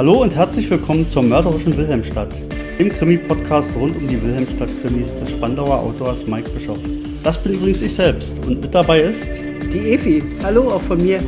Hallo 0.00 0.22
und 0.22 0.34
herzlich 0.34 0.70
willkommen 0.70 1.06
zur 1.06 1.22
mörderischen 1.22 1.76
Wilhelmstadt, 1.76 2.34
dem 2.78 2.88
Krimi-Podcast 2.88 3.70
rund 3.76 3.94
um 3.98 4.08
die 4.08 4.18
Wilhelmstadt-Krimis 4.22 5.20
des 5.20 5.32
Spandauer 5.32 5.78
Autors 5.78 6.26
Mike 6.26 6.48
Bischoff. 6.52 6.78
Das 7.22 7.36
bin 7.36 7.52
übrigens 7.52 7.82
ich 7.82 7.94
selbst 7.94 8.38
und 8.46 8.62
mit 8.62 8.74
dabei 8.74 9.02
ist 9.02 9.28
die 9.70 9.92
Efi. 9.92 10.22
Hallo 10.42 10.68
auch 10.68 10.80
von 10.80 11.02
mir. 11.02 11.20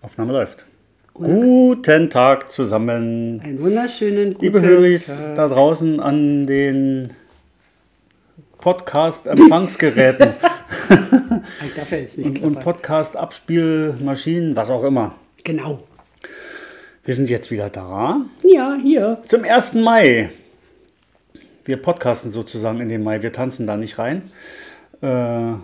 Aufnahme 0.00 0.32
läuft. 0.32 0.66
Guten 1.14 2.10
Tag 2.10 2.50
zusammen. 2.50 3.40
Einen 3.40 3.62
wunderschönen 3.62 4.34
guten 4.34 4.44
Liebe 4.44 4.62
Höris 4.62 5.22
da 5.36 5.46
draußen 5.46 6.00
an 6.00 6.48
den 6.48 7.10
Podcast-Empfangsgeräten. 8.62 10.34
und, 12.24 12.42
und 12.42 12.60
Podcast-Abspielmaschinen, 12.60 14.54
was 14.54 14.70
auch 14.70 14.84
immer. 14.84 15.16
Genau. 15.42 15.82
Wir 17.04 17.14
sind 17.16 17.28
jetzt 17.28 17.50
wieder 17.50 17.68
da. 17.70 18.20
Ja, 18.44 18.76
hier. 18.80 19.20
Zum 19.26 19.42
1. 19.42 19.74
Mai. 19.74 20.30
Wir 21.64 21.76
podcasten 21.76 22.30
sozusagen 22.30 22.78
in 22.78 22.88
den 22.88 23.02
Mai. 23.02 23.22
Wir 23.22 23.32
tanzen 23.32 23.66
da 23.66 23.76
nicht 23.76 23.98
rein. 23.98 24.22
Äh, 25.00 25.06
wir 25.06 25.60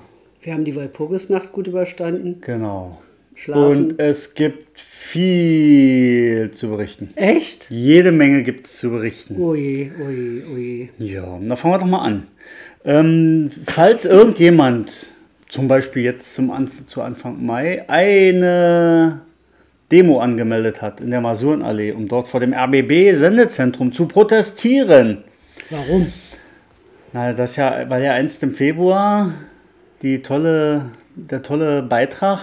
haben 0.49 0.65
die 0.65 0.75
Walpurgisnacht 0.75 1.53
gut 1.53 1.69
überstanden. 1.69 2.41
Genau. 2.41 3.01
Schlafen. 3.37 3.91
Und 3.91 4.01
es 4.01 4.35
gibt 4.35 4.81
viel 4.81 6.51
zu 6.51 6.71
berichten. 6.71 7.11
Echt? 7.15 7.71
Jede 7.71 8.11
Menge 8.11 8.43
gibt 8.43 8.67
es 8.67 8.75
zu 8.79 8.91
berichten. 8.91 9.41
Oje, 9.41 9.93
oje, 10.05 10.43
oje. 10.53 10.89
Ja, 10.99 11.39
dann 11.41 11.57
fangen 11.57 11.75
wir 11.75 11.79
doch 11.79 11.87
mal 11.87 12.03
an. 12.03 12.27
Ähm, 12.85 13.51
falls 13.67 14.05
irgendjemand, 14.05 15.07
zum 15.49 15.69
Beispiel 15.69 16.03
jetzt 16.03 16.35
zum 16.35 16.51
Anf 16.51 16.85
zu 16.85 17.03
Anfang 17.03 17.45
Mai, 17.45 17.85
eine 17.89 19.23
Demo 19.91 20.21
angemeldet 20.21 20.83
hat 20.83 21.01
in 21.01 21.11
der 21.11 21.21
Masurenallee, 21.21 21.93
um 21.93 22.09
dort 22.09 22.29
vor 22.29 22.41
dem 22.41 22.53
RBB-Sendezentrum 22.53 23.93
zu 23.93 24.07
protestieren. 24.07 25.25
Warum? 25.71 26.13
Na, 27.13 27.33
das 27.33 27.57
ja, 27.57 27.89
weil 27.89 28.05
ja 28.05 28.13
einst 28.13 28.43
im 28.43 28.55
Februar 28.55 29.33
die 30.03 30.23
tolle, 30.23 30.93
der 31.17 31.43
tolle 31.43 31.83
Beitrag 31.83 32.41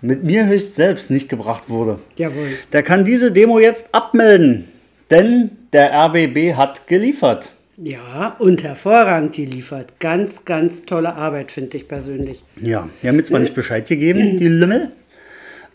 mit 0.00 0.22
mir 0.22 0.46
höchst 0.46 0.76
selbst 0.76 1.10
nicht 1.10 1.28
gebracht 1.28 1.68
wurde. 1.68 1.98
Jawohl. 2.16 2.48
Der 2.72 2.82
kann 2.82 3.04
diese 3.04 3.32
Demo 3.32 3.58
jetzt 3.58 3.94
abmelden, 3.94 4.68
denn 5.10 5.50
der 5.72 5.92
RBB 5.92 6.54
hat 6.54 6.86
geliefert. 6.86 7.48
Ja, 7.78 8.36
und 8.38 8.62
hervorragend 8.64 9.34
geliefert. 9.34 10.00
Ganz, 10.00 10.44
ganz 10.44 10.86
tolle 10.86 11.14
Arbeit, 11.14 11.52
finde 11.52 11.76
ich 11.76 11.86
persönlich. 11.86 12.42
Ja, 12.60 12.88
die 13.02 13.08
haben 13.08 13.16
mir 13.16 13.22
zwar 13.22 13.40
nicht 13.40 13.54
Bescheid 13.54 13.86
gegeben, 13.86 14.38
die 14.38 14.48
Lümmel, 14.48 14.92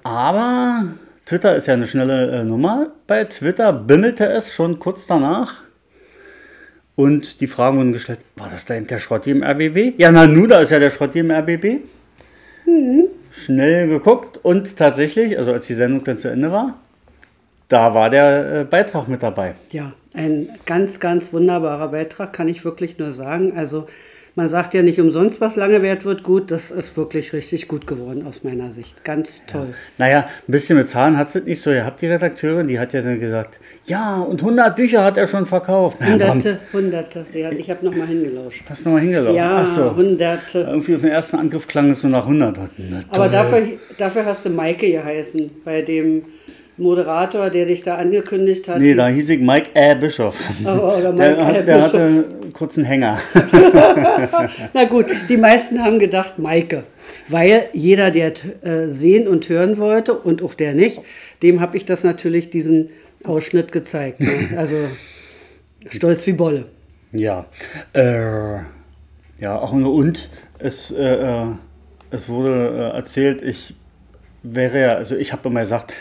aber 0.03 0.88
Twitter 1.25 1.55
ist 1.55 1.67
ja 1.67 1.75
eine 1.75 1.85
schnelle 1.85 2.41
äh, 2.41 2.44
Nummer. 2.44 2.91
Bei 3.05 3.23
Twitter 3.25 3.72
bimmelte 3.72 4.25
es 4.25 4.53
schon 4.53 4.79
kurz 4.79 5.05
danach. 5.05 5.63
Und 6.95 7.39
die 7.39 7.47
Fragen 7.47 7.77
wurden 7.77 7.94
gestellt, 7.94 8.19
war 8.35 8.49
das 8.49 8.66
da 8.66 8.75
eben 8.75 8.88
der 8.88 8.99
Schrotti 8.99 9.31
im 9.31 9.44
RBB? 9.44 9.99
Ja, 9.99 10.11
na 10.11 10.27
nu, 10.27 10.45
da 10.47 10.59
ist 10.59 10.72
ja 10.72 10.79
der 10.79 10.89
Schrotti 10.89 11.19
im 11.19 11.31
RBB. 11.31 11.81
Mhm. 12.66 13.05
Schnell 13.31 13.88
geguckt 13.88 14.39
und 14.44 14.75
tatsächlich, 14.75 15.38
also 15.38 15.53
als 15.53 15.67
die 15.67 15.73
Sendung 15.73 16.03
dann 16.03 16.17
zu 16.17 16.27
Ende 16.27 16.52
war, 16.52 16.79
da 17.72 17.94
war 17.94 18.09
der 18.09 18.61
äh, 18.61 18.64
Beitrag 18.66 19.08
mit 19.08 19.23
dabei. 19.23 19.55
Ja, 19.72 19.94
ein 20.14 20.50
ganz, 20.66 21.00
ganz 21.00 21.31
wunderbarer 21.31 21.89
Beitrag, 21.89 22.33
kann 22.33 22.47
ich 22.47 22.66
wirklich 22.66 22.97
nur 22.97 23.11
sagen. 23.11 23.53
Also 23.55 23.88
man 24.33 24.47
sagt 24.47 24.73
ja 24.73 24.81
nicht 24.81 25.00
umsonst, 25.00 25.41
was 25.41 25.58
lange 25.58 25.81
wert 25.81 26.05
wird, 26.05 26.23
gut. 26.23 26.52
Das 26.52 26.72
ist 26.72 26.95
wirklich 26.95 27.33
richtig 27.33 27.68
gut 27.68 27.85
geworden 27.85 28.25
aus 28.25 28.44
meiner 28.44 28.72
Sicht. 28.72 29.03
Ganz 29.03 29.46
toll. 29.46 29.68
Ja. 29.69 29.75
Naja, 29.97 30.19
ein 30.19 30.51
bisschen 30.51 30.78
mit 30.78 30.88
Zahlen 30.88 31.18
hat 31.18 31.35
es 31.35 31.44
nicht 31.44 31.62
so. 31.62 31.69
Ihr 31.69 31.85
habt 31.85 32.01
die 32.01 32.07
Redakteurin, 32.07 32.68
die 32.68 32.79
hat 32.79 32.94
ja 32.94 33.01
dann 33.01 33.19
gesagt, 33.19 33.59
ja, 33.85 34.22
und 34.22 34.41
100 34.41 34.73
Bücher 34.75 35.03
hat 35.03 35.17
er 35.17 35.28
schon 35.28 35.46
verkauft. 35.46 35.97
Na, 36.00 36.12
hunderte, 36.12 36.59
warum? 36.72 36.85
hunderte. 36.85 37.19
Hat, 37.19 37.53
ich 37.53 37.69
habe 37.69 37.85
nochmal 37.85 38.07
hingelauscht. 38.07 38.63
Hast 38.69 38.85
du 38.85 38.90
nochmal 38.90 39.01
hingelauscht? 39.03 39.35
Ja, 39.35 39.57
Ach 39.63 39.66
so. 39.66 39.96
hunderte. 39.96 40.59
Irgendwie 40.62 40.96
auf 40.96 41.01
den 41.01 41.12
ersten 41.12 41.38
Angriff 41.38 41.67
klang 41.67 41.90
es 41.91 42.03
nur 42.03 42.13
nach 42.13 42.23
100. 42.23 42.57
Aber 43.09 43.28
dafür, 43.28 43.63
dafür 43.97 44.25
hast 44.25 44.46
du 44.46 44.50
Maike 44.50 44.90
geheißen, 44.90 45.51
bei 45.66 45.81
dem 45.81 46.23
Moderator, 46.81 47.50
der 47.50 47.66
dich 47.66 47.84
da 47.84 47.96
angekündigt 47.96 48.68
hat? 48.68 48.80
Nee, 48.80 48.94
da 48.94 49.08
hieß 49.08 49.30
ich 49.30 49.40
Mike 49.40 49.69
A. 49.75 49.94
Bischof. 49.94 50.36
Oh, 50.66 50.69
oder 50.69 51.12
Mike 51.12 51.36
der, 51.36 51.46
A. 51.46 51.62
der 51.62 51.81
hatte 51.81 52.02
einen 52.02 52.53
kurzen 52.53 52.84
Hänger. 52.84 53.19
Na 54.74 54.86
gut, 54.86 55.06
die 55.30 55.38
meisten 55.38 55.84
haben 55.84 56.00
gedacht 56.00 56.40
Maike. 56.40 56.84
Weil 57.28 57.66
jeder, 57.74 58.12
der 58.12 58.34
äh, 58.64 58.88
sehen 58.88 59.28
und 59.28 59.47
hören 59.47 59.78
wollte 59.78 60.14
und 60.14 60.41
auch 60.41 60.53
der 60.53 60.74
nicht, 60.74 61.02
dem 61.44 61.62
habe 61.62 61.78
ich 61.78 61.86
das 61.86 62.03
natürlich 62.03 62.50
diesen 62.50 62.90
Ausschnitt 63.24 63.72
gezeigt. 63.72 64.20
Ne? 64.20 64.31
Also 64.58 64.75
stolz 65.88 66.25
wie 66.28 66.34
Bolle. 66.34 66.66
Ja. 67.12 67.46
Äh, 67.94 68.58
ja, 69.40 69.58
auch 69.58 69.74
nur 69.74 69.94
und 69.94 70.30
es, 70.59 70.91
äh, 70.91 71.16
äh 71.16 71.46
es 72.14 72.28
wurde 72.28 72.91
äh, 72.94 72.97
erzählt, 72.97 73.41
ich 73.41 73.74
wäre 74.44 74.81
ja, 74.81 74.94
also 74.96 75.16
ich 75.16 75.31
habe 75.31 75.47
immer 75.47 75.62
gesagt, 75.62 75.94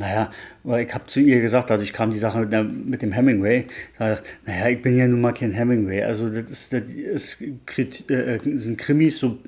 naja, 0.00 0.30
ich 0.64 0.94
habe 0.94 1.06
zu 1.06 1.20
ihr 1.20 1.40
gesagt, 1.40 1.70
dadurch 1.70 1.92
kam 1.92 2.10
die 2.10 2.18
Sache 2.18 2.40
mit, 2.40 2.86
mit 2.86 3.02
dem 3.02 3.12
Hemingway. 3.12 3.66
Gesagt, 3.98 4.24
naja, 4.46 4.68
ich 4.68 4.82
bin 4.82 4.96
ja 4.96 5.06
nun 5.06 5.20
mal 5.20 5.32
kein 5.32 5.52
Hemingway. 5.52 6.02
Also 6.02 6.28
das 6.28 6.50
ist, 6.50 6.72
das 6.72 6.82
ist, 6.82 7.40
äh, 8.10 8.38
sind 8.56 8.78
Krimis 8.78 9.18
so 9.18 9.38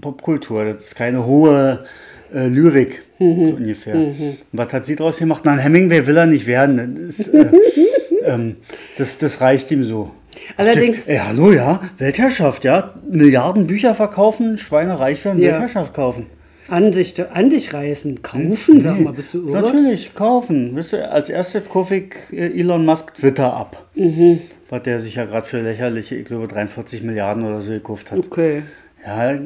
Popkultur. 0.00 0.64
Das 0.64 0.84
ist 0.84 0.96
keine 0.96 1.24
hohe 1.24 1.84
äh, 2.32 2.48
Lyrik, 2.48 3.02
mhm. 3.18 3.46
so 3.46 3.52
ungefähr. 3.52 3.94
Mhm. 3.94 4.36
was 4.52 4.72
hat 4.72 4.86
sie 4.86 4.96
daraus 4.96 5.18
gemacht? 5.18 5.44
Nein, 5.44 5.58
Hemingway 5.58 6.06
will 6.06 6.16
er 6.16 6.26
nicht 6.26 6.46
werden. 6.46 7.06
Das, 7.06 7.20
ist, 7.20 7.34
äh, 7.34 7.50
ähm, 8.24 8.56
das, 8.98 9.18
das 9.18 9.40
reicht 9.40 9.70
ihm 9.70 9.84
so. 9.84 10.12
Allerdings. 10.56 11.08
Ey, 11.08 11.18
hallo, 11.18 11.52
ja, 11.52 11.80
Weltherrschaft, 11.98 12.64
ja. 12.64 12.94
Milliarden 13.08 13.66
Bücher 13.66 13.94
verkaufen, 13.94 14.58
Schweine 14.58 14.98
reich 14.98 15.24
werden, 15.24 15.40
ja. 15.40 15.52
Weltherrschaft 15.52 15.94
kaufen. 15.94 16.26
An 16.68 16.92
dich, 16.92 17.14
an 17.30 17.50
dich 17.50 17.74
reißen. 17.74 18.22
Kaufen, 18.22 18.76
nee, 18.76 18.80
sag 18.80 19.00
mal, 19.00 19.12
bist 19.12 19.34
du 19.34 19.48
irre? 19.48 19.62
Natürlich, 19.62 20.14
kaufen. 20.14 20.76
Als 20.76 21.28
erstes 21.28 21.68
kaufe 21.68 21.96
ich 21.96 22.14
äh, 22.32 22.58
Elon 22.58 22.86
Musk 22.86 23.14
Twitter 23.14 23.52
ab. 23.52 23.86
Mhm. 23.94 24.40
Was 24.70 24.82
der 24.82 25.00
sich 25.00 25.16
ja 25.16 25.26
gerade 25.26 25.46
für 25.46 25.60
lächerliche, 25.60 26.16
ich 26.16 26.24
glaube, 26.24 26.48
43 26.48 27.02
Milliarden 27.02 27.44
oder 27.44 27.60
so 27.60 27.72
gekauft 27.72 28.10
hat. 28.10 28.18
Okay. 28.18 28.62
Ja, 29.06 29.38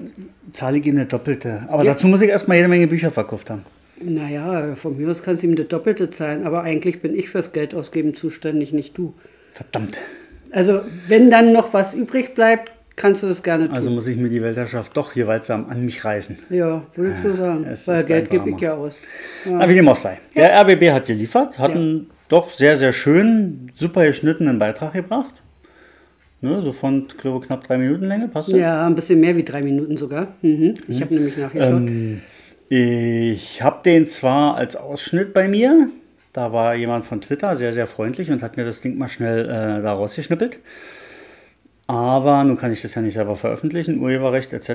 zahle 0.52 0.78
ich 0.78 0.86
ihm 0.86 0.96
eine 0.96 1.06
doppelte. 1.06 1.66
Aber 1.68 1.82
ja. 1.82 1.92
dazu 1.92 2.06
muss 2.06 2.20
ich 2.20 2.30
erstmal 2.30 2.58
jede 2.58 2.68
Menge 2.68 2.86
Bücher 2.86 3.10
verkauft 3.10 3.50
haben. 3.50 3.64
Naja, 4.00 4.76
von 4.76 4.96
mir 4.96 5.10
aus 5.10 5.24
kannst 5.24 5.42
du 5.42 5.48
ihm 5.48 5.54
eine 5.54 5.64
doppelte 5.64 6.10
zahlen, 6.10 6.46
aber 6.46 6.62
eigentlich 6.62 7.02
bin 7.02 7.18
ich 7.18 7.30
fürs 7.30 7.52
Geld 7.52 7.74
ausgeben 7.74 8.14
zuständig, 8.14 8.72
nicht 8.72 8.96
du. 8.96 9.14
Verdammt. 9.54 9.98
Also, 10.52 10.82
wenn 11.08 11.30
dann 11.30 11.52
noch 11.52 11.74
was 11.74 11.94
übrig 11.94 12.34
bleibt, 12.34 12.70
kannst 12.98 13.22
du 13.22 13.28
das 13.28 13.42
gerne 13.42 13.66
tun. 13.66 13.74
Also 13.74 13.90
muss 13.90 14.06
ich 14.06 14.16
mir 14.16 14.28
die 14.28 14.42
Weltherrschaft 14.42 14.94
doch 14.96 15.14
gewaltsam 15.14 15.66
an 15.70 15.84
mich 15.84 16.04
reißen. 16.04 16.38
Ja, 16.50 16.82
würde 16.94 17.14
ich 17.16 17.22
so 17.22 17.34
sagen. 17.34 17.64
Es 17.64 17.86
Weil 17.86 18.04
Geld 18.04 18.28
gebe 18.28 18.50
ich 18.50 18.60
ja 18.60 18.74
aus. 18.74 18.98
Ja. 19.46 19.58
Aber 19.58 19.68
wie 19.68 19.76
dem 19.76 19.88
auch 19.88 19.96
sei. 19.96 20.18
Der 20.36 20.50
ja. 20.50 20.60
RBB 20.62 20.90
hat 20.92 21.06
geliefert, 21.06 21.58
hat 21.58 21.70
ja. 21.70 21.76
einen 21.76 22.10
doch 22.28 22.50
sehr, 22.50 22.76
sehr 22.76 22.92
schönen, 22.92 23.72
super 23.74 24.04
geschnittenen 24.04 24.58
Beitrag 24.58 24.92
gebracht. 24.92 25.32
Ne, 26.40 26.62
so 26.62 26.72
von, 26.72 27.08
glaube 27.18 27.44
knapp 27.44 27.64
drei 27.64 27.78
Minuten 27.78 28.04
Länge, 28.04 28.28
passt 28.28 28.50
das? 28.50 28.56
Ja, 28.56 28.86
ein 28.86 28.94
bisschen 28.94 29.18
mehr 29.18 29.36
wie 29.36 29.42
drei 29.42 29.62
Minuten 29.62 29.96
sogar. 29.96 30.34
Mhm. 30.42 30.74
Ich 30.86 30.98
mhm. 30.98 31.02
habe 31.02 31.14
nämlich 31.14 31.36
nachgeschaut. 31.36 31.72
Ähm, 31.72 32.20
ich 32.68 33.62
habe 33.62 33.80
den 33.84 34.06
zwar 34.06 34.56
als 34.56 34.76
Ausschnitt 34.76 35.32
bei 35.32 35.48
mir, 35.48 35.88
da 36.32 36.52
war 36.52 36.74
jemand 36.74 37.04
von 37.04 37.20
Twitter 37.20 37.56
sehr, 37.56 37.72
sehr 37.72 37.86
freundlich 37.86 38.30
und 38.30 38.42
hat 38.42 38.56
mir 38.56 38.64
das 38.64 38.80
Ding 38.80 38.98
mal 38.98 39.08
schnell 39.08 39.46
äh, 39.46 39.82
da 39.82 39.94
rausgeschnippelt. 39.94 40.58
Aber 41.88 42.44
nun 42.44 42.58
kann 42.58 42.70
ich 42.70 42.82
das 42.82 42.94
ja 42.94 43.00
nicht 43.00 43.14
selber 43.14 43.34
veröffentlichen, 43.34 43.98
Urheberrecht 43.98 44.52
etc. 44.52 44.70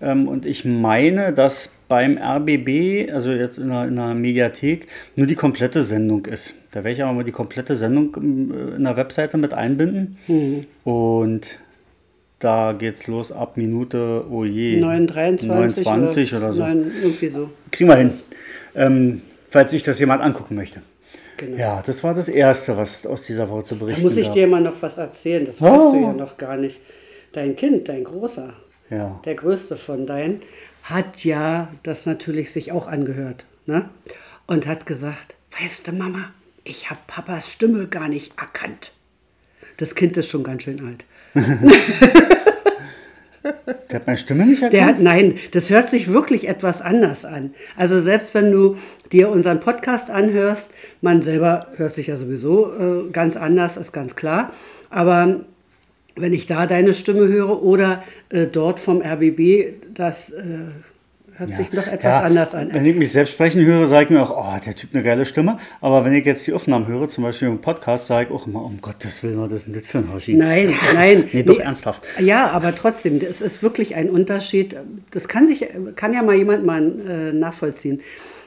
Ähm, 0.00 0.26
und 0.26 0.46
ich 0.46 0.64
meine, 0.64 1.34
dass 1.34 1.68
beim 1.86 2.16
RBB, 2.16 3.12
also 3.12 3.30
jetzt 3.30 3.58
in 3.58 3.68
der, 3.68 3.84
in 3.84 3.96
der 3.96 4.14
Mediathek, 4.14 4.86
nur 5.16 5.26
die 5.26 5.34
komplette 5.34 5.82
Sendung 5.82 6.24
ist. 6.24 6.54
Da 6.70 6.76
werde 6.76 6.92
ich 6.92 7.02
aber 7.02 7.12
mal 7.12 7.24
die 7.24 7.32
komplette 7.32 7.76
Sendung 7.76 8.14
äh, 8.16 8.76
in 8.76 8.84
der 8.84 8.96
Webseite 8.96 9.36
mit 9.36 9.52
einbinden. 9.52 10.16
Mhm. 10.28 10.62
Und 10.82 11.58
da 12.38 12.72
geht's 12.72 13.06
los 13.06 13.32
ab 13.32 13.58
Minute, 13.58 14.24
oh 14.30 14.46
je, 14.46 14.80
9, 14.80 15.06
29 15.42 16.32
oder, 16.32 16.44
oder 16.44 16.52
so. 16.54 16.62
9, 16.62 16.92
irgendwie 17.02 17.28
so. 17.28 17.50
Kriegen 17.70 17.90
wir 17.90 17.96
hin. 17.96 18.14
Ähm, 18.74 19.20
falls 19.50 19.72
sich 19.72 19.82
das 19.82 19.98
jemand 19.98 20.22
angucken 20.22 20.54
möchte. 20.54 20.80
Genau. 21.40 21.56
Ja, 21.56 21.82
das 21.86 22.04
war 22.04 22.12
das 22.12 22.28
Erste, 22.28 22.76
was 22.76 23.06
aus 23.06 23.24
dieser 23.24 23.48
Woche 23.48 23.64
zu 23.64 23.78
berichten 23.78 24.02
Da 24.02 24.08
muss 24.08 24.18
ich 24.18 24.26
gab. 24.26 24.34
dir 24.34 24.46
mal 24.46 24.60
noch 24.60 24.82
was 24.82 24.98
erzählen, 24.98 25.42
das 25.46 25.62
oh. 25.62 25.64
weißt 25.64 25.94
du 25.94 26.02
ja 26.02 26.12
noch 26.12 26.36
gar 26.36 26.58
nicht. 26.58 26.80
Dein 27.32 27.56
Kind, 27.56 27.88
dein 27.88 28.04
Großer, 28.04 28.52
ja. 28.90 29.18
der 29.24 29.34
größte 29.36 29.76
von 29.76 30.04
deinen, 30.04 30.40
hat 30.82 31.24
ja 31.24 31.68
das 31.82 32.04
natürlich 32.04 32.52
sich 32.52 32.72
auch 32.72 32.86
angehört. 32.86 33.46
Ne? 33.64 33.88
Und 34.46 34.66
hat 34.66 34.84
gesagt, 34.84 35.34
weißt 35.58 35.88
du 35.88 35.92
Mama, 35.92 36.30
ich 36.64 36.90
habe 36.90 37.00
Papas 37.06 37.50
Stimme 37.50 37.86
gar 37.86 38.08
nicht 38.08 38.38
erkannt. 38.38 38.92
Das 39.78 39.94
Kind 39.94 40.18
ist 40.18 40.28
schon 40.28 40.44
ganz 40.44 40.64
schön 40.64 40.86
alt. 40.86 41.06
Der 43.44 43.96
hat 43.96 44.06
meine 44.06 44.18
Stimme 44.18 44.46
nicht 44.46 44.62
erkannt? 44.62 44.72
Der 44.72 44.86
hat, 44.86 45.00
nein, 45.00 45.34
das 45.52 45.70
hört 45.70 45.88
sich 45.88 46.08
wirklich 46.08 46.48
etwas 46.48 46.82
anders 46.82 47.24
an. 47.24 47.54
Also 47.76 47.98
selbst 47.98 48.34
wenn 48.34 48.52
du 48.52 48.76
dir 49.12 49.30
unseren 49.30 49.60
Podcast 49.60 50.10
anhörst, 50.10 50.72
man 51.00 51.22
selber 51.22 51.68
hört 51.76 51.92
sich 51.92 52.08
ja 52.08 52.16
sowieso 52.16 52.72
äh, 52.72 53.10
ganz 53.10 53.36
anders, 53.36 53.76
ist 53.76 53.92
ganz 53.92 54.16
klar. 54.16 54.52
Aber 54.90 55.40
wenn 56.16 56.32
ich 56.32 56.46
da 56.46 56.66
deine 56.66 56.94
Stimme 56.94 57.28
höre 57.28 57.62
oder 57.62 58.02
äh, 58.28 58.46
dort 58.46 58.80
vom 58.80 59.00
RBB, 59.00 59.74
das 59.94 60.30
äh, 60.30 60.42
hört 61.40 61.50
Ja. 61.50 61.56
sich 61.56 61.72
noch 61.72 61.86
etwas 61.88 62.04
Ja, 62.14 62.20
anders 62.20 62.54
an. 62.54 62.68
Wenn 62.72 62.86
ich 62.86 62.94
mich 62.94 63.10
selbst 63.10 63.32
sprechen 63.32 63.64
höre, 63.64 63.88
sage 63.88 64.04
ich 64.04 64.10
mir 64.10 64.22
auch, 64.22 64.30
oh, 64.36 64.60
der 64.64 64.76
Typ 64.76 64.90
eine 64.94 65.02
geile 65.02 65.24
Stimme. 65.24 65.58
Aber 65.80 66.04
wenn 66.04 66.12
ich 66.12 66.24
jetzt 66.24 66.46
die 66.46 66.52
Aufnahmen 66.52 66.86
höre, 66.86 67.08
zum 67.08 67.24
Beispiel 67.24 67.48
im 67.48 67.60
Podcast, 67.60 68.06
sage 68.06 68.28
ich 68.28 68.34
auch 68.34 68.46
immer, 68.46 68.64
um 68.64 68.80
Gottes 68.80 69.22
Willen, 69.24 69.40
was 69.40 69.50
ist 69.52 69.66
denn 69.66 69.74
das 69.74 69.82
für 69.88 69.98
ein 69.98 70.12
Hoshi? 70.12 70.34
Nein, 70.34 70.72
nein. 70.94 71.24
Nee, 71.32 71.42
doch 71.42 71.58
ernsthaft. 71.58 72.02
Ja, 72.20 72.50
aber 72.50 72.74
trotzdem, 72.74 73.18
es 73.18 73.40
ist 73.40 73.62
wirklich 73.62 73.94
ein 73.96 74.08
Unterschied. 74.10 74.76
Das 75.10 75.26
kann 75.26 75.46
sich, 75.46 75.66
kann 75.96 76.12
ja 76.12 76.22
mal 76.22 76.36
jemand 76.36 76.64
mal 76.64 76.82
äh, 77.08 77.32
nachvollziehen 77.32 78.00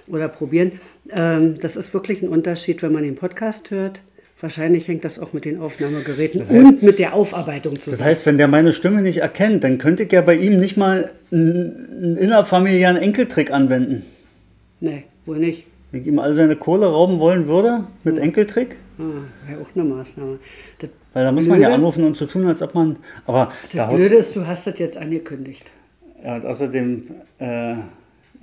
oder 0.08 0.28
probieren. 0.28 0.74
Ähm, 1.12 1.56
das 1.62 1.76
ist 1.76 1.94
wirklich 1.94 2.22
ein 2.22 2.30
Unterschied, 2.30 2.82
wenn 2.84 2.92
man 2.94 3.04
den 3.04 3.16
Podcast 3.16 3.72
hört. 3.72 4.02
Wahrscheinlich 4.44 4.90
hängt 4.90 5.06
das 5.06 5.20
auch 5.20 5.32
mit 5.32 5.46
den 5.46 5.62
Aufnahmegeräten 5.62 6.42
und 6.42 6.84
mit 6.84 7.00
der 7.00 7.14
Aufarbeitung 7.14 7.76
Das 7.76 7.86
zusammen. 7.86 8.04
heißt, 8.04 8.26
wenn 8.26 8.38
der 8.38 8.50
meine 8.50 8.74
Stimme 8.74 9.02
nicht 9.02 9.20
erkennt, 9.20 9.64
dann 9.64 9.78
könnte 9.78 10.04
ich 10.04 10.12
ja 10.12 10.20
bei 10.20 10.36
ihm 10.36 10.60
nicht 10.60 10.76
mal 10.76 11.12
einen, 11.32 12.18
innerfamiliären 12.20 12.98
Enkeltrick 12.98 13.52
anwenden. 13.52 14.04
Nee, 14.82 15.06
wohl 15.26 15.40
nicht. 15.40 15.64
Wenn 15.92 16.02
ich 16.02 16.08
ihm 16.08 16.20
all 16.20 16.34
seine 16.34 16.58
Kohle 16.58 16.88
rauben 16.88 17.20
wollen 17.20 17.48
würde 17.48 17.86
mit 18.04 18.18
Enkeltrick, 18.20 18.76
Ah, 19.00 19.04
Wäre 19.50 19.62
auch 19.62 19.68
eine 19.74 19.86
Maßnahme. 19.86 20.40
Das 20.80 20.90
weil 21.14 21.24
da 21.24 21.32
muss 21.32 21.48
man 21.48 21.60
ja 21.62 21.70
Blöde- 21.70 21.78
anrufen 21.80 22.04
und 22.04 22.18
so 22.18 22.26
tun, 22.28 22.46
als 22.46 22.62
ob 22.62 22.76
man. 22.76 22.98
Aber 23.26 23.46
da 23.72 23.78
Das 23.78 23.88
haut's- 23.88 23.96
Blöde 23.96 24.16
ist, 24.16 24.36
du 24.36 24.46
hast 24.46 24.68
das 24.68 24.78
jetzt 24.78 24.98
angekündigt. 24.98 25.64
Ja, 26.24 26.36
und 26.36 26.46
außerdem 26.46 27.04
äh, 27.40 27.76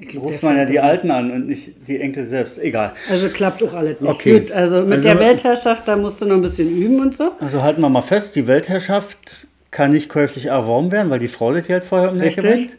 glaub, 0.08 0.25
ruft 0.25 0.43
man 0.43 0.56
ja 0.56 0.64
die. 0.64 0.81
Alten 0.81 1.11
an 1.11 1.31
und 1.31 1.47
nicht 1.47 1.73
die 1.88 2.00
Enkel 2.00 2.25
selbst. 2.25 2.58
Egal. 2.58 2.93
Also 3.11 3.29
klappt 3.29 3.62
auch 3.62 3.75
alles 3.75 4.00
nicht. 4.00 4.11
Okay. 4.11 4.38
Gut, 4.41 4.52
also 4.52 4.82
mit 4.82 4.94
Also- 4.94 5.08
der 5.08 5.19
Weltherrschaft, 5.19 5.87
da 5.88 5.97
musst 5.97 6.20
du 6.20 6.26
noch 6.26 6.37
ein 6.37 6.41
bisschen 6.43 6.69
üben 6.76 7.00
und 7.00 7.14
so. 7.14 7.32
Also 7.41 7.62
halten 7.62 7.81
wir 7.81 7.88
mal 7.88 8.02
fest, 8.02 8.35
die 8.37 8.47
Weltherrschaft 8.47 9.47
kann 9.70 9.93
nicht 9.93 10.08
käuflich 10.08 10.47
erworben 10.47 10.91
werden, 10.91 11.11
weil 11.11 11.19
die 11.20 11.29
Frau 11.29 11.52
das 11.52 11.67
Geld 11.67 11.85
vorher 11.85 12.11
um 12.11 12.19
die 12.19 12.26
Ecke 12.26 12.41
bringt. 12.43 12.76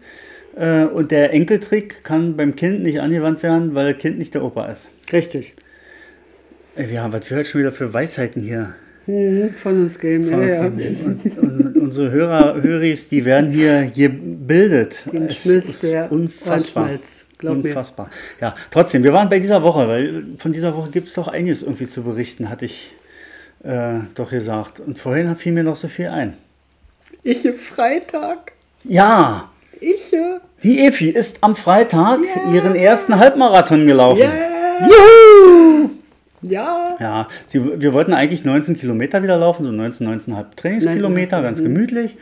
Äh, 0.58 0.84
und 0.86 1.12
der 1.12 1.32
Enkeltrick 1.34 2.04
kann 2.04 2.36
beim 2.36 2.56
Kind 2.58 2.84
nicht 2.84 3.00
angewandt 3.00 3.42
werden, 3.44 3.74
weil 3.76 3.94
das 3.94 4.02
Kind 4.02 4.18
nicht 4.18 4.34
der 4.34 4.44
Opa 4.44 4.66
ist. 4.66 4.90
Richtig. 5.14 5.56
Ey, 6.76 6.90
wir 6.90 7.02
haben, 7.02 7.14
was 7.14 7.30
wir 7.30 7.38
heute 7.38 7.50
schon 7.50 7.62
wieder 7.62 7.72
für 7.72 7.94
Weisheiten 7.94 8.42
hier. 8.42 8.76
Mhm, 9.12 9.54
von 9.56 9.82
uns 9.84 10.00
geben. 10.00 10.30
Ja, 10.32 10.42
ja. 10.42 10.62
Und, 10.66 11.38
und 11.38 11.78
unsere 11.78 12.12
Hörer, 12.12 12.62
Höris, 12.62 13.10
die 13.10 13.26
werden 13.26 13.52
hier 13.52 13.92
gebildet. 13.94 15.04
Den 15.12 15.26
Es 15.26 15.42
schmilzt 15.44 15.70
ist 15.70 15.84
der 15.84 16.12
unfassbar. 16.12 16.84
Ohrenschmalz, 16.86 17.26
glaub 17.38 17.58
mir. 17.58 17.70
unfassbar. 17.70 18.10
Ja, 18.40 18.56
trotzdem, 18.70 19.04
wir 19.04 19.12
waren 19.12 19.30
bei 19.30 19.40
dieser 19.40 19.62
Woche, 19.64 19.88
weil 19.88 20.24
von 20.38 20.54
dieser 20.54 20.76
Woche 20.78 20.92
gibt 20.92 21.10
es 21.10 21.16
doch 21.16 21.28
einiges 21.28 21.62
irgendwie 21.62 21.90
zu 21.90 22.04
berichten, 22.04 22.50
hatte 22.50 22.66
ich 22.66 22.94
äh, 23.64 24.00
doch 24.16 24.30
gesagt. 24.32 24.80
Und 24.80 24.98
vorhin 24.98 25.36
fiel 25.36 25.52
mir 25.52 25.64
noch 25.64 25.76
so 25.76 25.88
viel 25.90 26.08
ein. 26.08 26.36
Ich 27.24 27.46
im 27.46 27.58
Freitag. 27.58 28.54
Ja, 28.86 29.52
Ich. 29.82 30.14
äh, 30.14 30.40
die 30.64 30.80
Efi 30.86 31.10
ist 31.10 31.40
am 31.42 31.56
Freitag 31.56 32.20
Ja. 32.46 32.54
ihren 32.54 32.76
ersten 32.76 33.18
Halbmarathon 33.20 33.86
gelaufen. 33.86 34.22
Ja. 34.22 34.88
Juhu! 34.88 35.90
Ja. 36.42 36.98
Ja, 37.00 37.28
sie, 37.48 37.82
wir 37.82 37.94
wollten 37.94 38.14
eigentlich 38.14 38.46
19 38.46 38.78
Kilometer 38.78 39.22
wieder 39.24 39.38
laufen, 39.38 39.64
so 39.64 39.72
19, 39.72 40.08
19,5 40.08 40.46
Trainingskilometer, 40.56 41.38
19,5, 41.38 41.42
ganz 41.44 41.60
mhm. 41.60 41.64
gemütlich. 41.66 42.18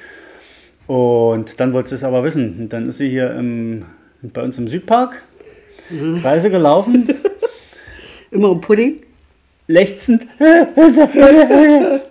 Und 0.88 1.60
dann 1.60 1.74
wollte 1.74 1.90
sie 1.90 1.96
es 1.96 2.04
aber 2.04 2.24
wissen. 2.24 2.58
Und 2.60 2.74
dann 2.74 2.90
ist 2.90 2.98
sie 2.98 3.10
hier 3.10 3.36
im, 3.36 3.86
bei 4.22 4.42
uns 4.44 4.58
im 4.58 4.68
Südpark 4.68 5.22
Mhm. 5.90 6.22
Kreise 6.22 6.50
gelaufen, 6.50 7.10
Immer 8.32 8.52
um 8.52 8.62
Pudding. 8.62 8.98
lechzend. 9.68 10.28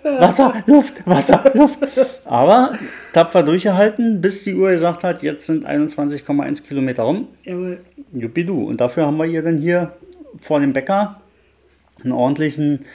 Wasser, 0.03 0.53
Luft, 0.67 1.01
Wasser, 1.05 1.49
Luft. 1.53 1.79
Aber 2.25 2.73
tapfer 3.13 3.41
durchgehalten, 3.43 4.19
bis 4.19 4.43
die 4.43 4.53
Uhr 4.53 4.71
gesagt 4.71 5.03
hat, 5.03 5.23
jetzt 5.23 5.45
sind 5.45 5.65
21,1 5.65 6.67
Kilometer 6.67 7.03
rum. 7.03 7.27
Jawohl. 7.45 7.79
Juppidoo. 8.11 8.65
Und 8.65 8.81
dafür 8.81 9.05
haben 9.05 9.17
wir 9.17 9.25
ihr 9.25 9.41
dann 9.41 9.57
hier 9.57 9.93
vor 10.41 10.59
dem 10.59 10.73
Bäcker 10.73 11.21
einen 12.03 12.13
ordentlichen 12.13 12.85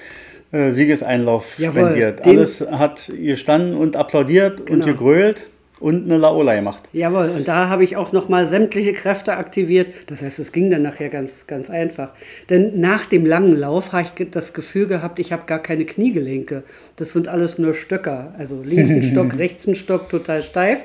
äh, 0.52 0.70
Siegeseinlauf 0.70 1.58
Jawohl, 1.58 1.82
spendiert. 1.82 2.26
Alles 2.26 2.60
hat 2.70 3.10
gestanden 3.20 3.76
und 3.76 3.96
applaudiert 3.96 4.60
und 4.60 4.66
Genau. 4.66 4.86
gegrölt 4.86 5.46
und 5.80 6.04
eine 6.04 6.16
Laola 6.16 6.54
gemacht. 6.54 6.88
Jawohl, 6.92 7.28
und 7.30 7.48
da 7.48 7.68
habe 7.68 7.82
ich 7.84 7.96
auch 7.96 8.12
nochmal 8.12 8.46
sämtliche 8.46 8.92
Kräfte 8.92 9.36
aktiviert. 9.36 9.88
Das 10.06 10.22
heißt, 10.22 10.38
es 10.38 10.52
ging 10.52 10.70
dann 10.70 10.82
nachher 10.82 11.08
ganz, 11.08 11.46
ganz 11.46 11.68
einfach. 11.68 12.10
Denn 12.48 12.80
nach 12.80 13.06
dem 13.06 13.26
langen 13.26 13.58
Lauf 13.58 13.92
habe 13.92 14.04
ich 14.16 14.30
das 14.30 14.54
Gefühl 14.54 14.86
gehabt, 14.86 15.18
ich 15.18 15.32
habe 15.32 15.42
gar 15.46 15.58
keine 15.58 15.84
Kniegelenke. 15.84 16.62
Das 16.96 17.12
sind 17.12 17.28
alles 17.28 17.58
nur 17.58 17.74
Stöcker. 17.74 18.32
Also 18.38 18.62
links 18.64 18.90
ein 18.90 19.02
Stock, 19.02 19.36
rechts 19.38 19.66
ein 19.66 19.74
Stock, 19.74 20.08
total 20.08 20.42
steif. 20.42 20.84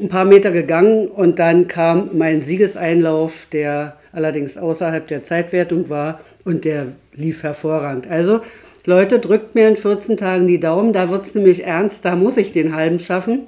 Ein 0.00 0.08
paar 0.08 0.24
Meter 0.24 0.50
gegangen 0.50 1.06
und 1.08 1.38
dann 1.38 1.68
kam 1.68 2.10
mein 2.14 2.42
Siegeseinlauf, 2.42 3.46
der 3.52 3.96
allerdings 4.12 4.58
außerhalb 4.58 5.06
der 5.06 5.22
Zeitwertung 5.22 5.88
war 5.88 6.20
und 6.44 6.64
der 6.64 6.88
lief 7.16 7.42
hervorragend. 7.42 8.06
Also, 8.06 8.40
Leute, 8.84 9.18
drückt 9.18 9.54
mir 9.54 9.68
in 9.68 9.76
14 9.76 10.16
Tagen 10.16 10.46
die 10.46 10.60
Daumen, 10.60 10.92
da 10.92 11.10
wird 11.10 11.26
es 11.26 11.34
nämlich 11.34 11.64
ernst, 11.64 12.04
da 12.04 12.14
muss 12.14 12.36
ich 12.36 12.52
den 12.52 12.74
halben 12.74 12.98
schaffen. 12.98 13.40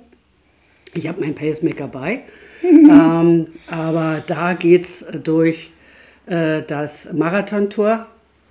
Ich 0.95 1.07
habe 1.07 1.21
meinen 1.21 1.35
Pacemaker 1.35 1.87
bei, 1.87 2.23
ähm, 2.63 3.47
aber 3.69 4.23
da 4.27 4.55
geht 4.55 4.85
es 4.85 5.07
durch 5.23 5.73
äh, 6.27 6.63
das 6.67 7.13
Marathontor. 7.13 8.07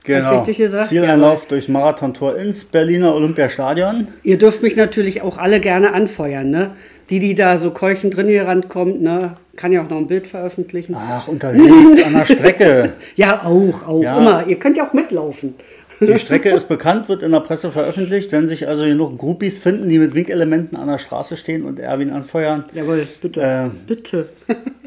Richtig 0.08 0.58
gesagt? 0.58 0.88
Zieleinlauf 0.88 1.48
durchs 1.48 1.68
Marathontor 1.68 2.38
ins 2.38 2.64
Berliner 2.64 3.14
Olympiastadion. 3.14 4.08
Ihr 4.24 4.38
dürft 4.38 4.64
mich 4.64 4.78
natürlich 4.78 5.22
auch 5.22 5.38
alle 5.38 5.60
gerne 5.60 5.94
anfeuern, 5.94 6.50
ne? 6.50 6.72
Die, 7.10 7.20
die 7.20 7.36
da 7.36 7.58
so 7.58 7.72
keuchend 7.72 8.16
drin 8.18 8.28
hier 8.28 8.46
rankommt, 8.48 9.02
ne? 9.02 9.36
Kann 9.56 9.72
ja 9.72 9.82
auch 9.84 9.90
noch 9.90 9.98
ein 9.98 10.08
Bild 10.08 10.28
veröffentlichen. 10.28 10.96
Ach, 10.98 11.28
unterwegs 11.28 12.04
an 12.06 12.14
der 12.14 12.26
Strecke. 12.34 12.94
Ja, 13.16 13.44
auch, 13.46 13.88
auch, 13.88 14.04
Ja. 14.04 14.18
immer. 14.20 14.46
Ihr 14.48 14.60
könnt 14.60 14.78
ja 14.78 14.88
auch 14.88 14.94
mitlaufen. 14.94 15.56
Die 16.00 16.20
Strecke 16.20 16.50
ist 16.50 16.68
bekannt, 16.68 17.10
wird 17.10 17.24
in 17.24 17.32
der 17.32 17.40
Presse 17.40 17.72
veröffentlicht. 17.72 18.32
Wenn 18.32 18.48
sich 18.48 18.68
also 18.68 18.84
genug 18.84 19.18
Groupies 19.18 19.58
finden, 19.58 19.90
die 19.90 19.98
mit 19.98 20.14
Winkelementen 20.14 20.78
an 20.78 20.88
der 20.88 21.00
Straße 21.00 21.38
stehen 21.38 21.64
und 21.66 21.80
Erwin 21.80 22.12
anfeuern, 22.12 22.66
Jawohl, 22.74 23.08
bitte. 23.22 23.42
Äh, 23.42 23.70
bitte. 23.88 24.30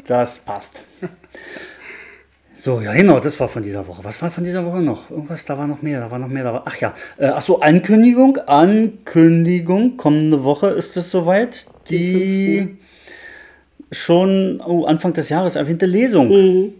Das 0.07 0.39
passt. 0.39 0.83
So, 2.61 2.79
ja 2.79 2.93
genau, 2.93 3.19
das 3.19 3.39
war 3.39 3.47
von 3.47 3.63
dieser 3.63 3.87
Woche. 3.87 4.03
Was 4.03 4.21
war 4.21 4.29
von 4.29 4.43
dieser 4.43 4.63
Woche 4.63 4.83
noch? 4.83 5.09
Irgendwas, 5.09 5.45
da 5.45 5.57
war 5.57 5.65
noch 5.65 5.81
mehr, 5.81 5.99
da 5.99 6.11
war 6.11 6.19
noch 6.19 6.27
mehr, 6.27 6.43
da 6.43 6.53
war. 6.53 6.61
Ach 6.67 6.75
ja, 6.75 6.93
äh, 7.17 7.25
ach 7.25 7.41
so, 7.41 7.59
Ankündigung, 7.59 8.37
Ankündigung, 8.37 9.97
kommende 9.97 10.43
Woche 10.43 10.67
ist 10.67 10.95
es 10.95 11.09
soweit. 11.09 11.65
Die 11.89 12.77
schon 13.91 14.61
oh, 14.63 14.85
Anfang 14.85 15.13
des 15.13 15.29
Jahres 15.29 15.55
erwähnte 15.55 15.87
Lesung. 15.87 16.73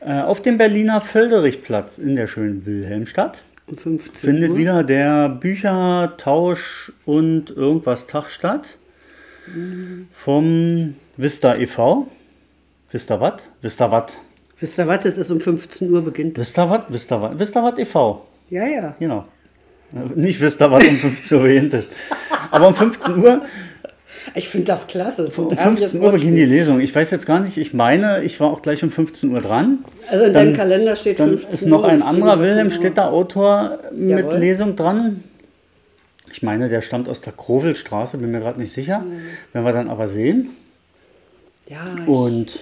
Äh, 0.00 0.22
auf 0.22 0.40
dem 0.40 0.56
Berliner 0.56 1.02
Völderichplatz 1.02 1.98
in 1.98 2.16
der 2.16 2.26
schönen 2.26 2.64
Wilhelmstadt 2.64 3.42
Um 3.66 3.76
15 3.76 4.14
findet 4.14 4.52
Uhr. 4.52 4.56
wieder 4.56 4.82
der 4.82 5.28
Büchertausch 5.28 6.90
und 7.04 7.50
irgendwas 7.50 8.06
Tag 8.06 8.30
statt. 8.30 8.78
Vom 10.10 10.94
Vista 11.18 11.54
e.V. 11.54 12.06
Vista 12.90 13.20
wat? 13.20 13.50
Vista 13.60 13.90
wat? 13.90 14.16
Wisst 14.60 14.78
ihr 14.78 14.86
was, 14.88 15.00
das 15.00 15.18
ist 15.18 15.30
um 15.30 15.40
15 15.40 15.92
Uhr 15.92 16.02
beginnt. 16.02 16.36
Vista 16.38 16.68
wat? 16.68 16.92
Vista 16.92 17.20
wat? 17.20 17.38
Vista 17.38 17.62
wat 17.62 17.78
e.V. 17.78 18.26
Ja, 18.50 18.66
ja. 18.66 18.94
Genau. 18.98 19.24
Nicht 20.14 20.40
Vista 20.40 20.70
wat 20.70 20.82
um 20.84 20.96
15 20.96 21.36
Uhr 21.38 21.42
beginnt. 21.44 21.84
Aber 22.50 22.68
um 22.68 22.74
15 22.74 23.18
Uhr, 23.18 23.42
Ich 24.34 24.48
finde 24.48 24.66
das 24.66 24.86
klasse. 24.86 25.26
Ein 25.26 25.44
um 25.44 25.56
herrliches 25.56 25.92
15 25.92 26.02
Uhr 26.02 26.12
beginnt 26.12 26.36
die. 26.36 26.44
Lesung. 26.44 26.80
Ich 26.80 26.94
weiß 26.94 27.10
jetzt 27.12 27.24
gar 27.26 27.40
nicht, 27.40 27.56
ich 27.56 27.72
meine, 27.72 28.22
ich 28.24 28.40
war 28.40 28.50
auch 28.50 28.60
gleich 28.62 28.82
um 28.82 28.90
15 28.90 29.30
Uhr 29.32 29.40
dran. 29.40 29.84
Also 30.10 30.24
in 30.24 30.32
deinem 30.32 30.54
Kalender 30.56 30.96
steht 30.96 31.20
Dann 31.20 31.30
15 31.38 31.52
ist 31.54 31.66
noch 31.66 31.82
Uhr. 31.82 31.88
ein 31.88 32.02
anderer 32.02 32.30
davon 32.32 32.42
Wilhelmstädter 32.44 33.12
Autor 33.12 33.78
mit 33.92 34.18
Jawohl. 34.18 34.36
Lesung 34.38 34.76
dran. 34.76 35.22
Ich 36.30 36.42
meine, 36.42 36.68
der 36.68 36.82
stammt 36.82 37.08
aus 37.08 37.20
der 37.22 37.32
Krovelstraße, 37.32 38.18
bin 38.18 38.30
mir 38.30 38.40
gerade 38.40 38.60
nicht 38.60 38.72
sicher. 38.72 38.98
Mhm. 39.00 39.20
Werden 39.54 39.64
wir 39.66 39.72
dann 39.72 39.88
aber 39.88 40.08
sehen. 40.08 40.50
Ja, 41.68 41.96
Und 42.06 42.60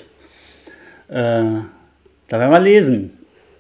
äh, 1.09 1.43
da 2.29 2.39
werden 2.39 2.51
wir 2.51 2.61
lesen. 2.61 3.13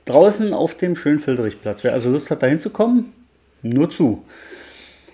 Draußen 0.04 0.52
auf 0.52 0.74
dem 0.74 0.96
schönen 0.96 1.18
Filderich-Platz. 1.18 1.82
Wer 1.82 1.92
also 1.92 2.10
Lust 2.10 2.30
hat, 2.30 2.42
da 2.42 2.46
hinzukommen, 2.46 3.12
nur 3.62 3.90
zu. 3.90 4.24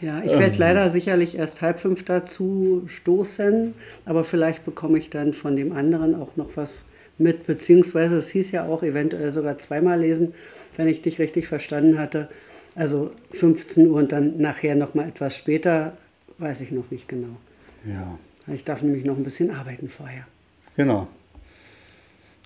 Ja, 0.01 0.23
ich 0.25 0.33
Ähm. 0.33 0.41
werde 0.41 0.59
leider 0.59 0.91
sicherlich 0.91 1.37
erst 1.37 1.63
halb 1.63 1.79
fünf 1.79 2.05
dazu 2.05 2.83
stoßen, 2.87 3.75
aber 4.05 4.25
vielleicht 4.25 4.65
bekomme 4.65 4.99
ich 4.99 5.11
dann 5.11 5.33
von 5.33 5.57
dem 5.57 5.73
anderen 5.73 6.15
auch 6.15 6.37
noch 6.37 6.51
was 6.57 6.85
mit, 7.19 7.47
beziehungsweise 7.47 8.17
es 8.17 8.29
hieß 8.31 8.51
ja 8.51 8.65
auch 8.67 8.83
eventuell 8.83 9.31
sogar 9.31 9.59
zweimal 9.59 10.01
lesen, 10.01 10.35
wenn 10.77 10.89
ich 10.89 11.03
dich 11.03 11.19
richtig 11.19 11.47
verstanden 11.47 11.99
hatte. 11.99 12.29
Also 12.75 13.13
15 13.33 13.89
Uhr 13.89 13.99
und 13.99 14.13
dann 14.13 14.39
nachher 14.39 14.75
noch 14.75 14.95
mal 14.95 15.07
etwas 15.07 15.37
später, 15.37 15.97
weiß 16.39 16.63
ich 16.63 16.73
noch 16.73 16.91
nicht 16.91 17.09
genau. 17.09 17.37
Ja. 17.87 18.19
Ich 18.53 18.65
darf 18.65 18.83
nämlich 18.83 19.05
noch 19.05 19.17
ein 19.17 19.25
bisschen 19.25 19.51
arbeiten 19.55 19.89
vorher. 19.89 20.27
Genau. 20.77 21.07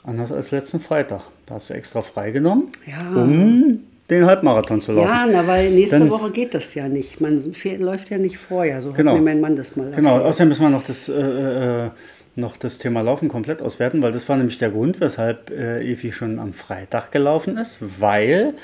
Anders 0.07 0.31
als 0.33 0.51
letzten 0.53 0.81
Freitag. 0.81 1.23
Da 1.47 1.55
hast 1.57 1.71
du 1.71 1.75
extra 1.75 2.01
freigenommen, 2.03 2.69
Ja. 2.87 3.21
um 3.21 3.81
den 4.09 4.25
Halbmarathon 4.25 4.81
zu 4.81 4.93
laufen. 4.93 5.09
Ja, 5.09 5.27
na, 5.31 5.47
weil 5.49 5.71
nächste 5.73 5.99
Dann- 5.99 6.11
Woche 6.11 6.31
geht 6.31 6.55
das 6.55 6.75
ja 6.75 6.89
nicht. 6.89 7.21
Man 7.21 7.41
läuft 7.81 8.11
ja 8.11 8.19
nicht 8.19 8.39
vorher. 8.39 8.81
So 8.83 8.93
Genau. 8.93 9.13
hat 9.13 9.19
mir 9.19 9.25
mein 9.25 9.41
Mann 9.41 9.57
das 9.57 9.75
mal 9.77 9.91
Genau, 9.95 10.11
erklärt. 10.11 10.29
außerdem 10.31 10.49
müssen 10.49 10.63
wir 10.63 10.71
noch 10.71 10.85
das, 10.85 11.09
äh, 11.09 11.13
äh, 11.87 11.91
noch 12.37 12.57
das 12.57 12.79
Thema 12.79 13.01
Laufen 13.01 13.29
komplett 13.29 13.63
auswerten, 13.63 14.01
weil 14.03 14.13
das 14.13 14.29
war 14.29 14.37
nämlich 14.37 14.59
der 14.59 14.71
Grund, 14.71 15.01
weshalb 15.01 15.51
äh, 15.51 15.81
Evi 15.81 16.13
schon 16.13 16.39
am 16.39 16.53
Freitag 16.53 17.11
gelaufen 17.11 17.57
ist, 17.57 17.79
weil 18.01 18.55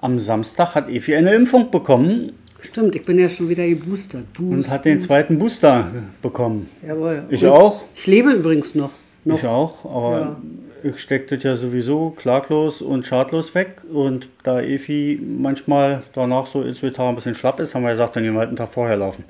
am 0.00 0.18
Samstag 0.20 0.74
hat 0.76 0.88
Evi 0.88 1.16
eine 1.16 1.34
Impfung 1.34 1.70
bekommen 1.70 2.32
Stimmt, 2.60 2.94
ich 2.94 3.04
bin 3.04 3.18
ja 3.18 3.28
schon 3.28 3.48
wieder 3.48 3.66
geboostert. 3.66 4.32
Boost, 4.34 4.52
und 4.52 4.70
hat 4.70 4.84
den 4.84 5.00
zweiten 5.00 5.36
Booster 5.36 5.88
bekommen. 6.22 6.68
Jawohl. 6.86 7.24
Ich 7.28 7.42
Und 7.42 7.50
auch. 7.50 7.82
Ich 7.96 8.06
lebe 8.06 8.30
übrigens 8.30 8.76
noch. 8.76 8.90
noch. 9.24 9.36
Ich 9.36 9.44
auch, 9.44 9.84
aber 9.84 10.36
ich 10.84 10.98
stecke 10.98 11.36
das 11.36 11.44
ja 11.44 11.56
sowieso 11.56 12.10
klaglos 12.10 12.82
und 12.82 13.06
schadlos 13.06 13.54
weg. 13.54 13.82
Und 13.92 14.28
da 14.42 14.60
Evi 14.60 15.20
manchmal 15.20 16.02
danach 16.14 16.46
so 16.46 16.62
ins 16.62 16.82
Vitar 16.82 17.08
ein 17.08 17.14
bisschen 17.14 17.34
schlapp 17.34 17.60
ist, 17.60 17.74
haben 17.74 17.82
wir 17.82 17.90
gesagt, 17.90 18.16
dann 18.16 18.22
gehen 18.22 18.34
wir 18.34 18.40
halt 18.40 18.48
einen 18.48 18.56
Tag 18.56 18.72
vorher 18.72 18.96
laufen. 18.96 19.24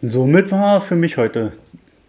Somit 0.00 0.50
war 0.52 0.80
für 0.80 0.96
mich 0.96 1.16
heute 1.16 1.52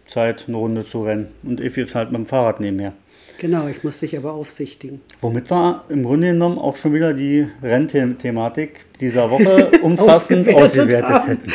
Zeit, 0.06 0.44
eine 0.46 0.56
Runde 0.56 0.86
zu 0.86 1.02
rennen. 1.02 1.28
Und 1.42 1.60
Evi 1.60 1.82
ist 1.82 1.94
halt 1.94 2.12
mit 2.12 2.20
dem 2.20 2.26
Fahrrad 2.26 2.60
neben 2.60 2.76
mir. 2.76 2.92
Genau, 3.38 3.66
ich 3.68 3.84
musste 3.84 4.06
dich 4.06 4.16
aber 4.16 4.32
aufsichtigen. 4.32 5.00
Womit 5.20 5.50
wir 5.50 5.84
im 5.90 6.04
Grunde 6.04 6.28
genommen 6.28 6.58
auch 6.58 6.76
schon 6.76 6.94
wieder 6.94 7.12
die 7.12 7.46
Rennthematik 7.62 8.86
dieser 9.00 9.30
Woche 9.30 9.70
umfassend 9.82 10.48
Ausgewertet 10.54 11.26
hätten. 11.28 11.52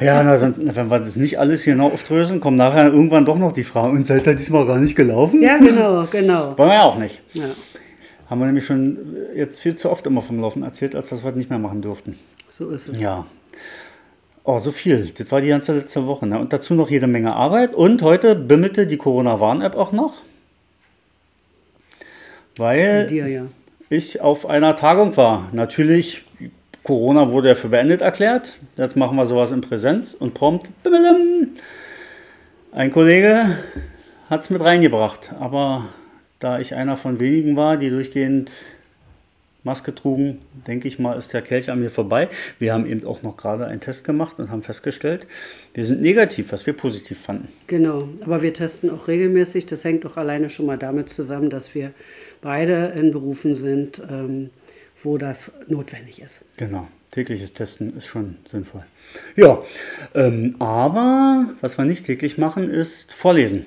Ja, 0.00 0.22
na, 0.22 0.40
wenn 0.40 0.90
wir 0.90 1.00
das 1.00 1.16
nicht 1.16 1.38
alles 1.38 1.64
genau 1.64 1.88
aufdröseln, 1.88 2.40
kommt 2.40 2.56
nachher 2.56 2.86
irgendwann 2.86 3.24
doch 3.24 3.36
noch 3.38 3.52
die 3.52 3.64
Frage, 3.64 3.96
und 3.96 4.06
seid 4.06 4.26
ihr 4.26 4.34
diesmal 4.34 4.64
gar 4.66 4.78
nicht 4.78 4.94
gelaufen? 4.94 5.42
Ja, 5.42 5.56
genau, 5.58 6.06
genau. 6.10 6.56
Wollen 6.56 6.70
wir 6.70 6.74
ja 6.74 6.82
auch 6.82 6.98
nicht. 6.98 7.20
Ja, 7.34 7.46
Haben 8.30 8.40
wir 8.40 8.46
nämlich 8.46 8.64
schon 8.64 8.98
jetzt 9.34 9.60
viel 9.60 9.74
zu 9.76 9.90
oft 9.90 10.06
immer 10.06 10.22
vom 10.22 10.40
Laufen 10.40 10.62
erzählt, 10.62 10.94
als 10.94 11.08
dass 11.08 11.24
wir 11.24 11.30
das 11.30 11.36
nicht 11.38 11.50
mehr 11.50 11.58
machen 11.58 11.82
durften. 11.82 12.16
so 12.48 12.70
ist 12.70 12.88
es. 12.88 13.00
Ja. 13.00 13.26
Oh, 14.44 14.58
so 14.58 14.72
viel. 14.72 15.12
Das 15.16 15.30
war 15.30 15.40
die 15.40 15.48
ganze 15.48 15.72
letzte 15.76 16.06
Woche. 16.06 16.26
Ne? 16.26 16.38
Und 16.38 16.52
dazu 16.52 16.74
noch 16.74 16.90
jede 16.90 17.06
Menge 17.06 17.32
Arbeit. 17.34 17.74
Und 17.74 18.02
heute 18.02 18.34
bimmelte 18.34 18.86
die 18.88 18.96
Corona-Warn-App 18.96 19.76
auch 19.76 19.92
noch. 19.92 20.14
Weil 22.56 23.06
dir 23.06 23.28
ja. 23.28 23.46
ich 23.88 24.20
auf 24.20 24.46
einer 24.46 24.76
Tagung 24.76 25.16
war. 25.16 25.48
Natürlich, 25.52 26.24
Corona 26.82 27.30
wurde 27.30 27.48
ja 27.48 27.54
für 27.54 27.68
beendet 27.68 28.00
erklärt. 28.00 28.58
Jetzt 28.76 28.96
machen 28.96 29.16
wir 29.16 29.26
sowas 29.26 29.52
in 29.52 29.60
Präsenz 29.60 30.14
und 30.14 30.34
prompt. 30.34 30.70
Ein 32.72 32.90
Kollege 32.90 33.58
hat 34.28 34.42
es 34.42 34.50
mit 34.50 34.62
reingebracht. 34.62 35.34
Aber 35.38 35.86
da 36.40 36.58
ich 36.58 36.74
einer 36.74 36.96
von 36.96 37.20
wenigen 37.20 37.56
war, 37.56 37.76
die 37.76 37.90
durchgehend 37.90 38.50
Maske 39.64 39.94
trugen, 39.94 40.38
denke 40.66 40.88
ich 40.88 40.98
mal, 40.98 41.16
ist 41.16 41.32
der 41.32 41.42
Kelch 41.42 41.70
an 41.70 41.80
mir 41.80 41.90
vorbei. 41.90 42.28
Wir 42.58 42.72
haben 42.72 42.84
eben 42.84 43.04
auch 43.06 43.22
noch 43.22 43.36
gerade 43.36 43.66
einen 43.66 43.80
Test 43.80 44.04
gemacht 44.04 44.38
und 44.38 44.50
haben 44.50 44.62
festgestellt, 44.62 45.26
wir 45.74 45.84
sind 45.84 46.02
negativ, 46.02 46.50
was 46.50 46.66
wir 46.66 46.72
positiv 46.72 47.20
fanden. 47.20 47.48
Genau, 47.68 48.08
aber 48.24 48.42
wir 48.42 48.52
testen 48.52 48.90
auch 48.90 49.06
regelmäßig. 49.06 49.66
Das 49.66 49.84
hängt 49.84 50.04
doch 50.04 50.16
alleine 50.16 50.50
schon 50.50 50.66
mal 50.66 50.78
damit 50.78 51.10
zusammen, 51.10 51.48
dass 51.48 51.74
wir 51.76 51.92
beide 52.40 52.92
in 52.96 53.12
Berufen 53.12 53.54
sind, 53.54 54.02
ähm, 54.10 54.50
wo 55.04 55.16
das 55.16 55.52
notwendig 55.68 56.20
ist. 56.20 56.44
Genau, 56.56 56.88
tägliches 57.10 57.52
Testen 57.52 57.96
ist 57.96 58.06
schon 58.06 58.36
sinnvoll. 58.50 58.84
Ja, 59.36 59.62
ähm, 60.14 60.56
aber 60.58 61.50
was 61.60 61.78
wir 61.78 61.84
nicht 61.84 62.06
täglich 62.06 62.36
machen, 62.36 62.68
ist 62.68 63.12
vorlesen. 63.12 63.64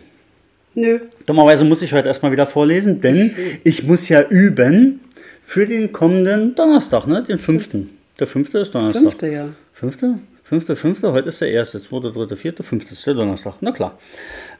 Nö, 0.77 0.99
Dummerweise 1.25 1.63
muss 1.63 1.81
ich 1.81 1.93
heute 1.93 2.09
erstmal 2.09 2.33
wieder 2.33 2.47
vorlesen, 2.47 2.99
denn 2.99 3.33
ich 3.63 3.83
muss 3.83 4.09
ja 4.09 4.21
üben 4.23 4.99
für 5.45 5.65
den 5.65 5.91
kommenden 5.91 6.55
Donnerstag, 6.55 7.07
ne? 7.07 7.23
Den 7.23 7.37
fünften. 7.37 7.91
Der 8.19 8.27
fünfte 8.27 8.59
ist 8.59 8.73
Donnerstag. 8.73 9.03
fünfte 9.03 9.27
ja. 9.27 9.49
Fünfte? 9.73 10.19
Fünfte, 10.43 10.75
fünfte, 10.75 11.11
heute 11.11 11.29
ist 11.29 11.41
der 11.41 11.49
erste, 11.51 11.81
zweite, 11.81 12.11
dritte, 12.11 12.35
vierte, 12.37 12.61
fünfte 12.63 12.93
ist 12.93 13.05
der 13.07 13.15
Donnerstag. 13.15 13.55
Na 13.61 13.71
klar. 13.71 13.97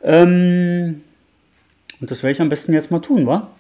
Ähm, 0.04 1.02
und 2.02 2.10
das 2.12 2.24
werde 2.24 2.32
ich 2.34 2.42
am 2.42 2.50
besten 2.50 2.74
jetzt 2.74 2.90
mal 2.92 3.00
tun, 3.00 3.28
wa? 3.28 3.52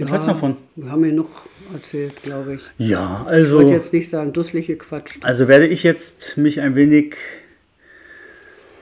Was 0.00 0.24
du 0.26 0.32
davon? 0.32 0.56
Wir 0.76 0.90
haben 0.90 1.04
ja 1.04 1.12
noch 1.12 1.46
erzählt, 1.72 2.22
glaube 2.22 2.54
ich. 2.54 2.62
Ja, 2.78 3.22
Ich 3.26 3.28
also, 3.28 3.56
wollte 3.56 3.72
jetzt 3.72 3.92
nicht 3.92 4.08
sagen, 4.08 4.32
dusselig 4.32 4.66
gequatscht. 4.66 5.24
also 5.24 5.48
werde 5.48 5.66
ich 5.66 5.82
jetzt 5.82 6.36
mich 6.36 6.60
ein 6.60 6.74
wenig 6.74 7.16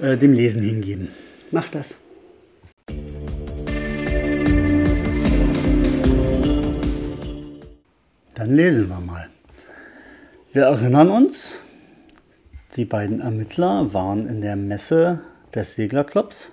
äh, 0.00 0.16
dem 0.16 0.32
Lesen 0.32 0.62
hingeben. 0.62 1.08
Mach 1.50 1.68
das. 1.68 1.96
Dann 8.46 8.54
lesen 8.54 8.88
wir 8.88 9.00
mal. 9.00 9.28
Wir 10.52 10.66
erinnern 10.66 11.10
uns, 11.10 11.58
die 12.76 12.84
beiden 12.84 13.18
Ermittler 13.18 13.92
waren 13.92 14.28
in 14.28 14.40
der 14.40 14.54
Messe 14.54 15.18
des 15.52 15.74
Seglerclubs 15.74 16.52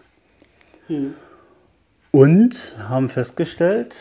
und 2.09 2.75
haben 2.79 3.09
festgestellt, 3.09 3.95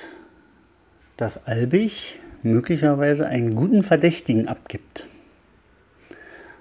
dass 1.19 1.47
Albig 1.47 2.19
möglicherweise 2.43 3.27
einen 3.27 3.55
guten 3.55 3.83
Verdächtigen 3.83 4.49
abgibt. 4.49 5.07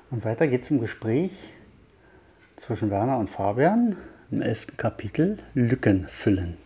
Und 0.09 0.25
weiter 0.25 0.47
geht 0.47 0.63
es 0.63 0.71
im 0.71 0.81
Gespräch 0.81 1.31
zwischen 2.57 2.91
Werner 2.91 3.17
und 3.17 3.29
Fabian 3.29 3.95
im 4.31 4.41
elften 4.41 4.75
Kapitel 4.75 5.37
Lücken 5.53 6.09
füllen. 6.09 6.57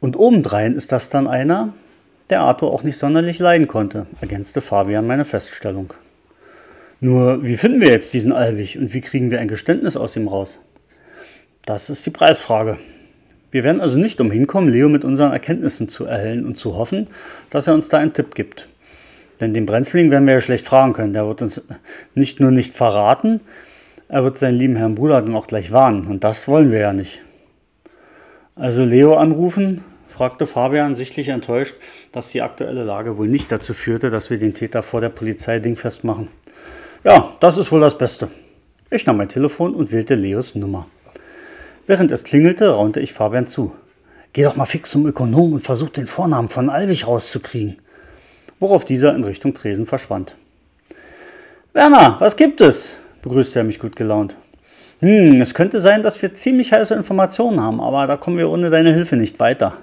Und 0.00 0.16
obendrein 0.16 0.74
ist 0.74 0.92
das 0.92 1.10
dann 1.10 1.26
einer, 1.26 1.72
der 2.30 2.40
Arthur 2.40 2.72
auch 2.72 2.82
nicht 2.82 2.98
sonderlich 2.98 3.38
leiden 3.38 3.68
konnte, 3.68 4.06
ergänzte 4.20 4.60
Fabian 4.60 5.06
meine 5.06 5.24
Feststellung. 5.24 5.94
Nur, 7.00 7.44
wie 7.44 7.56
finden 7.56 7.80
wir 7.80 7.90
jetzt 7.90 8.12
diesen 8.12 8.32
Albig 8.32 8.78
und 8.78 8.92
wie 8.92 9.00
kriegen 9.00 9.30
wir 9.30 9.40
ein 9.40 9.48
Geständnis 9.48 9.96
aus 9.96 10.16
ihm 10.16 10.28
raus? 10.28 10.58
Das 11.64 11.90
ist 11.90 12.06
die 12.06 12.10
Preisfrage. 12.10 12.76
Wir 13.50 13.64
werden 13.64 13.80
also 13.80 13.98
nicht 13.98 14.20
umhin 14.20 14.46
kommen, 14.46 14.68
Leo 14.68 14.88
mit 14.88 15.04
unseren 15.04 15.32
Erkenntnissen 15.32 15.88
zu 15.88 16.04
erhellen 16.04 16.44
und 16.44 16.58
zu 16.58 16.76
hoffen, 16.76 17.06
dass 17.50 17.66
er 17.66 17.74
uns 17.74 17.88
da 17.88 17.98
einen 17.98 18.12
Tipp 18.12 18.34
gibt. 18.34 18.68
Denn 19.40 19.54
den 19.54 19.66
Brenzling 19.66 20.10
werden 20.10 20.26
wir 20.26 20.34
ja 20.34 20.40
schlecht 20.40 20.66
fragen 20.66 20.92
können. 20.92 21.12
Der 21.12 21.26
wird 21.26 21.40
uns 21.40 21.62
nicht 22.14 22.40
nur 22.40 22.50
nicht 22.50 22.76
verraten, 22.76 23.40
er 24.08 24.24
wird 24.24 24.38
seinen 24.38 24.56
lieben 24.56 24.76
Herrn 24.76 24.94
Bruder 24.94 25.22
dann 25.22 25.36
auch 25.36 25.46
gleich 25.46 25.70
warnen. 25.70 26.06
Und 26.06 26.24
das 26.24 26.48
wollen 26.48 26.72
wir 26.72 26.80
ja 26.80 26.92
nicht. 26.92 27.20
Also 28.56 28.84
Leo 28.84 29.14
anrufen, 29.14 29.84
fragte 30.18 30.48
Fabian 30.48 30.96
sichtlich 30.96 31.28
enttäuscht, 31.28 31.76
dass 32.10 32.30
die 32.30 32.42
aktuelle 32.42 32.82
Lage 32.82 33.18
wohl 33.18 33.28
nicht 33.28 33.52
dazu 33.52 33.72
führte, 33.72 34.10
dass 34.10 34.30
wir 34.30 34.38
den 34.38 34.52
Täter 34.52 34.82
vor 34.82 35.00
der 35.00 35.10
Polizei 35.10 35.60
dingfest 35.60 36.02
machen. 36.02 36.26
Ja, 37.04 37.36
das 37.38 37.56
ist 37.56 37.70
wohl 37.70 37.80
das 37.80 37.96
Beste. 37.96 38.26
Ich 38.90 39.06
nahm 39.06 39.18
mein 39.18 39.28
Telefon 39.28 39.76
und 39.76 39.92
wählte 39.92 40.16
Leos 40.16 40.56
Nummer. 40.56 40.88
Während 41.86 42.10
es 42.10 42.24
klingelte, 42.24 42.70
raunte 42.70 42.98
ich 42.98 43.12
Fabian 43.12 43.46
zu. 43.46 43.70
Geh 44.32 44.42
doch 44.42 44.56
mal 44.56 44.66
fix 44.66 44.90
zum 44.90 45.06
Ökonom 45.06 45.52
und 45.52 45.62
versuch 45.62 45.90
den 45.90 46.08
Vornamen 46.08 46.48
von 46.48 46.68
Albig 46.68 47.06
rauszukriegen. 47.06 47.76
Worauf 48.58 48.84
dieser 48.84 49.14
in 49.14 49.22
Richtung 49.22 49.54
Tresen 49.54 49.86
verschwand. 49.86 50.34
Werner, 51.74 52.16
was 52.18 52.36
gibt 52.36 52.60
es? 52.60 52.96
begrüßte 53.22 53.60
er 53.60 53.64
mich 53.64 53.78
gut 53.78 53.94
gelaunt. 53.94 54.34
Hm, 54.98 55.40
es 55.40 55.54
könnte 55.54 55.78
sein, 55.78 56.02
dass 56.02 56.20
wir 56.20 56.34
ziemlich 56.34 56.72
heiße 56.72 56.96
Informationen 56.96 57.62
haben, 57.62 57.80
aber 57.80 58.08
da 58.08 58.16
kommen 58.16 58.36
wir 58.36 58.50
ohne 58.50 58.68
deine 58.68 58.92
Hilfe 58.92 59.14
nicht 59.14 59.38
weiter. 59.38 59.78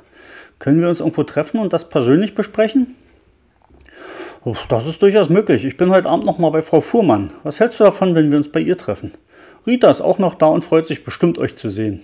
Können 0.60 0.82
wir 0.82 0.90
uns 0.90 1.00
irgendwo 1.00 1.24
treffen 1.24 1.60
und 1.60 1.74
das 1.74 1.90
persönlich 1.90 2.36
besprechen? 2.36 2.96
Das 4.70 4.86
ist 4.86 5.02
durchaus 5.02 5.30
möglich. 5.30 5.66
Ich 5.66 5.76
bin 5.76 5.90
heute 5.90 6.08
Abend 6.08 6.28
noch 6.28 6.38
mal 6.38 6.52
bei 6.52 6.62
Frau 6.62 6.80
Fuhrmann. 6.80 7.32
Was 7.44 7.60
hältst 7.60 7.80
du 7.80 7.84
davon, 7.84 8.14
wenn 8.14 8.30
wir 8.30 8.38
uns 8.38 8.52
bei 8.52 8.60
ihr 8.60 8.78
treffen? 8.78 9.12
Rita 9.66 9.90
ist 9.90 10.02
auch 10.02 10.20
noch 10.20 10.36
da 10.36 10.48
und 10.48 10.64
freut 10.64 10.86
sich 10.86 11.04
bestimmt, 11.04 11.40
euch 11.40 11.56
zu 11.56 11.70
sehen. 11.70 12.02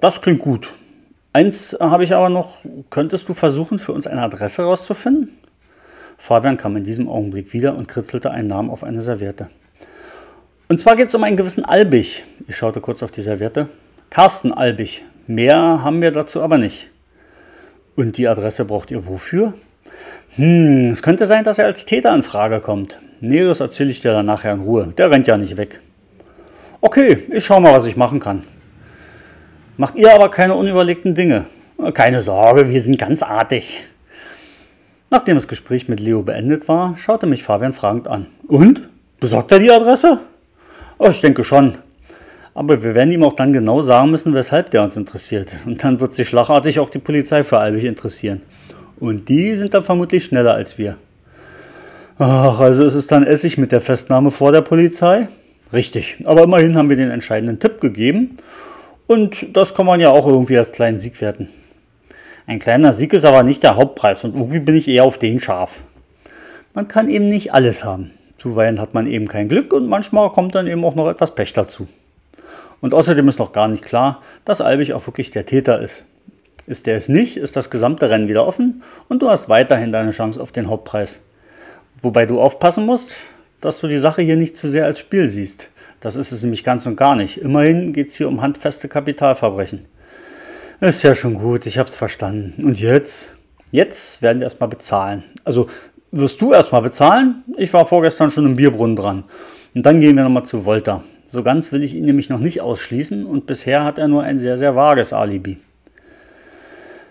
Das 0.00 0.20
klingt 0.20 0.40
gut. 0.40 0.72
Eins 1.32 1.76
habe 1.80 2.04
ich 2.04 2.14
aber 2.14 2.28
noch. 2.28 2.58
Könntest 2.90 3.28
du 3.28 3.34
versuchen, 3.34 3.78
für 3.78 3.92
uns 3.92 4.06
eine 4.06 4.20
Adresse 4.20 4.62
rauszufinden? 4.62 5.30
Fabian 6.18 6.58
kam 6.58 6.76
in 6.76 6.84
diesem 6.84 7.08
Augenblick 7.08 7.54
wieder 7.54 7.76
und 7.76 7.88
kritzelte 7.88 8.30
einen 8.30 8.48
Namen 8.48 8.68
auf 8.68 8.84
eine 8.84 9.00
Serviette. 9.00 9.48
Und 10.68 10.78
zwar 10.78 10.96
geht 10.96 11.08
es 11.08 11.14
um 11.14 11.24
einen 11.24 11.38
gewissen 11.38 11.64
Albig. 11.64 12.24
Ich 12.46 12.56
schaute 12.56 12.82
kurz 12.82 13.02
auf 13.02 13.10
die 13.10 13.22
Serviette. 13.22 13.68
Carsten 14.10 14.52
Albig. 14.52 15.02
Mehr 15.26 15.82
haben 15.82 16.02
wir 16.02 16.10
dazu 16.10 16.42
aber 16.42 16.58
nicht. 16.58 16.90
Und 18.00 18.16
die 18.16 18.28
Adresse 18.28 18.64
braucht 18.64 18.90
ihr 18.90 19.06
wofür? 19.06 19.52
Hm, 20.36 20.90
es 20.90 21.02
könnte 21.02 21.26
sein, 21.26 21.44
dass 21.44 21.58
er 21.58 21.66
als 21.66 21.84
Täter 21.84 22.14
in 22.14 22.22
Frage 22.22 22.60
kommt. 22.60 22.98
Näheres 23.20 23.60
erzähle 23.60 23.90
ich 23.90 24.00
dir 24.00 24.12
dann 24.12 24.24
nachher 24.24 24.54
in 24.54 24.60
Ruhe. 24.60 24.86
Der 24.96 25.10
rennt 25.10 25.26
ja 25.26 25.36
nicht 25.36 25.58
weg. 25.58 25.80
Okay, 26.80 27.18
ich 27.30 27.44
schau 27.44 27.60
mal, 27.60 27.74
was 27.74 27.84
ich 27.84 27.98
machen 27.98 28.18
kann. 28.18 28.44
Macht 29.76 29.96
ihr 29.96 30.14
aber 30.14 30.30
keine 30.30 30.54
unüberlegten 30.54 31.14
Dinge. 31.14 31.44
Keine 31.92 32.22
Sorge, 32.22 32.70
wir 32.70 32.80
sind 32.80 32.98
ganz 32.98 33.22
artig. 33.22 33.84
Nachdem 35.10 35.34
das 35.34 35.46
Gespräch 35.46 35.86
mit 35.86 36.00
Leo 36.00 36.22
beendet 36.22 36.68
war, 36.68 36.96
schaute 36.96 37.26
mich 37.26 37.42
Fabian 37.42 37.74
fragend 37.74 38.08
an. 38.08 38.28
Und? 38.48 38.88
Besorgt 39.18 39.52
er 39.52 39.58
die 39.58 39.70
Adresse? 39.70 40.20
Oh, 40.96 41.08
ich 41.10 41.20
denke 41.20 41.44
schon. 41.44 41.76
Aber 42.54 42.82
wir 42.82 42.94
werden 42.94 43.12
ihm 43.12 43.22
auch 43.22 43.34
dann 43.34 43.52
genau 43.52 43.82
sagen 43.82 44.10
müssen, 44.10 44.34
weshalb 44.34 44.70
der 44.70 44.82
uns 44.82 44.96
interessiert. 44.96 45.56
Und 45.66 45.84
dann 45.84 46.00
wird 46.00 46.14
sich 46.14 46.28
schlagartig 46.28 46.80
auch 46.80 46.90
die 46.90 46.98
Polizei 46.98 47.44
für 47.44 47.58
Albig 47.58 47.84
interessieren. 47.84 48.42
Und 48.98 49.28
die 49.28 49.56
sind 49.56 49.74
dann 49.74 49.84
vermutlich 49.84 50.24
schneller 50.24 50.54
als 50.54 50.76
wir. 50.76 50.96
Ach, 52.18 52.60
also 52.60 52.84
ist 52.84 52.94
es 52.94 53.06
dann 53.06 53.24
Essig 53.24 53.56
mit 53.56 53.72
der 53.72 53.80
Festnahme 53.80 54.30
vor 54.30 54.52
der 54.52 54.60
Polizei? 54.60 55.28
Richtig, 55.72 56.18
aber 56.24 56.42
immerhin 56.42 56.76
haben 56.76 56.90
wir 56.90 56.96
den 56.96 57.10
entscheidenden 57.10 57.60
Tipp 57.60 57.80
gegeben. 57.80 58.36
Und 59.06 59.56
das 59.56 59.74
kann 59.74 59.86
man 59.86 60.00
ja 60.00 60.10
auch 60.10 60.26
irgendwie 60.26 60.58
als 60.58 60.72
kleinen 60.72 60.98
Sieg 60.98 61.20
werten. 61.20 61.48
Ein 62.46 62.58
kleiner 62.58 62.92
Sieg 62.92 63.12
ist 63.12 63.24
aber 63.24 63.42
nicht 63.42 63.62
der 63.62 63.76
Hauptpreis 63.76 64.24
und 64.24 64.34
irgendwie 64.34 64.58
bin 64.58 64.74
ich 64.74 64.88
eher 64.88 65.04
auf 65.04 65.18
den 65.18 65.40
scharf. 65.40 65.78
Man 66.74 66.88
kann 66.88 67.08
eben 67.08 67.28
nicht 67.28 67.54
alles 67.54 67.84
haben. 67.84 68.10
Zuweilen 68.38 68.80
hat 68.80 68.92
man 68.92 69.06
eben 69.06 69.28
kein 69.28 69.48
Glück 69.48 69.72
und 69.72 69.88
manchmal 69.88 70.30
kommt 70.30 70.54
dann 70.54 70.66
eben 70.66 70.84
auch 70.84 70.94
noch 70.94 71.08
etwas 71.08 71.34
Pech 71.34 71.52
dazu. 71.52 71.86
Und 72.80 72.94
außerdem 72.94 73.28
ist 73.28 73.38
noch 73.38 73.52
gar 73.52 73.68
nicht 73.68 73.84
klar, 73.84 74.22
dass 74.44 74.60
Albig 74.60 74.92
auch 74.94 75.06
wirklich 75.06 75.30
der 75.30 75.46
Täter 75.46 75.80
ist. 75.80 76.04
Ist 76.66 76.86
er 76.86 76.96
es 76.96 77.08
nicht, 77.08 77.36
ist 77.36 77.56
das 77.56 77.70
gesamte 77.70 78.10
Rennen 78.10 78.28
wieder 78.28 78.46
offen 78.46 78.82
und 79.08 79.22
du 79.22 79.30
hast 79.30 79.48
weiterhin 79.48 79.92
deine 79.92 80.12
Chance 80.12 80.40
auf 80.40 80.52
den 80.52 80.68
Hauptpreis. 80.68 81.20
Wobei 82.02 82.26
du 82.26 82.40
aufpassen 82.40 82.86
musst, 82.86 83.16
dass 83.60 83.80
du 83.80 83.88
die 83.88 83.98
Sache 83.98 84.22
hier 84.22 84.36
nicht 84.36 84.56
zu 84.56 84.68
sehr 84.68 84.86
als 84.86 84.98
Spiel 84.98 85.28
siehst. 85.28 85.68
Das 86.00 86.16
ist 86.16 86.32
es 86.32 86.42
nämlich 86.42 86.64
ganz 86.64 86.86
und 86.86 86.96
gar 86.96 87.16
nicht. 87.16 87.38
Immerhin 87.38 87.92
geht 87.92 88.08
es 88.08 88.14
hier 88.14 88.28
um 88.28 88.40
handfeste 88.40 88.88
Kapitalverbrechen. 88.88 89.84
Ist 90.80 91.02
ja 91.02 91.14
schon 91.14 91.34
gut, 91.34 91.66
ich 91.66 91.76
hab's 91.76 91.94
verstanden. 91.94 92.64
Und 92.64 92.80
jetzt? 92.80 93.34
Jetzt 93.70 94.22
werden 94.22 94.38
wir 94.38 94.44
erstmal 94.44 94.70
bezahlen. 94.70 95.24
Also 95.44 95.68
wirst 96.10 96.40
du 96.40 96.52
erstmal 96.52 96.82
bezahlen? 96.82 97.44
Ich 97.58 97.72
war 97.74 97.84
vorgestern 97.84 98.30
schon 98.30 98.46
im 98.46 98.56
Bierbrunnen 98.56 98.96
dran. 98.96 99.24
Und 99.74 99.84
dann 99.84 100.00
gehen 100.00 100.16
wir 100.16 100.24
nochmal 100.24 100.44
zu 100.44 100.64
Volta. 100.64 101.04
So 101.30 101.44
ganz 101.44 101.70
will 101.70 101.84
ich 101.84 101.94
ihn 101.94 102.06
nämlich 102.06 102.28
noch 102.28 102.40
nicht 102.40 102.60
ausschließen 102.60 103.24
und 103.24 103.46
bisher 103.46 103.84
hat 103.84 103.98
er 103.98 104.08
nur 104.08 104.24
ein 104.24 104.40
sehr, 104.40 104.58
sehr 104.58 104.74
vages 104.74 105.12
Alibi. 105.12 105.58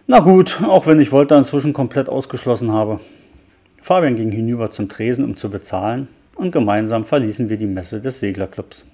Na 0.08 0.20
gut, 0.20 0.62
auch 0.62 0.88
wenn 0.88 1.00
ich 1.00 1.14
Volta 1.14 1.38
inzwischen 1.38 1.72
komplett 1.72 2.10
ausgeschlossen 2.10 2.74
habe. 2.74 3.00
Fabian 3.82 4.18
ging 4.18 4.30
hinüber 4.30 4.72
zum 4.72 4.90
Tresen, 4.90 5.24
um 5.24 5.38
zu 5.38 5.50
bezahlen, 5.50 6.10
und 6.36 6.52
gemeinsam 6.52 7.06
verließen 7.06 7.48
wir 7.48 7.56
die 7.56 7.66
Messe 7.66 8.02
des 8.02 8.20
Seglerclubs. 8.20 8.86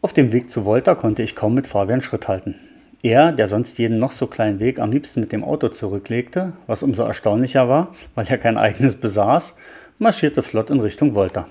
Auf 0.00 0.12
dem 0.12 0.30
Weg 0.30 0.48
zu 0.48 0.64
Volta 0.64 0.94
konnte 0.94 1.24
ich 1.24 1.34
kaum 1.34 1.52
mit 1.52 1.66
Fabian 1.66 2.00
Schritt 2.00 2.28
halten. 2.28 2.54
Er, 3.02 3.32
der 3.32 3.48
sonst 3.48 3.76
jeden 3.78 3.98
noch 3.98 4.12
so 4.12 4.28
kleinen 4.28 4.60
Weg 4.60 4.78
am 4.78 4.92
liebsten 4.92 5.18
mit 5.18 5.32
dem 5.32 5.42
Auto 5.42 5.66
zurücklegte, 5.66 6.52
was 6.68 6.84
umso 6.84 7.02
erstaunlicher 7.02 7.68
war, 7.68 7.92
weil 8.14 8.28
er 8.28 8.38
kein 8.38 8.56
eigenes 8.56 8.94
besaß, 8.94 9.56
marschierte 9.98 10.44
flott 10.44 10.70
in 10.70 10.78
Richtung 10.78 11.16
Volta. 11.16 11.48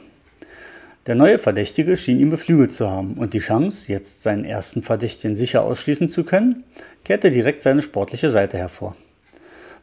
Der 1.08 1.14
neue 1.14 1.38
Verdächtige 1.38 1.98
schien 1.98 2.20
ihn 2.20 2.32
beflügelt 2.32 2.74
zu 2.74 2.90
haben 2.90 3.14
und 3.14 3.36
die 3.36 3.40
Chance, 3.40 3.92
jetzt 3.92 4.24
seinen 4.24 4.44
ersten 4.44 4.82
Verdächtigen 4.82 5.36
sicher 5.36 5.62
ausschließen 5.62 6.10
zu 6.10 6.24
können, 6.24 6.64
kehrte 7.04 7.30
direkt 7.30 7.62
seine 7.62 7.84
sportliche 7.84 8.32
Seite 8.32 8.58
hervor. 8.58 8.96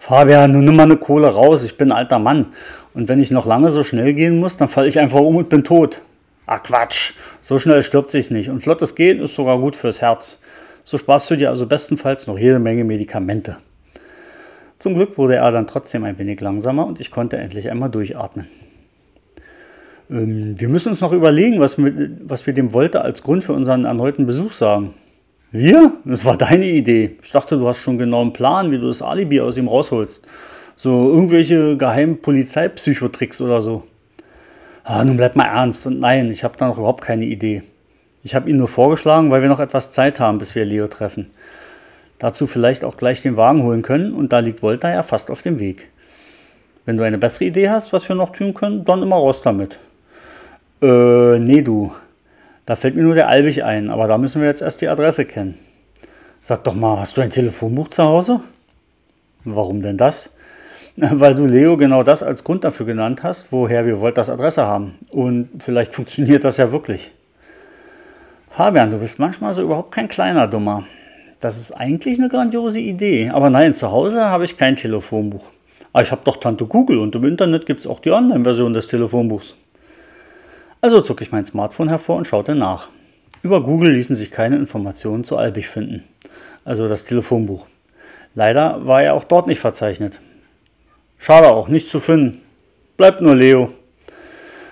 Fabian, 0.01 0.51
nun 0.51 0.65
nimm 0.65 0.75
mal 0.75 0.83
eine 0.83 0.97
Kohle 0.97 1.29
raus, 1.29 1.63
ich 1.65 1.77
bin 1.77 1.93
alter 1.93 2.19
Mann. 2.19 2.47
Und 2.93 3.09
wenn 3.09 3.23
ich 3.23 3.31
noch 3.31 3.47
lange 3.47 3.71
so 3.71 3.85
schnell 3.85 4.15
gehen 4.15 4.41
muss, 4.41 4.57
dann 4.57 4.69
falle 4.69 4.89
ich 4.89 4.99
einfach 4.99 5.21
um 5.21 5.37
und 5.37 5.49
bin 5.49 5.63
tot. 5.63 6.01
Ach 6.45 6.61
Quatsch, 6.61 7.13
so 7.41 7.61
schnell 7.61 7.85
stirbt 7.85 8.11
sich's 8.11 8.31
nicht. 8.31 8.51
Und 8.51 8.61
flottes 8.61 8.97
Gehen 8.97 9.21
ist 9.21 9.37
sogar 9.37 9.61
gut 9.61 9.77
fürs 9.77 10.03
Herz. 10.03 10.41
So 10.83 10.99
sparst 10.99 11.31
du 11.31 11.37
dir 11.37 11.51
also 11.51 11.69
bestenfalls 11.69 12.27
noch 12.27 12.37
jede 12.37 12.59
Menge 12.59 12.83
Medikamente. 12.83 13.59
Zum 14.81 14.95
Glück 14.95 15.17
wurde 15.19 15.37
er 15.37 15.53
dann 15.53 15.69
trotzdem 15.69 16.03
ein 16.03 16.19
wenig 16.19 16.41
langsamer 16.41 16.85
und 16.85 16.99
ich 16.99 17.13
konnte 17.13 17.37
endlich 17.37 17.71
einmal 17.71 17.91
durchatmen. 17.91 18.49
Ähm, 20.13 20.61
wir 20.61 20.69
müssen 20.69 20.91
uns 20.91 21.01
noch 21.01 21.13
überlegen, 21.13 21.59
was, 21.59 21.77
was 21.79 22.47
wir 22.47 22.55
dem 22.55 22.73
Wolter 22.73 23.05
als 23.05 23.23
Grund 23.23 23.45
für 23.45 23.55
unseren 23.55 23.85
erneuten 23.85 24.27
Besuch 24.27 24.53
sagen. 24.53 24.95
Wir? 25.51 25.95
Das 26.05 26.25
war 26.25 26.37
deine 26.37 26.67
Idee. 26.67 27.17
Ich 27.23 27.33
dachte, 27.33 27.57
du 27.57 27.67
hast 27.67 27.79
schon 27.79 27.99
genau 27.99 28.23
einen 28.23 28.33
Plan, 28.33 28.71
wie 28.71 28.79
du 28.79 28.87
das 28.87 29.03
Alibi 29.03 29.41
aus 29.41 29.57
ihm 29.57 29.69
rausholst. 29.69 30.27
So 30.77 31.11
irgendwelche 31.11 31.77
geheimen 31.77 32.21
Polizeipsychotricks 32.21 33.41
oder 33.41 33.61
so. 33.61 33.85
Ah, 34.85 35.05
nun 35.05 35.17
bleib 35.17 35.37
mal 35.37 35.45
ernst. 35.45 35.87
Und 35.87 36.01
nein, 36.01 36.31
ich 36.31 36.45
habe 36.45 36.57
da 36.57 36.69
noch 36.69 36.79
überhaupt 36.79 37.05
keine 37.05 37.25
Idee. 37.25 37.63
Ich 38.25 38.35
habe 38.35 38.49
ihn 38.49 38.57
nur 38.57 38.69
vorgeschlagen, 38.69 39.31
weil 39.31 39.43
wir 39.43 39.49
noch 39.49 39.61
etwas 39.61 39.91
Zeit 39.91 40.21
haben, 40.21 40.39
bis 40.39 40.55
wir 40.55 40.65
Leo 40.65 40.87
treffen. 40.87 41.31
Dazu 42.19 42.47
vielleicht 42.47 42.85
auch 42.85 42.97
gleich 42.97 43.21
den 43.21 43.37
Wagen 43.37 43.63
holen 43.63 43.83
können 43.83 44.15
und 44.15 44.33
da 44.33 44.39
liegt 44.39 44.63
Volta 44.63 44.91
ja 44.91 45.03
fast 45.03 45.31
auf 45.31 45.43
dem 45.43 45.59
Weg. 45.59 45.89
Wenn 46.85 46.97
du 46.97 47.05
eine 47.05 47.19
bessere 47.19 47.47
Idee 47.47 47.69
hast, 47.69 47.93
was 47.93 48.09
wir 48.09 48.17
noch 48.17 48.31
tun 48.31 48.55
können, 48.55 48.85
dann 48.85 49.03
immer 49.03 49.17
raus 49.17 49.43
damit. 49.43 49.79
Äh, 50.83 51.39
nee, 51.39 51.63
du. 51.63 51.93
Da 52.67 52.77
fällt 52.77 52.97
mir 52.97 53.03
nur 53.03 53.15
der 53.15 53.29
Albig 53.29 53.65
ein, 53.65 53.89
aber 53.91 54.09
da 54.09 54.19
müssen 54.19 54.43
wir 54.43 54.49
jetzt 54.49 54.63
erst 54.63 54.81
die 54.81 54.89
Adresse 54.89 55.25
kennen. 55.25 55.57
Sag 56.43 56.65
doch 56.65 56.75
mal, 56.75 56.99
hast 56.99 57.17
du 57.17 57.21
ein 57.21 57.31
Telefonbuch 57.31 57.89
zu 57.89 58.03
Hause? 58.03 58.41
Warum 59.45 59.81
denn 59.83 59.97
das? 59.97 60.31
Weil 60.97 61.37
du 61.37 61.47
Leo 61.47 61.77
genau 61.77 62.03
das 62.03 62.23
als 62.23 62.43
Grund 62.43 62.65
dafür 62.65 62.87
genannt 62.87 63.23
hast, 63.23 63.53
woher 63.53 63.87
wir 63.87 64.01
Volt 64.01 64.19
das 64.19 64.29
Adresse 64.29 64.67
haben. 64.67 64.97
Und 65.11 65.51
vielleicht 65.61 65.95
funktioniert 65.95 66.43
das 66.43 66.57
ja 66.57 66.73
wirklich. 66.73 67.13
Fabian, 68.51 68.91
du 68.91 68.99
bist 68.99 69.19
manchmal 69.19 69.55
so 69.55 69.63
überhaupt 69.63 69.93
kein 69.93 70.09
kleiner 70.09 70.49
Dummer. 70.49 70.85
Das 71.41 71.59
ist 71.59 71.73
eigentlich 71.73 72.19
eine 72.19 72.29
grandiose 72.29 72.81
Idee. 72.81 73.31
Aber 73.31 73.51
nein, 73.51 73.73
zu 73.73 73.91
Hause 73.91 74.25
habe 74.27 74.45
ich 74.45 74.59
kein 74.59 74.77
Telefonbuch. 74.77 75.45
Aber 75.93 76.03
ich 76.03 76.11
habe 76.11 76.23
doch 76.25 76.39
Tante 76.39 76.67
Google 76.67 76.99
und 76.99 77.15
im 77.15 77.25
Internet 77.25 77.67
gibt 77.67 77.81
es 77.81 77.87
auch 77.87 78.01
die 78.01 78.11
Online-Version 78.11 78.73
des 78.73 78.89
Telefonbuchs. 78.89 79.55
Also 80.85 81.01
zog 81.01 81.21
ich 81.21 81.31
mein 81.31 81.45
Smartphone 81.45 81.89
hervor 81.89 82.17
und 82.17 82.27
schaute 82.27 82.57
nach. 82.57 82.89
Über 83.45 83.63
Google 83.63 83.93
ließen 83.93 84.17
sich 84.17 84.33
keine 84.33 84.57
Informationen 84.57 85.23
zu 85.23 85.37
Albig 85.37 85.69
finden, 85.69 86.03
also 86.65 86.89
das 86.89 87.05
Telefonbuch. 87.05 87.67
Leider 88.35 88.85
war 88.85 89.01
er 89.01 89.15
auch 89.15 89.23
dort 89.23 89.47
nicht 89.47 89.61
verzeichnet. 89.61 90.21
Schade 91.19 91.47
auch, 91.47 91.69
nicht 91.69 91.89
zu 91.89 92.01
finden. 92.01 92.41
Bleibt 92.97 93.21
nur 93.21 93.37
Leo. 93.37 93.73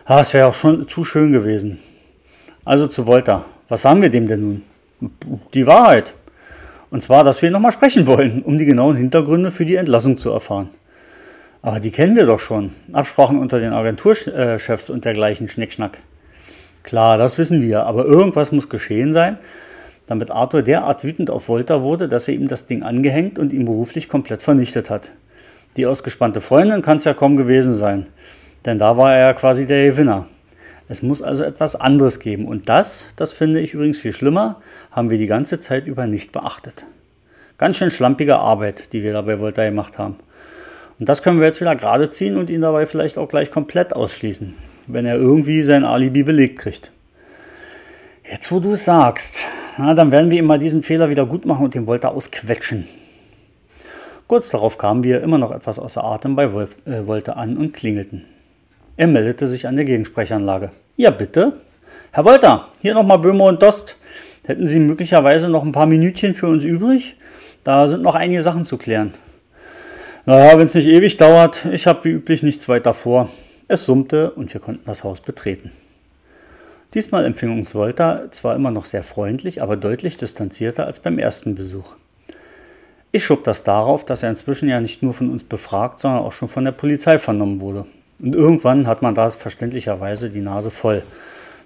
Ah, 0.04 0.18
es 0.18 0.34
wäre 0.34 0.48
auch 0.48 0.54
schon 0.54 0.88
zu 0.88 1.04
schön 1.04 1.30
gewesen. 1.30 1.78
Also 2.64 2.88
zu 2.88 3.06
Volta. 3.06 3.44
Was 3.68 3.82
sagen 3.82 4.02
wir 4.02 4.10
dem 4.10 4.26
denn 4.26 4.40
nun? 4.40 4.62
Die 5.54 5.68
Wahrheit. 5.68 6.14
Und 6.90 7.02
zwar, 7.02 7.22
dass 7.22 7.40
wir 7.40 7.52
nochmal 7.52 7.70
sprechen 7.70 8.08
wollen, 8.08 8.42
um 8.42 8.58
die 8.58 8.64
genauen 8.64 8.96
Hintergründe 8.96 9.52
für 9.52 9.64
die 9.64 9.76
Entlassung 9.76 10.16
zu 10.16 10.30
erfahren. 10.30 10.70
Aber 11.62 11.78
die 11.78 11.90
kennen 11.90 12.16
wir 12.16 12.26
doch 12.26 12.38
schon. 12.38 12.72
Absprachen 12.92 13.38
unter 13.38 13.60
den 13.60 13.72
Agenturchefs 13.72 14.88
und 14.88 15.04
dergleichen 15.04 15.48
Schnickschnack. 15.48 16.00
Klar, 16.82 17.18
das 17.18 17.36
wissen 17.36 17.60
wir, 17.60 17.84
aber 17.84 18.06
irgendwas 18.06 18.52
muss 18.52 18.70
geschehen 18.70 19.12
sein, 19.12 19.38
damit 20.06 20.30
Arthur 20.30 20.62
derart 20.62 21.04
wütend 21.04 21.28
auf 21.28 21.48
Volta 21.48 21.82
wurde, 21.82 22.08
dass 22.08 22.28
er 22.28 22.34
ihm 22.34 22.48
das 22.48 22.66
Ding 22.66 22.82
angehängt 22.82 23.38
und 23.38 23.52
ihn 23.52 23.66
beruflich 23.66 24.08
komplett 24.08 24.40
vernichtet 24.40 24.88
hat. 24.88 25.12
Die 25.76 25.86
ausgespannte 25.86 26.40
Freundin 26.40 26.80
kann 26.80 26.96
es 26.96 27.04
ja 27.04 27.12
kaum 27.12 27.36
gewesen 27.36 27.76
sein, 27.76 28.06
denn 28.64 28.78
da 28.78 28.96
war 28.96 29.14
er 29.14 29.26
ja 29.26 29.32
quasi 29.34 29.66
der 29.66 29.86
Gewinner. 29.86 30.26
Es 30.88 31.02
muss 31.02 31.22
also 31.22 31.44
etwas 31.44 31.76
anderes 31.76 32.18
geben 32.18 32.46
und 32.46 32.68
das, 32.68 33.04
das 33.14 33.32
finde 33.32 33.60
ich 33.60 33.74
übrigens 33.74 33.98
viel 33.98 34.12
schlimmer, 34.12 34.60
haben 34.90 35.10
wir 35.10 35.18
die 35.18 35.28
ganze 35.28 35.60
Zeit 35.60 35.86
über 35.86 36.06
nicht 36.06 36.32
beachtet. 36.32 36.86
Ganz 37.58 37.76
schön 37.76 37.90
schlampige 37.90 38.38
Arbeit, 38.38 38.92
die 38.92 39.02
wir 39.02 39.12
da 39.12 39.22
bei 39.22 39.38
Volta 39.38 39.64
gemacht 39.64 39.98
haben. 39.98 40.16
Und 41.00 41.08
das 41.08 41.22
können 41.22 41.40
wir 41.40 41.46
jetzt 41.46 41.62
wieder 41.62 41.74
gerade 41.74 42.10
ziehen 42.10 42.36
und 42.36 42.50
ihn 42.50 42.60
dabei 42.60 42.84
vielleicht 42.84 43.16
auch 43.16 43.28
gleich 43.28 43.50
komplett 43.50 43.94
ausschließen, 43.96 44.54
wenn 44.86 45.06
er 45.06 45.16
irgendwie 45.16 45.62
sein 45.62 45.82
Alibi 45.82 46.22
belegt 46.22 46.58
kriegt. 46.58 46.92
Jetzt, 48.30 48.52
wo 48.52 48.60
du 48.60 48.74
es 48.74 48.84
sagst, 48.84 49.38
na, 49.78 49.94
dann 49.94 50.12
werden 50.12 50.30
wir 50.30 50.38
ihm 50.38 50.44
mal 50.44 50.58
diesen 50.58 50.82
Fehler 50.82 51.08
wieder 51.08 51.24
gut 51.24 51.46
machen 51.46 51.64
und 51.64 51.74
den 51.74 51.86
Volta 51.86 52.08
ausquetschen. 52.08 52.86
Kurz 54.28 54.50
darauf 54.50 54.76
kamen 54.76 55.02
wir 55.02 55.22
immer 55.22 55.38
noch 55.38 55.50
etwas 55.50 55.78
außer 55.78 56.04
Atem 56.04 56.36
bei 56.36 56.52
Wolf, 56.52 56.76
äh, 56.84 57.06
Volta 57.06 57.32
an 57.32 57.56
und 57.56 57.72
klingelten. 57.72 58.26
Er 58.96 59.06
meldete 59.06 59.48
sich 59.48 59.66
an 59.66 59.76
der 59.76 59.86
Gegensprechanlage. 59.86 60.70
Ja, 60.96 61.10
bitte. 61.10 61.54
Herr 62.12 62.26
Wolter, 62.26 62.68
hier 62.82 62.92
nochmal 62.92 63.18
Böhmer 63.18 63.46
und 63.46 63.62
Dost. 63.62 63.96
Hätten 64.44 64.66
Sie 64.66 64.78
möglicherweise 64.78 65.48
noch 65.48 65.64
ein 65.64 65.72
paar 65.72 65.86
Minütchen 65.86 66.34
für 66.34 66.48
uns 66.48 66.62
übrig? 66.62 67.16
Da 67.64 67.88
sind 67.88 68.02
noch 68.02 68.14
einige 68.14 68.42
Sachen 68.42 68.64
zu 68.66 68.76
klären. 68.76 69.14
Naja, 70.30 70.56
wenn 70.56 70.66
es 70.66 70.76
nicht 70.76 70.86
ewig 70.86 71.16
dauert, 71.16 71.64
ich 71.72 71.88
habe 71.88 72.04
wie 72.04 72.10
üblich 72.10 72.44
nichts 72.44 72.68
weiter 72.68 72.94
vor. 72.94 73.28
Es 73.66 73.84
summte 73.84 74.30
und 74.30 74.54
wir 74.54 74.60
konnten 74.60 74.84
das 74.86 75.02
Haus 75.02 75.20
betreten. 75.20 75.72
Diesmal 76.94 77.24
empfing 77.24 77.50
uns 77.50 77.74
Volta 77.74 78.30
zwar 78.30 78.54
immer 78.54 78.70
noch 78.70 78.84
sehr 78.84 79.02
freundlich, 79.02 79.60
aber 79.60 79.76
deutlich 79.76 80.18
distanzierter 80.18 80.86
als 80.86 81.00
beim 81.00 81.18
ersten 81.18 81.56
Besuch. 81.56 81.96
Ich 83.10 83.24
schob 83.24 83.42
das 83.42 83.64
darauf, 83.64 84.04
dass 84.04 84.22
er 84.22 84.30
inzwischen 84.30 84.68
ja 84.68 84.80
nicht 84.80 85.02
nur 85.02 85.14
von 85.14 85.30
uns 85.30 85.42
befragt, 85.42 85.98
sondern 85.98 86.22
auch 86.22 86.30
schon 86.30 86.46
von 86.46 86.64
der 86.64 86.70
Polizei 86.70 87.18
vernommen 87.18 87.60
wurde. 87.60 87.86
Und 88.20 88.36
irgendwann 88.36 88.86
hat 88.86 89.02
man 89.02 89.16
da 89.16 89.30
verständlicherweise 89.30 90.30
die 90.30 90.42
Nase 90.42 90.70
voll, 90.70 91.02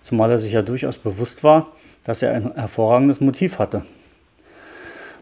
zumal 0.03 0.31
er 0.31 0.39
sich 0.39 0.53
ja 0.53 0.63
durchaus 0.63 0.97
bewusst 0.97 1.45
war, 1.45 1.69
dass 2.05 2.23
er 2.23 2.33
ein 2.33 2.55
hervorragendes 2.55 3.21
Motiv 3.21 3.59
hatte. 3.59 3.83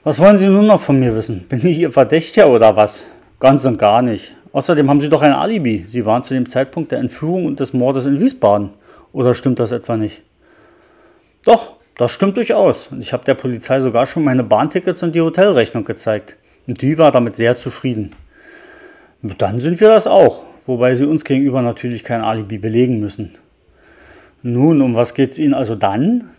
Was 0.05 0.21
wollen 0.21 0.39
Sie 0.39 0.47
nun 0.47 0.69
noch 0.69 0.81
von 0.81 1.01
mir 1.01 1.17
wissen? 1.17 1.49
Bin 1.49 1.67
ich 1.67 1.81
Ihr 1.81 1.91
Verdächtiger 1.91 2.49
oder 2.49 2.77
was? 2.77 3.07
Ganz 3.43 3.65
und 3.65 3.77
gar 3.77 4.03
nicht. 4.03 4.37
Außerdem 4.53 4.89
haben 4.89 5.01
Sie 5.01 5.09
doch 5.09 5.21
ein 5.21 5.33
Alibi. 5.33 5.85
Sie 5.89 6.07
waren 6.07 6.23
zu 6.23 6.33
dem 6.33 6.47
Zeitpunkt 6.47 6.93
der 6.93 7.01
Entführung 7.01 7.45
und 7.45 7.59
des 7.59 7.73
Mordes 7.73 8.07
in 8.07 8.21
Wiesbaden. 8.21 8.71
Oder 9.13 9.35
stimmt 9.35 9.59
das 9.59 9.73
etwa 9.73 9.97
nicht? 9.97 10.23
Doch, 11.45 11.75
das 11.97 12.13
stimmt 12.13 12.37
durchaus. 12.37 12.87
Und 12.93 13.01
ich 13.01 13.13
habe 13.13 13.25
der 13.25 13.35
Polizei 13.35 13.81
sogar 13.81 14.07
schon 14.07 14.23
meine 14.23 14.45
Bahntickets 14.45 15.03
und 15.03 15.17
die 15.17 15.21
Hotelrechnung 15.21 15.85
gezeigt. 15.85 16.37
Und 16.69 16.83
die 16.83 16.99
war 16.99 17.11
damit 17.11 17.35
sehr 17.35 17.59
zufrieden. 17.59 18.13
Dann 19.23 19.59
sind 19.59 19.81
wir 19.81 19.89
das 19.89 20.07
auch, 20.07 20.45
wobei 20.67 20.95
sie 20.95 21.07
uns 21.07 21.25
gegenüber 21.25 21.63
natürlich 21.63 22.05
kein 22.05 22.21
Alibi 22.21 22.59
belegen 22.59 23.01
müssen. 23.01 23.35
Nun, 24.45 24.81
um 24.81 24.95
was 24.95 25.15
geht 25.15 25.33
es 25.33 25.41
Ihnen 25.41 25.55
also 25.55 25.75
dann? 25.75 26.31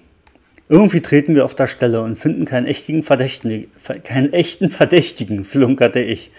Irgendwie 0.69 1.01
treten 1.01 1.35
wir 1.35 1.43
auf 1.43 1.53
der 1.53 1.67
Stelle 1.67 1.99
und 1.99 2.17
finden 2.17 2.45
keinen 2.45 2.65
echten 2.65 3.03
Verdächtigen, 3.03 3.69
keinen 4.05 4.31
echten 4.31 4.69
Verdächtigen, 4.69 5.43
flunkerte 5.43 5.99
ich. 5.99 6.31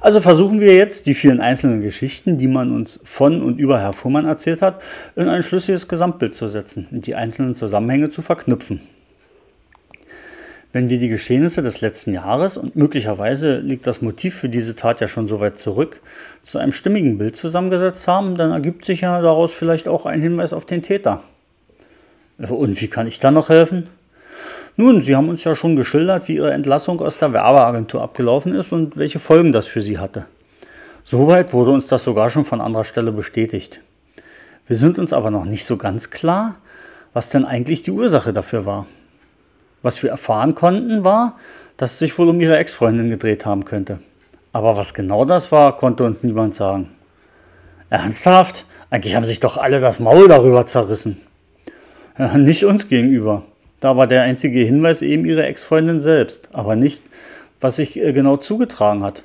Also 0.00 0.20
versuchen 0.20 0.60
wir 0.60 0.74
jetzt, 0.74 1.06
die 1.06 1.14
vielen 1.14 1.40
einzelnen 1.40 1.82
Geschichten, 1.82 2.38
die 2.38 2.48
man 2.48 2.72
uns 2.72 3.00
von 3.04 3.42
und 3.42 3.58
über 3.58 3.80
Herr 3.80 3.92
Fuhrmann 3.92 4.24
erzählt 4.24 4.62
hat, 4.62 4.80
in 5.14 5.28
ein 5.28 5.42
schlüssiges 5.42 5.88
Gesamtbild 5.88 6.34
zu 6.34 6.48
setzen 6.48 6.88
und 6.90 7.06
die 7.06 7.14
einzelnen 7.14 7.54
Zusammenhänge 7.54 8.08
zu 8.08 8.22
verknüpfen. 8.22 8.80
Wenn 10.72 10.88
wir 10.88 10.98
die 10.98 11.08
Geschehnisse 11.08 11.62
des 11.62 11.80
letzten 11.80 12.14
Jahres 12.14 12.56
und 12.56 12.76
möglicherweise 12.76 13.58
liegt 13.58 13.86
das 13.86 14.02
Motiv 14.02 14.36
für 14.36 14.48
diese 14.48 14.76
Tat 14.76 15.00
ja 15.00 15.08
schon 15.08 15.26
so 15.26 15.40
weit 15.40 15.58
zurück, 15.58 16.00
zu 16.42 16.58
einem 16.58 16.72
stimmigen 16.72 17.18
Bild 17.18 17.34
zusammengesetzt 17.34 18.06
haben, 18.06 18.36
dann 18.36 18.52
ergibt 18.52 18.84
sich 18.84 19.00
ja 19.00 19.20
daraus 19.20 19.52
vielleicht 19.52 19.88
auch 19.88 20.06
ein 20.06 20.22
Hinweis 20.22 20.52
auf 20.52 20.64
den 20.64 20.82
Täter. 20.82 21.22
Und 22.38 22.80
wie 22.80 22.88
kann 22.88 23.08
ich 23.08 23.18
dann 23.18 23.34
noch 23.34 23.48
helfen? 23.48 23.88
Nun, 24.76 25.02
Sie 25.02 25.14
haben 25.16 25.28
uns 25.28 25.44
ja 25.44 25.54
schon 25.54 25.76
geschildert, 25.76 26.28
wie 26.28 26.36
Ihre 26.36 26.52
Entlassung 26.52 27.00
aus 27.00 27.18
der 27.18 27.32
Werbeagentur 27.32 28.02
abgelaufen 28.02 28.54
ist 28.54 28.72
und 28.72 28.96
welche 28.96 29.18
Folgen 29.18 29.52
das 29.52 29.66
für 29.66 29.80
Sie 29.80 29.98
hatte. 29.98 30.26
Soweit 31.04 31.52
wurde 31.52 31.72
uns 31.72 31.88
das 31.88 32.04
sogar 32.04 32.30
schon 32.30 32.44
von 32.44 32.60
anderer 32.60 32.84
Stelle 32.84 33.12
bestätigt. 33.12 33.80
Wir 34.66 34.76
sind 34.76 34.98
uns 34.98 35.12
aber 35.12 35.30
noch 35.30 35.44
nicht 35.44 35.64
so 35.64 35.76
ganz 35.76 36.10
klar, 36.10 36.56
was 37.12 37.30
denn 37.30 37.44
eigentlich 37.44 37.82
die 37.82 37.90
Ursache 37.90 38.32
dafür 38.32 38.66
war. 38.66 38.86
Was 39.82 40.02
wir 40.02 40.10
erfahren 40.10 40.54
konnten, 40.54 41.04
war, 41.04 41.36
dass 41.76 41.94
es 41.94 41.98
sich 41.98 42.16
wohl 42.18 42.28
um 42.28 42.40
ihre 42.40 42.58
Ex-Freundin 42.58 43.10
gedreht 43.10 43.46
haben 43.46 43.64
könnte. 43.64 43.98
Aber 44.52 44.76
was 44.76 44.94
genau 44.94 45.24
das 45.24 45.50
war, 45.50 45.76
konnte 45.76 46.04
uns 46.04 46.22
niemand 46.22 46.54
sagen. 46.54 46.90
Ernsthaft? 47.88 48.66
Eigentlich 48.90 49.14
haben 49.14 49.24
sich 49.24 49.40
doch 49.40 49.56
alle 49.56 49.80
das 49.80 50.00
Maul 50.00 50.28
darüber 50.28 50.66
zerrissen. 50.66 51.20
Ja, 52.18 52.36
nicht 52.36 52.64
uns 52.64 52.88
gegenüber. 52.88 53.44
Da 53.80 53.96
war 53.96 54.06
der 54.06 54.22
einzige 54.22 54.60
Hinweis 54.60 55.02
eben 55.02 55.24
ihre 55.24 55.44
Ex-Freundin 55.44 56.00
selbst, 56.00 56.50
aber 56.52 56.76
nicht, 56.76 57.02
was 57.60 57.76
sich 57.76 57.98
äh, 57.98 58.12
genau 58.12 58.36
zugetragen 58.36 59.02
hat. 59.02 59.24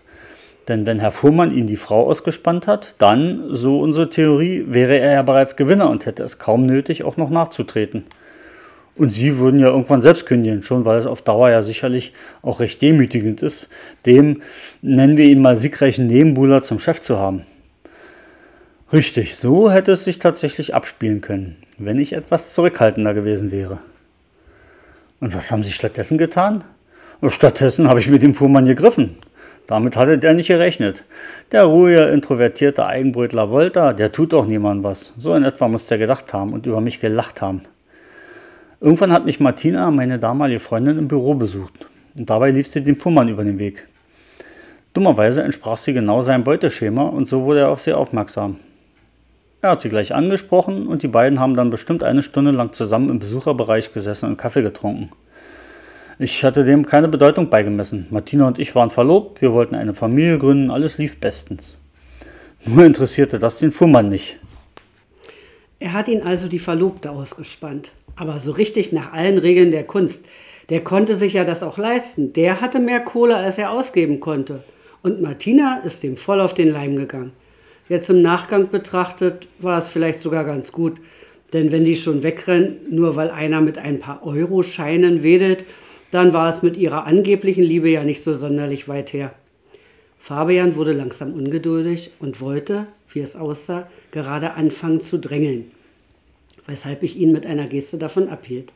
Denn 0.68 0.86
wenn 0.86 1.00
Herr 1.00 1.12
Fuhrmann 1.12 1.56
ihn 1.56 1.68
die 1.68 1.76
Frau 1.76 2.08
ausgespannt 2.08 2.66
hat, 2.66 2.96
dann, 2.98 3.44
so 3.52 3.80
unsere 3.80 4.10
Theorie, 4.10 4.66
wäre 4.68 4.98
er 4.98 5.14
ja 5.14 5.22
bereits 5.22 5.58
Gewinner 5.58 5.90
und 5.90 6.06
hätte 6.06 6.24
es 6.24 6.40
kaum 6.40 6.66
nötig, 6.66 7.04
auch 7.04 7.18
noch 7.18 7.30
nachzutreten. 7.30 8.06
Und 8.96 9.12
sie 9.12 9.38
würden 9.38 9.60
ja 9.60 9.68
irgendwann 9.68 10.02
selbst 10.02 10.26
kündigen, 10.26 10.64
schon 10.64 10.86
weil 10.86 10.98
es 10.98 11.06
auf 11.06 11.22
Dauer 11.22 11.50
ja 11.50 11.62
sicherlich 11.62 12.14
auch 12.42 12.62
recht 12.62 12.82
demütigend 12.82 13.42
ist, 13.42 13.70
dem, 14.06 14.42
nennen 14.82 15.18
wir 15.18 15.26
ihn 15.26 15.42
mal 15.42 15.58
siegreichen 15.58 16.08
Nebenbuhler 16.08 16.64
zum 16.64 16.80
Chef 16.80 17.02
zu 17.02 17.20
haben. 17.20 17.42
Richtig, 18.94 19.36
so 19.36 19.70
hätte 19.70 19.92
es 19.92 20.06
sich 20.06 20.20
tatsächlich 20.20 20.74
abspielen 20.74 21.20
können, 21.20 21.58
wenn 21.78 22.00
ich 22.00 22.14
etwas 22.14 22.54
zurückhaltender 22.54 23.14
gewesen 23.14 23.52
wäre. 23.52 23.80
Und 25.20 25.34
was 25.34 25.52
haben 25.52 25.64
Sie 25.64 25.72
stattdessen 25.72 26.18
getan? 26.18 26.64
Stattdessen 27.28 27.88
habe 27.88 28.00
ich 28.00 28.10
mit 28.10 28.22
dem 28.22 28.34
Fuhrmann 28.34 28.66
gegriffen. 28.66 29.18
Damit 29.68 29.96
hatte 29.96 30.20
der 30.20 30.34
nicht 30.34 30.48
gerechnet. 30.48 31.04
Der 31.52 31.64
ruhige, 31.64 32.04
introvertierte 32.04 32.86
Eigenbrötler 32.86 33.50
Volta, 33.50 33.94
der 33.94 34.12
tut 34.12 34.34
doch 34.34 34.46
niemandem 34.46 34.84
was. 34.84 35.14
So 35.18 35.34
in 35.34 35.44
etwa 35.44 35.68
muss 35.68 35.88
der 35.88 35.98
gedacht 35.98 36.34
haben 36.34 36.54
und 36.54 36.66
über 36.68 36.82
mich 36.82 37.00
gelacht 37.00 37.42
haben. 37.42 37.62
Irgendwann 38.80 39.12
hat 39.12 39.26
mich 39.26 39.40
Martina, 39.40 39.90
meine 39.90 40.20
damalige 40.20 40.60
Freundin, 40.60 41.00
im 41.00 41.08
Büro 41.08 41.34
besucht. 41.34 41.88
Und 42.18 42.30
dabei 42.30 42.52
lief 42.52 42.68
sie 42.68 42.84
dem 42.84 42.98
Fuhrmann 42.98 43.30
über 43.30 43.44
den 43.44 43.58
Weg. 43.58 43.88
Dummerweise 44.94 45.42
entsprach 45.42 45.78
sie 45.78 45.94
genau 45.94 46.22
seinem 46.22 46.44
Beuteschema 46.44 47.04
und 47.04 47.28
so 47.28 47.44
wurde 47.44 47.62
er 47.62 47.70
auf 47.70 47.80
sie 47.80 47.94
aufmerksam. 47.94 48.58
Er 49.62 49.72
hat 49.72 49.82
sie 49.82 49.90
gleich 49.90 50.14
angesprochen 50.14 50.88
und 50.88 51.04
die 51.04 51.08
beiden 51.08 51.40
haben 51.40 51.56
dann 51.56 51.70
bestimmt 51.70 52.04
eine 52.04 52.22
Stunde 52.22 52.52
lang 52.52 52.74
zusammen 52.74 53.10
im 53.10 53.20
Besucherbereich 53.20 53.94
gesessen 53.94 54.30
und 54.30 54.38
Kaffee 54.38 54.62
getrunken. 54.62 55.10
Ich 56.20 56.44
hatte 56.44 56.64
dem 56.64 56.86
keine 56.86 57.08
Bedeutung 57.08 57.50
beigemessen. 57.50 58.08
Martina 58.10 58.48
und 58.48 58.60
ich 58.60 58.74
waren 58.76 58.90
verlobt, 58.90 59.42
wir 59.42 59.52
wollten 59.52 59.76
eine 59.76 59.94
Familie 59.94 60.38
gründen, 60.38 60.72
alles 60.72 60.98
lief 60.98 61.20
bestens. 61.20 61.78
Nur 62.66 62.86
interessierte 62.86 63.38
das 63.38 63.58
den 63.58 63.72
Fuhrmann 63.72 64.10
nicht. 64.10 64.38
Er 65.80 65.94
hat 65.94 66.08
ihn 66.08 66.24
also 66.24 66.48
die 66.48 66.60
Verlobte 66.60 67.12
ausgespannt. 67.12 67.92
Aber 68.16 68.40
so 68.40 68.52
richtig 68.52 68.92
nach 68.92 69.12
allen 69.12 69.38
Regeln 69.38 69.72
der 69.72 69.84
Kunst. 69.84 70.26
Der 70.70 70.84
konnte 70.84 71.16
sich 71.16 71.34
ja 71.34 71.44
das 71.44 71.64
auch 71.64 71.78
leisten. 71.78 72.34
Der 72.34 72.62
hatte 72.62 72.80
mehr 72.80 73.02
Kohle, 73.02 73.36
als 73.36 73.58
er 73.58 73.72
ausgeben 73.72 74.20
konnte. 74.20 74.64
Und 75.04 75.22
Martina 75.22 75.82
ist 75.84 76.04
ihm 76.04 76.18
voll 76.18 76.40
auf 76.40 76.54
den 76.54 76.72
Leim 76.72 76.96
gegangen. 76.96 77.34
Jetzt 77.88 78.10
im 78.10 78.22
Nachgang 78.22 78.70
betrachtet 78.70 79.48
war 79.60 79.78
es 79.78 79.88
vielleicht 79.88 80.20
sogar 80.20 80.44
ganz 80.44 80.72
gut. 80.72 80.98
Denn 81.54 81.72
wenn 81.72 81.86
die 81.86 81.96
schon 81.96 82.24
wegrennen, 82.24 82.78
nur 82.90 83.16
weil 83.16 83.30
einer 83.30 83.62
mit 83.62 83.78
ein 83.78 84.00
paar 84.00 84.26
Euro-Scheinen 84.26 85.22
wedelt, 85.22 85.66
dann 86.12 86.34
war 86.34 86.50
es 86.50 86.64
mit 86.64 86.78
ihrer 86.78 87.06
angeblichen 87.06 87.64
Liebe 87.64 87.90
ja 87.90 88.04
nicht 88.04 88.24
so 88.24 88.34
sonderlich 88.34 88.88
weit 88.88 89.14
her. 89.14 89.34
Fabian 90.20 90.76
wurde 90.76 90.94
langsam 90.94 91.34
ungeduldig 91.34 92.12
und 92.20 92.42
wollte, 92.42 92.88
wie 93.12 93.20
es 93.20 93.36
aussah, 93.36 93.88
gerade 94.12 94.54
anfangen 94.54 95.00
zu 95.00 95.20
drängeln, 95.20 95.72
weshalb 96.66 97.04
ich 97.04 97.18
ihn 97.18 97.32
mit 97.32 97.46
einer 97.46 97.68
Geste 97.68 97.98
davon 98.00 98.30
abhielt. 98.30 98.74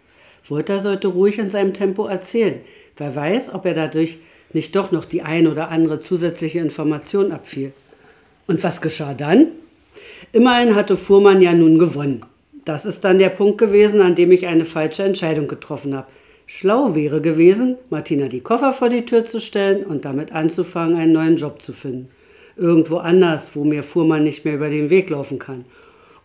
Wolter 0.47 0.79
sollte 0.79 1.07
ruhig 1.07 1.39
in 1.39 1.49
seinem 1.49 1.73
Tempo 1.73 2.05
erzählen. 2.05 2.61
Wer 2.97 3.15
weiß, 3.15 3.53
ob 3.55 3.65
er 3.65 3.73
dadurch 3.73 4.19
nicht 4.53 4.75
doch 4.75 4.91
noch 4.91 5.05
die 5.05 5.23
ein 5.23 5.47
oder 5.47 5.69
andere 5.69 5.99
zusätzliche 5.99 6.59
Information 6.59 7.31
abfiel. 7.31 7.73
Und 8.49 8.63
was 8.63 8.81
geschah 8.81 9.13
dann? 9.13 9.49
Immerhin 10.31 10.73
hatte 10.73 10.97
Fuhrmann 10.97 11.39
ja 11.39 11.53
nun 11.53 11.77
gewonnen. 11.77 12.21
Das 12.65 12.87
ist 12.87 13.05
dann 13.05 13.19
der 13.19 13.29
Punkt 13.29 13.59
gewesen, 13.59 14.01
an 14.01 14.15
dem 14.15 14.31
ich 14.31 14.47
eine 14.47 14.65
falsche 14.65 15.03
Entscheidung 15.03 15.47
getroffen 15.47 15.95
habe. 15.95 16.07
Schlau 16.47 16.95
wäre 16.95 17.21
gewesen, 17.21 17.77
Martina 17.91 18.27
die 18.27 18.39
Koffer 18.39 18.73
vor 18.73 18.89
die 18.89 19.05
Tür 19.05 19.23
zu 19.23 19.39
stellen 19.39 19.85
und 19.85 20.03
damit 20.03 20.31
anzufangen, 20.31 20.97
einen 20.97 21.13
neuen 21.13 21.35
Job 21.35 21.61
zu 21.61 21.73
finden. 21.73 22.09
Irgendwo 22.57 22.97
anders, 22.97 23.51
wo 23.53 23.63
mir 23.63 23.83
Fuhrmann 23.83 24.23
nicht 24.23 24.45
mehr 24.45 24.55
über 24.55 24.69
den 24.69 24.89
Weg 24.89 25.11
laufen 25.11 25.37
kann. 25.37 25.65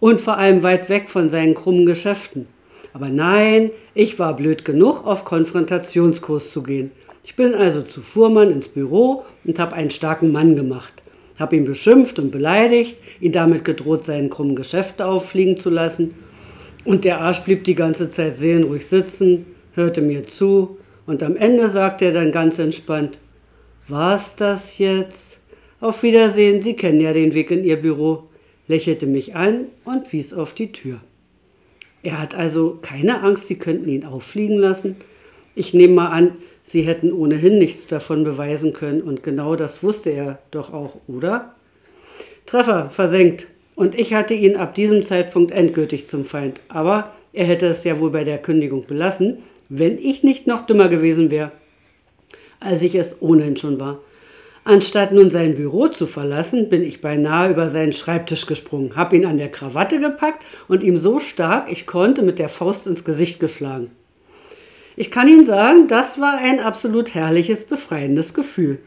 Und 0.01 0.23
vor 0.23 0.39
allem 0.39 0.63
weit 0.63 0.89
weg 0.89 1.11
von 1.11 1.29
seinen 1.29 1.53
krummen 1.53 1.85
Geschäften. 1.85 2.47
Aber 2.95 3.11
nein, 3.11 3.71
ich 3.93 4.19
war 4.19 4.35
blöd 4.35 4.65
genug, 4.65 5.07
auf 5.07 5.27
Konfrontationskurs 5.27 6.53
zu 6.53 6.63
gehen. 6.63 6.91
Ich 7.23 7.37
bin 7.37 7.55
also 7.55 7.83
zu 7.83 8.01
Fuhrmann 8.01 8.51
ins 8.51 8.69
Büro 8.69 9.27
und 9.45 9.59
habe 9.59 9.77
einen 9.77 9.91
starken 9.91 10.33
Mann 10.33 10.57
gemacht 10.57 11.04
habe 11.39 11.57
ihn 11.57 11.65
beschimpft 11.65 12.19
und 12.19 12.31
beleidigt, 12.31 12.97
ihn 13.21 13.33
damit 13.33 13.65
gedroht, 13.65 14.05
seinen 14.05 14.31
krummen 14.31 14.57
Geschäfte 14.57 15.07
auffliegen 15.07 15.57
zu 15.57 15.71
lassen. 15.71 16.15
Und 16.85 17.05
der 17.05 17.21
Arsch 17.21 17.41
blieb 17.41 17.65
die 17.65 17.75
ganze 17.75 18.11
Zeit 18.11 18.37
seelenruhig 18.37 18.87
sitzen, 18.87 19.47
hörte 19.75 20.01
mir 20.01 20.27
zu 20.27 20.79
und 21.07 21.23
am 21.23 21.37
Ende 21.37 21.69
sagte 21.69 22.07
er 22.07 22.13
dann 22.13 22.33
ganz 22.33 22.59
entspannt, 22.59 23.19
war's 23.89 24.37
das 24.37 24.79
jetzt? 24.79 25.41
Auf 25.81 26.03
Wiedersehen, 26.03 26.63
Sie 26.63 26.75
kennen 26.75 27.01
ja 27.01 27.13
den 27.13 27.35
Weg 27.35 27.51
in 27.51 27.65
Ihr 27.65 27.77
Büro, 27.77 28.25
lächelte 28.69 29.07
mich 29.07 29.35
an 29.35 29.67
und 29.85 30.13
wies 30.13 30.33
auf 30.33 30.55
die 30.55 30.73
Tür. 30.73 31.01
Er 32.03 32.21
hat 32.21 32.35
also 32.35 32.79
keine 32.81 33.23
Angst, 33.23 33.47
Sie 33.47 33.59
könnten 33.59 33.89
ihn 33.89 34.05
auffliegen 34.05 34.59
lassen. 34.59 34.97
Ich 35.55 35.75
nehme 35.75 35.95
mal 35.95 36.09
an, 36.09 36.37
sie 36.65 36.83
hätten 36.83 37.13
ohnehin 37.13 37.59
nichts 37.59 37.87
davon 37.87 38.25
beweisen 38.25 38.73
können 38.73 39.03
und 39.03 39.23
genau 39.23 39.55
das 39.55 39.85
wusste 39.85 40.11
er 40.11 40.41
doch 40.51 40.73
auch, 40.73 40.97
oder? 41.07 41.55
Treffer 42.47 42.91
versenkt. 42.91 43.47
Und 43.77 43.97
ich 43.97 44.15
hatte 44.15 44.35
ihn 44.35 44.57
ab 44.57 44.75
diesem 44.75 45.03
Zeitpunkt 45.03 45.51
endgültig 45.51 46.07
zum 46.07 46.25
Feind. 46.25 46.61
Aber 46.69 47.13
er 47.33 47.45
hätte 47.47 47.67
es 47.67 47.85
ja 47.85 47.99
wohl 47.99 48.11
bei 48.11 48.25
der 48.25 48.39
Kündigung 48.39 48.87
belassen, 48.87 49.39
wenn 49.69 49.99
ich 49.99 50.23
nicht 50.23 50.47
noch 50.47 50.67
dümmer 50.67 50.89
gewesen 50.89 51.31
wäre, 51.31 51.53
als 52.61 52.83
ich 52.83 52.95
es 52.95 53.21
ohnehin 53.21 53.57
schon 53.57 53.81
war. 53.81 54.01
Anstatt 54.63 55.13
nun 55.13 55.29
sein 55.29 55.57
Büro 55.57 55.89
zu 55.89 56.07
verlassen, 56.07 56.71
bin 56.71 56.83
ich 56.83 57.03
beinahe 57.03 57.51
über 57.51 57.69
seinen 57.69 57.93
Schreibtisch 57.93 58.47
gesprungen, 58.47 58.97
hab 58.97 59.13
ihn 59.13 59.27
an 59.27 59.37
der 59.37 59.51
Krawatte 59.51 60.01
gepackt 60.01 60.45
und 60.69 60.83
ihm 60.83 60.97
so 60.97 61.19
stark 61.19 61.71
ich 61.71 61.87
konnte 61.87 62.23
mit 62.23 62.39
der 62.39 62.49
Faust 62.49 62.87
ins 62.87 63.05
Gesicht 63.05 63.41
geschlagen. 63.41 63.91
Ich 64.97 65.11
kann 65.11 65.27
Ihnen 65.27 65.43
sagen, 65.43 65.89
das 65.89 66.21
war 66.21 66.39
ein 66.39 66.61
absolut 66.61 67.15
herrliches, 67.15 67.65
befreiendes 67.65 68.33
Gefühl. 68.33 68.79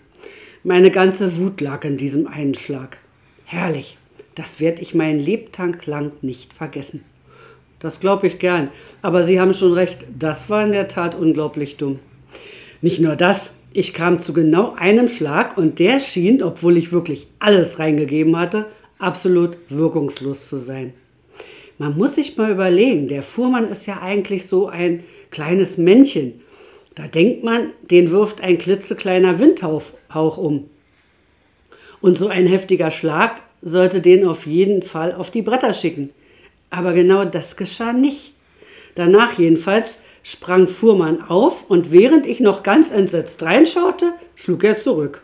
Meine 0.64 0.90
ganze 0.90 1.38
Wut 1.38 1.60
lag 1.60 1.84
in 1.84 1.98
diesem 1.98 2.28
einen 2.28 2.56
Schlag. 2.56 2.98
Herrlich. 3.46 3.98
Das 4.36 4.60
werde 4.60 4.82
ich 4.82 4.94
meinen 4.94 5.20
Lebtag 5.20 5.86
lang 5.86 6.12
nicht 6.22 6.54
vergessen. 6.54 7.04
Das 7.80 8.00
glaube 8.00 8.28
ich 8.28 8.40
gern. 8.40 8.70
Aber 9.02 9.24
Sie 9.24 9.40
haben 9.40 9.54
schon 9.54 9.74
recht, 9.74 10.06
das 10.18 10.50
war 10.50 10.64
in 10.64 10.72
der 10.72 10.88
Tat 10.88 11.16
unglaublich 11.16 11.78
dumm. 11.78 12.00
Nicht 12.82 13.00
nur 13.02 13.16
das, 13.16 13.56
ich 13.74 13.94
kam 13.94 14.20
zu 14.20 14.34
genau 14.34 14.74
einem 14.76 15.10
Schlag 15.10 15.58
und 15.58 15.80
der 15.80 16.00
schien, 16.00 16.42
obwohl 16.42 16.78
ich 16.78 16.92
wirklich 16.92 17.28
alles 17.40 17.80
reingegeben 17.80 18.38
hatte, 18.38 18.66
absolut 18.98 19.58
wirkungslos 19.70 20.48
zu 20.48 20.58
sein. 20.58 20.94
Man 21.78 21.98
muss 21.98 22.16
sich 22.16 22.38
mal 22.38 22.52
überlegen, 22.52 23.08
der 23.08 23.24
Fuhrmann 23.24 23.70
ist 23.70 23.86
ja 23.86 24.02
eigentlich 24.02 24.48
so 24.48 24.68
ein 24.68 25.04
kleines 25.32 25.78
Männchen. 25.78 26.42
Da 26.96 27.08
denkt 27.08 27.44
man, 27.44 27.74
den 27.82 28.12
wirft 28.12 28.42
ein 28.42 28.58
klitzekleiner 28.58 29.40
Windhauch 29.40 30.38
um. 30.38 30.70
Und 32.02 32.18
so 32.18 32.28
ein 32.28 32.48
heftiger 32.48 32.92
Schlag 32.92 33.42
sollte 33.62 34.02
den 34.02 34.26
auf 34.26 34.46
jeden 34.46 34.82
Fall 34.82 35.14
auf 35.14 35.32
die 35.32 35.42
Bretter 35.42 35.74
schicken. 35.74 36.12
Aber 36.70 36.94
genau 36.94 37.26
das 37.26 37.56
geschah 37.56 37.94
nicht. 37.94 38.34
Danach 38.96 39.38
jedenfalls 39.38 40.00
sprang 40.24 40.68
Fuhrmann 40.68 41.22
auf 41.22 41.70
und 41.70 41.92
während 41.92 42.26
ich 42.26 42.40
noch 42.40 42.64
ganz 42.64 42.92
entsetzt 42.92 43.44
reinschaute, 43.44 44.14
schlug 44.36 44.64
er 44.64 44.78
zurück. 44.78 45.22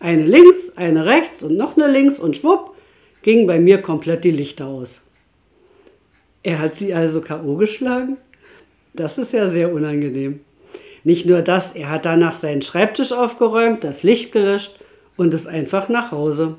Eine 0.00 0.26
links, 0.26 0.76
eine 0.76 1.06
rechts 1.06 1.42
und 1.42 1.56
noch 1.56 1.76
eine 1.76 1.90
links 1.90 2.18
und 2.18 2.36
schwupp 2.36 2.74
gingen 3.22 3.46
bei 3.46 3.58
mir 3.58 3.80
komplett 3.80 4.24
die 4.24 4.32
Lichter 4.32 4.66
aus. 4.66 5.06
Er 6.42 6.58
hat 6.58 6.76
sie 6.76 6.92
also 6.92 7.22
K.O. 7.22 7.56
geschlagen? 7.56 8.18
Das 8.94 9.18
ist 9.18 9.32
ja 9.32 9.48
sehr 9.48 9.72
unangenehm. 9.72 10.40
Nicht 11.02 11.26
nur 11.26 11.42
das, 11.42 11.72
er 11.72 11.90
hat 11.90 12.06
danach 12.06 12.32
seinen 12.32 12.62
Schreibtisch 12.62 13.12
aufgeräumt, 13.12 13.82
das 13.82 14.04
Licht 14.04 14.30
gelöscht 14.30 14.78
und 15.16 15.34
ist 15.34 15.48
einfach 15.48 15.88
nach 15.88 16.12
Hause. 16.12 16.56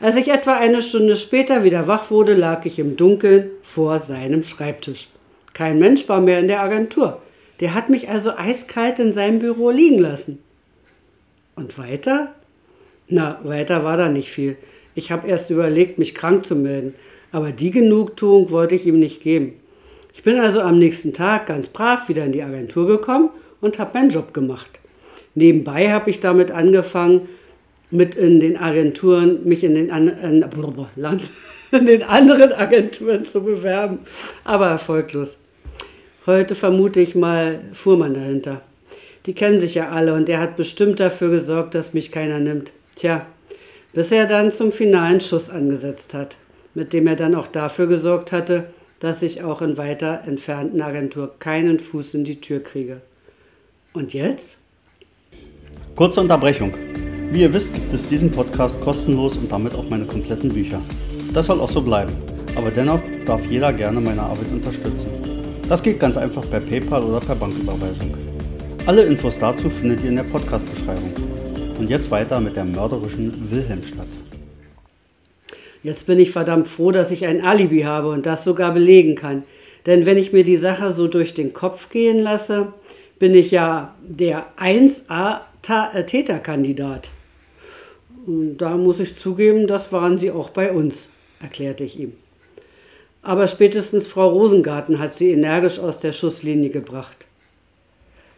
Als 0.00 0.16
ich 0.16 0.28
etwa 0.28 0.56
eine 0.56 0.80
Stunde 0.80 1.14
später 1.14 1.64
wieder 1.64 1.86
wach 1.86 2.10
wurde, 2.10 2.34
lag 2.34 2.64
ich 2.64 2.78
im 2.78 2.96
Dunkeln 2.96 3.50
vor 3.62 3.98
seinem 3.98 4.44
Schreibtisch. 4.44 5.08
Kein 5.52 5.78
Mensch 5.78 6.08
war 6.08 6.22
mehr 6.22 6.38
in 6.38 6.48
der 6.48 6.62
Agentur. 6.62 7.20
Der 7.60 7.74
hat 7.74 7.90
mich 7.90 8.08
also 8.08 8.30
eiskalt 8.34 8.98
in 8.98 9.12
seinem 9.12 9.40
Büro 9.40 9.70
liegen 9.70 9.98
lassen. 9.98 10.38
Und 11.54 11.76
weiter? 11.76 12.34
Na, 13.08 13.40
weiter 13.42 13.84
war 13.84 13.98
da 13.98 14.08
nicht 14.08 14.30
viel. 14.30 14.56
Ich 14.94 15.10
habe 15.10 15.28
erst 15.28 15.50
überlegt, 15.50 15.98
mich 15.98 16.14
krank 16.14 16.46
zu 16.46 16.56
melden, 16.56 16.94
aber 17.30 17.52
die 17.52 17.72
Genugtuung 17.72 18.50
wollte 18.50 18.74
ich 18.74 18.86
ihm 18.86 18.98
nicht 18.98 19.20
geben. 19.20 19.57
Ich 20.18 20.24
bin 20.24 20.40
also 20.40 20.62
am 20.62 20.80
nächsten 20.80 21.12
Tag 21.12 21.46
ganz 21.46 21.68
brav 21.68 22.08
wieder 22.08 22.24
in 22.24 22.32
die 22.32 22.42
Agentur 22.42 22.88
gekommen 22.88 23.30
und 23.60 23.78
habe 23.78 23.96
meinen 23.96 24.10
Job 24.10 24.34
gemacht. 24.34 24.80
Nebenbei 25.36 25.92
habe 25.92 26.10
ich 26.10 26.18
damit 26.18 26.50
angefangen, 26.50 27.28
mit 27.92 28.16
in 28.16 28.40
den 28.40 28.56
Agenturen, 28.56 29.44
mich 29.44 29.62
in 29.62 29.76
den, 29.76 29.92
an, 29.92 30.08
in, 30.08 30.42
in 31.70 31.86
den 31.86 32.02
anderen 32.02 32.52
Agenturen 32.52 33.24
zu 33.24 33.44
bewerben, 33.44 34.00
aber 34.42 34.66
erfolglos. 34.66 35.38
Heute 36.26 36.56
vermute 36.56 36.98
ich 36.98 37.14
mal 37.14 37.60
Fuhrmann 37.72 38.14
dahinter. 38.14 38.60
Die 39.24 39.34
kennen 39.34 39.58
sich 39.58 39.76
ja 39.76 39.90
alle 39.90 40.14
und 40.14 40.26
der 40.26 40.40
hat 40.40 40.56
bestimmt 40.56 40.98
dafür 40.98 41.30
gesorgt, 41.30 41.76
dass 41.76 41.94
mich 41.94 42.10
keiner 42.10 42.40
nimmt. 42.40 42.72
Tja, 42.96 43.24
bis 43.92 44.10
er 44.10 44.26
dann 44.26 44.50
zum 44.50 44.72
finalen 44.72 45.20
Schuss 45.20 45.48
angesetzt 45.48 46.12
hat, 46.12 46.38
mit 46.74 46.92
dem 46.92 47.06
er 47.06 47.14
dann 47.14 47.36
auch 47.36 47.46
dafür 47.46 47.86
gesorgt 47.86 48.32
hatte, 48.32 48.66
dass 49.00 49.22
ich 49.22 49.42
auch 49.42 49.62
in 49.62 49.78
weiter 49.78 50.22
entfernten 50.26 50.82
Agentur 50.82 51.38
keinen 51.38 51.78
Fuß 51.78 52.14
in 52.14 52.24
die 52.24 52.40
Tür 52.40 52.62
kriege. 52.62 53.00
Und 53.92 54.12
jetzt? 54.14 54.58
Kurze 55.94 56.20
Unterbrechung. 56.20 56.74
Wie 57.30 57.42
ihr 57.42 57.52
wisst, 57.52 57.74
gibt 57.74 57.92
es 57.92 58.08
diesen 58.08 58.30
Podcast 58.30 58.80
kostenlos 58.80 59.36
und 59.36 59.52
damit 59.52 59.74
auch 59.74 59.88
meine 59.88 60.06
kompletten 60.06 60.50
Bücher. 60.50 60.80
Das 61.34 61.46
soll 61.46 61.60
auch 61.60 61.68
so 61.68 61.82
bleiben, 61.82 62.12
aber 62.54 62.70
dennoch 62.70 63.00
darf 63.26 63.44
jeder 63.46 63.72
gerne 63.72 64.00
meine 64.00 64.22
Arbeit 64.22 64.50
unterstützen. 64.52 65.10
Das 65.68 65.82
geht 65.82 66.00
ganz 66.00 66.16
einfach 66.16 66.48
per 66.48 66.60
PayPal 66.60 67.02
oder 67.02 67.20
per 67.20 67.34
Banküberweisung. 67.34 68.14
Alle 68.86 69.02
Infos 69.02 69.38
dazu 69.38 69.68
findet 69.68 70.02
ihr 70.02 70.08
in 70.08 70.16
der 70.16 70.22
Podcast-Beschreibung. 70.22 71.12
Und 71.78 71.90
jetzt 71.90 72.10
weiter 72.10 72.40
mit 72.40 72.56
der 72.56 72.64
mörderischen 72.64 73.50
Wilhelmstadt. 73.50 74.08
Jetzt 75.82 76.06
bin 76.06 76.18
ich 76.18 76.32
verdammt 76.32 76.68
froh, 76.68 76.90
dass 76.90 77.10
ich 77.10 77.26
ein 77.26 77.44
Alibi 77.44 77.82
habe 77.82 78.08
und 78.08 78.24
das 78.26 78.44
sogar 78.44 78.72
belegen 78.72 79.14
kann. 79.14 79.42
Denn 79.86 80.06
wenn 80.06 80.16
ich 80.18 80.32
mir 80.32 80.44
die 80.44 80.56
Sache 80.56 80.92
so 80.92 81.08
durch 81.08 81.34
den 81.34 81.52
Kopf 81.52 81.90
gehen 81.90 82.18
lasse, 82.18 82.72
bin 83.18 83.34
ich 83.34 83.50
ja 83.50 83.94
der 84.02 84.46
1A-Täterkandidat. 84.58 87.10
Da 88.26 88.76
muss 88.76 89.00
ich 89.00 89.16
zugeben, 89.16 89.66
das 89.66 89.92
waren 89.92 90.18
sie 90.18 90.30
auch 90.30 90.50
bei 90.50 90.70
uns, 90.72 91.08
erklärte 91.40 91.84
ich 91.84 91.98
ihm. 91.98 92.12
Aber 93.22 93.46
spätestens 93.46 94.06
Frau 94.06 94.28
Rosengarten 94.28 94.98
hat 94.98 95.14
sie 95.14 95.32
energisch 95.32 95.78
aus 95.78 95.98
der 95.98 96.12
Schusslinie 96.12 96.68
gebracht. 96.70 97.26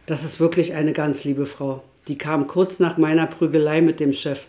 Das 0.07 0.25
ist 0.25 0.41
wirklich 0.41 0.75
eine 0.75 0.93
ganz 0.93 1.25
liebe 1.25 1.47
Frau. 1.47 1.83
Die 2.09 2.19
kam 2.19 2.47
kurz 2.47 2.79
nach 2.79 2.99
meiner 2.99 3.27
Prügelei 3.27 3.81
mit 3.81 4.01
dem 4.01 4.13
Chef, 4.13 4.45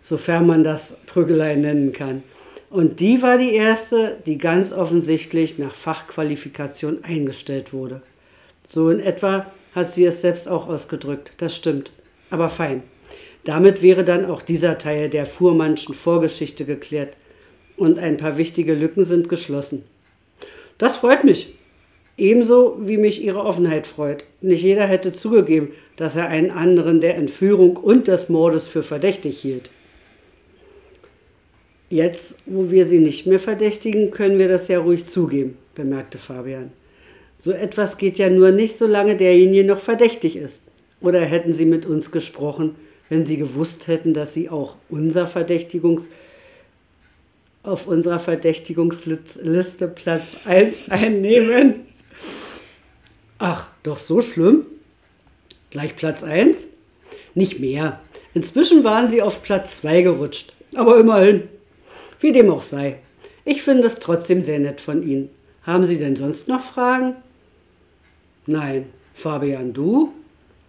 sofern 0.00 0.46
man 0.46 0.64
das 0.64 1.00
Prügelei 1.06 1.54
nennen 1.54 1.92
kann. 1.92 2.22
Und 2.70 3.00
die 3.00 3.20
war 3.22 3.36
die 3.36 3.52
erste, 3.52 4.16
die 4.26 4.38
ganz 4.38 4.72
offensichtlich 4.72 5.58
nach 5.58 5.74
Fachqualifikation 5.74 7.02
eingestellt 7.02 7.72
wurde. 7.72 8.00
So 8.66 8.90
in 8.90 9.00
etwa 9.00 9.46
hat 9.74 9.90
sie 9.90 10.04
es 10.04 10.20
selbst 10.20 10.48
auch 10.48 10.68
ausgedrückt. 10.68 11.32
Das 11.38 11.56
stimmt. 11.56 11.90
Aber 12.30 12.48
fein. 12.48 12.84
Damit 13.44 13.82
wäre 13.82 14.04
dann 14.04 14.24
auch 14.24 14.42
dieser 14.42 14.78
Teil 14.78 15.08
der 15.08 15.26
Fuhrmannschen 15.26 15.94
Vorgeschichte 15.94 16.64
geklärt 16.64 17.16
und 17.76 17.98
ein 17.98 18.18
paar 18.18 18.36
wichtige 18.36 18.74
Lücken 18.74 19.04
sind 19.04 19.28
geschlossen. 19.28 19.84
Das 20.78 20.96
freut 20.96 21.24
mich. 21.24 21.54
Ebenso 22.16 22.76
wie 22.80 22.98
mich 22.98 23.24
ihre 23.24 23.42
Offenheit 23.44 23.86
freut. 23.86 24.24
Nicht 24.42 24.62
jeder 24.62 24.86
hätte 24.86 25.12
zugegeben, 25.12 25.72
dass 25.96 26.16
er 26.16 26.28
einen 26.28 26.50
anderen 26.50 27.00
der 27.00 27.16
Entführung 27.16 27.76
und 27.76 28.08
des 28.08 28.28
Mordes 28.28 28.66
für 28.66 28.82
verdächtig 28.82 29.40
hielt. 29.40 29.70
Jetzt, 31.90 32.38
wo 32.46 32.70
wir 32.70 32.86
sie 32.86 33.00
nicht 33.00 33.26
mehr 33.26 33.40
verdächtigen, 33.40 34.10
können 34.10 34.38
wir 34.38 34.48
das 34.48 34.68
ja 34.68 34.78
ruhig 34.78 35.06
zugeben, 35.06 35.58
bemerkte 35.74 36.18
Fabian. 36.18 36.72
So 37.36 37.50
etwas 37.50 37.98
geht 37.98 38.16
ja 38.16 38.30
nur 38.30 38.52
nicht, 38.52 38.78
solange 38.78 39.16
derjenige 39.16 39.64
noch 39.64 39.80
verdächtig 39.80 40.36
ist. 40.36 40.68
Oder 41.00 41.20
hätten 41.20 41.52
Sie 41.52 41.64
mit 41.64 41.86
uns 41.86 42.12
gesprochen, 42.12 42.76
wenn 43.10 43.26
sie 43.26 43.36
gewusst 43.36 43.88
hätten, 43.88 44.14
dass 44.14 44.32
sie 44.32 44.48
auch 44.48 44.76
unser 44.88 45.26
Verdächtigungs 45.26 46.10
auf 47.62 47.86
unserer 47.86 48.18
Verdächtigungsliste 48.18 49.88
Platz 49.88 50.46
1 50.46 50.88
einnehmen. 50.90 51.86
Ach, 53.38 53.68
doch 53.82 53.98
so 53.98 54.22
schlimm? 54.22 54.64
Gleich 55.70 55.96
Platz 55.96 56.22
1? 56.22 56.68
Nicht 57.34 57.60
mehr. 57.60 58.00
Inzwischen 58.32 58.84
waren 58.84 59.10
sie 59.10 59.22
auf 59.22 59.42
Platz 59.42 59.80
2 59.82 60.02
gerutscht. 60.02 60.52
Aber 60.74 60.98
immerhin. 60.98 61.48
Wie 62.20 62.32
dem 62.32 62.50
auch 62.50 62.62
sei. 62.62 62.98
Ich 63.44 63.62
finde 63.62 63.86
es 63.86 63.98
trotzdem 63.98 64.42
sehr 64.42 64.58
nett 64.60 64.80
von 64.80 65.02
Ihnen. 65.02 65.30
Haben 65.62 65.84
Sie 65.84 65.98
denn 65.98 66.16
sonst 66.16 66.48
noch 66.48 66.60
Fragen? 66.60 67.16
Nein. 68.46 68.86
Fabian, 69.14 69.72
du? 69.72 70.12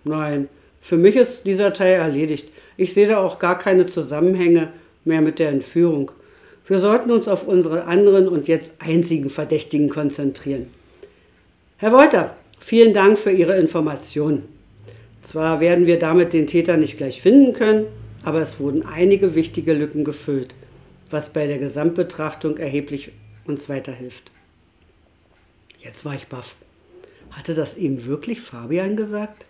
Nein. 0.03 0.49
Für 0.81 0.97
mich 0.97 1.15
ist 1.15 1.45
dieser 1.45 1.73
Teil 1.73 1.93
erledigt. 1.95 2.49
Ich 2.75 2.93
sehe 2.93 3.07
da 3.07 3.17
auch 3.17 3.39
gar 3.39 3.57
keine 3.57 3.85
Zusammenhänge 3.85 4.69
mehr 5.05 5.21
mit 5.21 5.39
der 5.39 5.49
Entführung. 5.49 6.11
Wir 6.65 6.79
sollten 6.79 7.11
uns 7.11 7.27
auf 7.27 7.47
unsere 7.47 7.85
anderen 7.85 8.27
und 8.27 8.47
jetzt 8.47 8.75
einzigen 8.79 9.29
Verdächtigen 9.29 9.89
konzentrieren. 9.89 10.67
Herr 11.77 11.91
Wolter, 11.91 12.35
vielen 12.59 12.93
Dank 12.93 13.17
für 13.17 13.31
Ihre 13.31 13.57
Informationen. 13.57 14.43
Zwar 15.21 15.59
werden 15.59 15.85
wir 15.85 15.99
damit 15.99 16.33
den 16.33 16.47
Täter 16.47 16.77
nicht 16.77 16.97
gleich 16.97 17.21
finden 17.21 17.53
können, 17.53 17.85
aber 18.23 18.41
es 18.41 18.59
wurden 18.59 18.85
einige 18.85 19.35
wichtige 19.35 19.73
Lücken 19.73 20.03
gefüllt, 20.03 20.53
was 21.11 21.33
bei 21.33 21.47
der 21.47 21.57
Gesamtbetrachtung 21.57 22.57
erheblich 22.57 23.11
uns 23.45 23.69
weiterhilft. 23.69 24.31
Jetzt 25.79 26.05
war 26.05 26.15
ich 26.15 26.27
baff. 26.27 26.55
Hatte 27.31 27.55
das 27.55 27.77
eben 27.77 28.05
wirklich 28.05 28.41
Fabian 28.41 28.95
gesagt? 28.95 29.45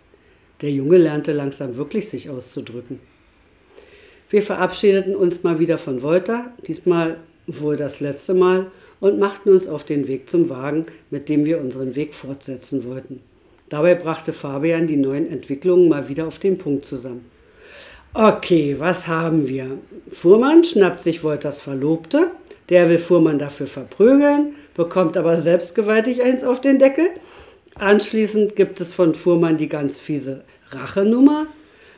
Der 0.60 0.70
Junge 0.70 0.98
lernte 0.98 1.32
langsam 1.32 1.76
wirklich 1.76 2.08
sich 2.08 2.30
auszudrücken. 2.30 3.00
Wir 4.30 4.42
verabschiedeten 4.42 5.14
uns 5.14 5.42
mal 5.42 5.58
wieder 5.58 5.76
von 5.76 6.02
Volta, 6.02 6.52
diesmal 6.66 7.18
wohl 7.46 7.76
das 7.76 8.00
letzte 8.00 8.34
Mal, 8.34 8.70
und 9.00 9.18
machten 9.18 9.50
uns 9.50 9.66
auf 9.66 9.84
den 9.84 10.06
Weg 10.06 10.30
zum 10.30 10.48
Wagen, 10.48 10.86
mit 11.10 11.28
dem 11.28 11.44
wir 11.44 11.60
unseren 11.60 11.96
Weg 11.96 12.14
fortsetzen 12.14 12.84
wollten. 12.84 13.20
Dabei 13.68 13.94
brachte 13.94 14.32
Fabian 14.32 14.86
die 14.86 14.96
neuen 14.96 15.28
Entwicklungen 15.28 15.88
mal 15.88 16.08
wieder 16.08 16.26
auf 16.26 16.38
den 16.38 16.56
Punkt 16.56 16.86
zusammen. 16.86 17.24
Okay, 18.14 18.78
was 18.78 19.06
haben 19.08 19.48
wir? 19.48 19.78
Fuhrmann 20.12 20.64
schnappt 20.64 21.00
sich 21.00 21.24
Wolters 21.24 21.60
Verlobte, 21.60 22.30
der 22.68 22.90
will 22.90 22.98
Fuhrmann 22.98 23.38
dafür 23.38 23.66
verprügeln, 23.66 24.54
bekommt 24.74 25.16
aber 25.16 25.38
selbstgewaltig 25.38 26.22
eins 26.22 26.44
auf 26.44 26.60
den 26.60 26.78
Deckel. 26.78 27.06
Anschließend 27.76 28.54
gibt 28.54 28.82
es 28.82 28.92
von 28.92 29.14
Fuhrmann 29.14 29.56
die 29.56 29.70
ganz 29.70 29.98
fiese 29.98 30.44
Rachenummer. 30.68 31.46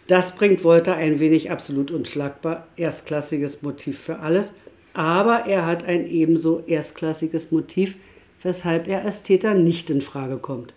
Das 0.06 0.36
bringt 0.36 0.62
Wolter 0.62 0.94
ein 0.94 1.18
wenig 1.18 1.50
absolut 1.50 1.90
unschlagbar 1.90 2.68
erstklassiges 2.76 3.62
Motiv 3.62 3.98
für 3.98 4.20
alles, 4.20 4.52
aber 4.92 5.46
er 5.46 5.66
hat 5.66 5.84
ein 5.84 6.06
ebenso 6.06 6.60
erstklassiges 6.60 7.50
Motiv, 7.50 7.96
weshalb 8.40 8.86
er 8.86 9.04
als 9.04 9.24
Täter 9.24 9.54
nicht 9.54 9.90
in 9.90 10.00
Frage 10.00 10.36
kommt. 10.36 10.74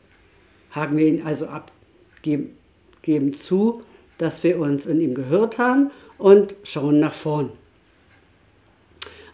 Haken 0.71 0.97
wir 0.97 1.05
ihn 1.05 1.21
also 1.23 1.45
ab, 1.45 1.71
geben, 2.23 2.57
geben 3.03 3.35
zu, 3.35 3.83
dass 4.17 4.43
wir 4.43 4.59
uns 4.59 4.85
in 4.85 5.01
ihm 5.01 5.13
gehört 5.13 5.57
haben 5.57 5.91
und 6.17 6.55
schauen 6.63 6.99
nach 6.99 7.13
vorn. 7.13 7.51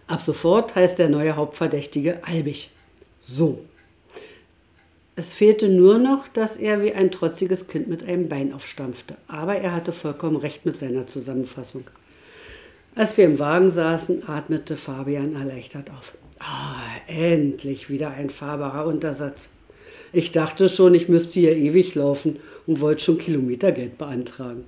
Ab 0.08 0.22
sofort 0.22 0.76
heißt 0.76 1.00
der 1.00 1.10
neue 1.10 1.36
Hauptverdächtige 1.36 2.24
Albig. 2.24 2.72
So. 3.22 3.60
Es 5.15 5.32
fehlte 5.32 5.69
nur 5.69 6.00
noch, 6.00 6.28
dass 6.28 6.58
er 6.58 6.82
wie 6.82 6.93
ein 6.93 7.12
trotziges 7.12 7.67
Kind 7.67 7.88
mit 7.88 8.04
einem 8.04 8.30
Bein 8.30 8.52
aufstampfte. 8.52 9.15
Aber 9.28 9.56
er 9.56 9.74
hatte 9.74 9.91
vollkommen 9.91 10.38
recht 10.38 10.65
mit 10.65 10.76
seiner 10.76 11.08
Zusammenfassung. 11.08 11.86
Als 12.96 13.15
wir 13.17 13.26
im 13.26 13.39
Wagen 13.39 13.69
saßen, 13.69 14.28
atmete 14.28 14.76
Fabian 14.76 15.36
erleichtert 15.36 15.89
auf. 15.91 16.13
Ah, 16.39 16.76
endlich 17.08 17.89
wieder 17.89 18.10
ein 18.10 18.30
fahrbarer 18.30 18.86
Untersatz. 18.86 19.50
Ich 20.12 20.32
dachte 20.32 20.67
schon, 20.67 20.93
ich 20.93 21.10
müsste 21.10 21.39
hier 21.39 21.56
ewig 21.56 21.96
laufen 21.96 22.39
und 22.67 22.80
wollte 22.80 23.04
schon 23.04 23.17
Kilometergeld 23.17 23.97
beantragen. 23.97 24.65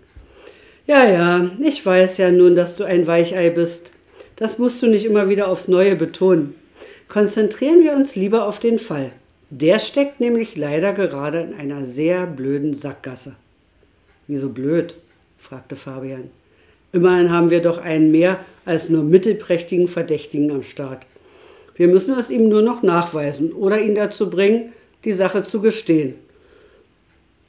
Ja, 0.88 1.10
ja, 1.10 1.50
ich 1.60 1.84
weiß 1.84 2.18
ja 2.18 2.32
nun, 2.32 2.56
dass 2.56 2.76
du 2.76 2.84
ein 2.84 3.08
Weichei 3.08 3.50
bist. 3.50 3.92
Das 4.36 4.60
musst 4.60 4.82
du 4.82 4.88
nicht 4.88 5.06
immer 5.06 5.30
wieder 5.30 5.48
aufs 5.48 5.68
Neue 5.68 5.96
betonen. 5.96 6.56
Konzentrieren 7.08 7.84
wir 7.84 7.94
uns 7.94 8.16
lieber 8.16 8.46
auf 8.46 8.60
den 8.60 8.78
Fall. 8.80 9.12
Der 9.50 9.80
steckt 9.80 10.20
nämlich 10.20 10.56
leider 10.56 10.94
gerade 10.94 11.42
in 11.42 11.54
einer 11.54 11.86
sehr 11.86 12.28
blöden 12.28 12.74
Sackgasse. 12.74 13.36
Wieso 14.28 14.50
blöd? 14.50 14.96
fragte 15.38 15.76
Fabian. 15.76 16.30
Immerhin 16.92 17.32
haben 17.32 17.50
wir 17.50 17.62
doch 17.62 17.78
einen 17.78 18.12
mehr 18.12 18.40
als 18.66 18.90
nur 18.90 19.04
mittelprächtigen 19.04 19.88
Verdächtigen 19.88 20.52
am 20.52 20.64
Start. 20.64 21.06
Wir 21.76 21.88
müssen 21.88 22.18
es 22.18 22.32
ihm 22.32 22.48
nur 22.48 22.62
noch 22.62 22.84
nachweisen 22.84 23.54
oder 23.54 23.80
ihn 23.80 23.96
dazu 23.96 24.30
bringen, 24.30 24.74
die 25.04 25.14
Sache 25.14 25.44
zu 25.44 25.62
gestehen. 25.62 26.16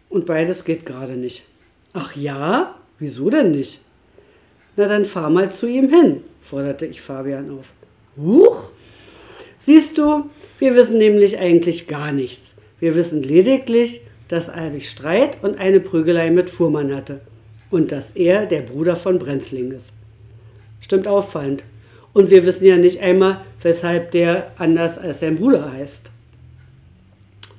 Und 0.09 0.27
beides 0.27 0.65
geht 0.65 0.87
gerade 0.87 1.17
nicht. 1.17 1.45
Ach 1.93 2.15
ja? 2.17 2.77
Wieso 2.99 3.31
denn 3.31 3.51
nicht? 3.51 3.81
Na 4.77 4.87
dann 4.87 5.05
fahr 5.05 5.31
mal 5.31 5.51
zu 5.51 5.67
ihm 5.67 5.89
hin, 5.89 6.23
forderte 6.43 6.87
ich 6.87 7.01
Fabian 7.01 7.51
auf. 7.51 7.73
Huch! 8.17 8.73
Siehst 9.59 9.99
du, 9.99 10.29
wir 10.59 10.75
wissen 10.75 10.99
nämlich 10.99 11.39
eigentlich 11.39 11.89
gar 11.89 12.13
nichts. 12.13 12.57
Wir 12.79 12.95
wissen 12.95 13.23
lediglich, 13.23 14.03
dass 14.29 14.51
Albig 14.51 14.89
Streit 14.89 15.43
und 15.43 15.59
eine 15.59 15.81
Prügelei 15.81 16.31
mit 16.31 16.51
Fuhrmann 16.51 16.95
hatte 16.95 17.21
und 17.71 17.93
dass 17.93 18.13
er 18.13 18.47
der 18.47 18.63
Bruder 18.63 18.97
von 18.97 19.19
Brenzling 19.19 19.73
ist. 19.73 19.93
Stimmt 20.81 21.09
auffallend. 21.09 21.65
Und 22.13 22.31
wir 22.31 22.45
wissen 22.45 22.65
ja 22.65 22.77
nicht 22.77 23.01
einmal, 23.01 23.45
weshalb 23.63 24.11
der 24.13 24.53
anders 24.57 24.99
als 24.99 25.21
sein 25.21 25.37
Bruder 25.37 25.73
heißt. 25.73 26.11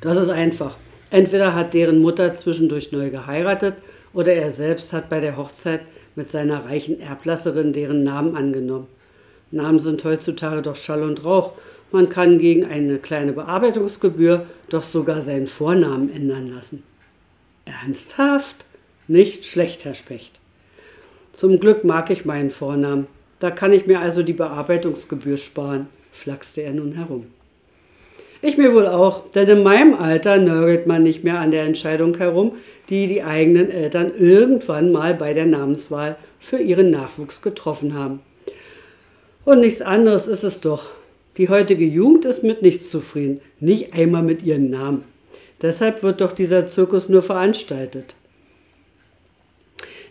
Das 0.01 0.17
ist 0.17 0.29
einfach. 0.29 0.77
Entweder 1.10 1.56
hat 1.56 1.74
deren 1.74 2.00
Mutter 2.00 2.34
zwischendurch 2.34 2.91
neu 2.91 3.10
geheiratet 3.10 3.76
oder 4.13 4.34
er 4.34 4.52
selbst 4.52 4.93
hat 4.93 5.10
bei 5.10 5.20
der 5.20 5.38
Hochzeit 5.38 5.82
mit 6.15 6.30
seiner 6.30 6.65
reichen 6.65 7.00
Erblasserin 7.00 7.74
deren 7.74 8.04
Namen 8.04 8.36
angenommen. 8.36 8.88
Namen 9.52 9.80
sind 9.80 10.04
heutzutage 10.04 10.62
doch 10.62 10.76
Schall 10.76 11.04
und 11.04 11.24
Rauch 11.24 11.54
man 11.91 12.10
kann 12.10 12.38
gegen 12.38 12.65
eine 12.65 12.98
kleine 12.98 13.32
Bearbeitungsgebühr 13.32 14.46
doch 14.70 14.84
sogar 14.84 15.22
seinen 15.22 15.48
Vornamen 15.48 16.12
ändern 16.13 16.48
lassen. 16.48 16.84
Ernsthaft? 17.65 18.65
Nicht 19.08 19.46
schlecht, 19.46 19.86
Herr 19.86 19.93
Specht. 19.93 20.39
Zum 21.32 21.60
Glück 21.60 21.86
mag 21.86 22.10
ich 22.10 22.26
meinen 22.26 22.50
Vornamen. 22.50 23.08
Da 23.39 23.52
kann 23.52 23.72
ich 23.72 23.88
mir 23.88 24.02
also 24.02 24.24
die 24.24 24.34
Bearbeitungsgebühr 24.34 25.38
sparen, 25.38 25.88
flachste 26.12 26.62
er 26.62 26.74
nun 26.74 26.93
herum. 26.93 27.28
Ich 28.41 28.58
mir 28.58 28.73
wohl 28.73 28.88
auch, 28.88 29.30
denn 29.32 29.47
in 29.47 29.63
meinem 29.63 29.95
Alter 29.95 30.38
nörgelt 30.38 30.86
man 30.86 31.04
nicht 31.04 31.23
mehr 31.23 31.39
an 31.39 31.52
der 31.52 31.63
Entscheidung 31.63 32.17
herum, 32.17 32.54
die 32.89 33.08
die 33.08 33.23
eigenen 33.23 33.71
Eltern 33.71 34.12
irgendwann 34.17 34.91
mal 34.91 35.15
bei 35.15 35.34
der 35.34 35.45
Namenswahl 35.45 36.17
für 36.39 36.58
ihren 36.58 36.91
Nachwuchs 36.91 37.41
getroffen 37.41 37.93
haben. 37.95 38.19
Und 39.43 39.62
nichts 39.62 39.82
anderes 39.82 40.28
ist 40.28 40.43
es 40.43 40.62
doch. 40.62 40.89
Die 41.38 41.50
heutige 41.50 41.86
Jugend 41.86 42.26
ist 42.26 42.43
mit 42.43 42.62
nichts 42.62 42.89
zufrieden, 42.89 43.41
nicht 43.60 43.93
einmal 43.93 44.23
mit 44.23 44.43
ihren 44.43 44.69
Namen. 44.69 45.04
Deshalb 45.62 46.04
wird 46.04 46.21
doch 46.21 46.32
dieser 46.32 46.67
Zirkus 46.67 47.10
nur 47.10 47.21
veranstaltet. 47.21 48.15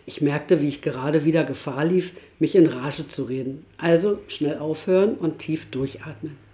Ich 0.05 0.21
merkte, 0.21 0.61
wie 0.61 0.67
ich 0.67 0.81
gerade 0.81 1.25
wieder 1.25 1.43
Gefahr 1.43 1.85
lief, 1.85 2.13
mich 2.39 2.55
in 2.55 2.67
Rage 2.67 3.07
zu 3.07 3.23
reden. 3.23 3.65
Also 3.77 4.19
schnell 4.27 4.57
aufhören 4.57 5.15
und 5.15 5.39
tief 5.39 5.69
durchatmen. 5.69 6.46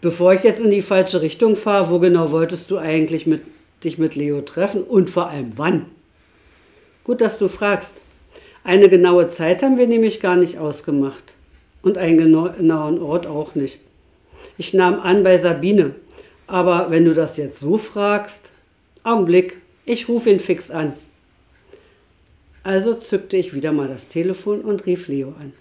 Bevor 0.00 0.32
ich 0.32 0.42
jetzt 0.42 0.62
in 0.62 0.70
die 0.70 0.80
falsche 0.80 1.20
Richtung 1.20 1.56
fahre, 1.56 1.90
wo 1.90 1.98
genau 1.98 2.30
wolltest 2.30 2.70
du 2.70 2.78
eigentlich 2.78 3.26
mit, 3.26 3.42
dich 3.84 3.98
mit 3.98 4.14
Leo 4.14 4.40
treffen 4.40 4.82
und 4.82 5.10
vor 5.10 5.28
allem 5.28 5.52
wann? 5.56 5.86
Gut, 7.04 7.20
dass 7.20 7.38
du 7.38 7.48
fragst. 7.48 8.00
Eine 8.64 8.88
genaue 8.88 9.28
Zeit 9.28 9.62
haben 9.62 9.78
wir 9.78 9.86
nämlich 9.86 10.20
gar 10.20 10.36
nicht 10.36 10.58
ausgemacht 10.58 11.34
und 11.82 11.98
einen 11.98 12.18
genauen 12.18 13.02
Ort 13.02 13.26
auch 13.26 13.54
nicht. 13.54 13.78
Ich 14.58 14.74
nahm 14.74 15.00
an 15.00 15.22
bei 15.22 15.38
Sabine, 15.38 15.94
aber 16.46 16.90
wenn 16.90 17.04
du 17.04 17.14
das 17.14 17.36
jetzt 17.36 17.58
so 17.58 17.78
fragst, 17.78 18.52
Augenblick, 19.02 19.56
ich 19.84 20.08
rufe 20.08 20.30
ihn 20.30 20.40
fix 20.40 20.70
an. 20.70 20.94
Also 22.62 22.94
zückte 22.94 23.36
ich 23.36 23.54
wieder 23.54 23.72
mal 23.72 23.88
das 23.88 24.08
Telefon 24.08 24.60
und 24.60 24.84
rief 24.84 25.08
Leo 25.08 25.28
an. 25.40 25.52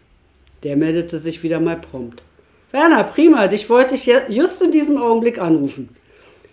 Der 0.64 0.76
meldete 0.76 1.18
sich 1.18 1.44
wieder 1.44 1.62
mal 1.62 1.78
prompt. 1.78 2.24
Werner, 2.72 3.04
prima, 3.04 3.48
dich 3.48 3.70
wollte 3.70 3.96
ich 3.96 4.12
just 4.30 4.62
in 4.62 4.72
diesem 4.72 4.98
Augenblick 4.98 5.40
anrufen. 5.40 5.90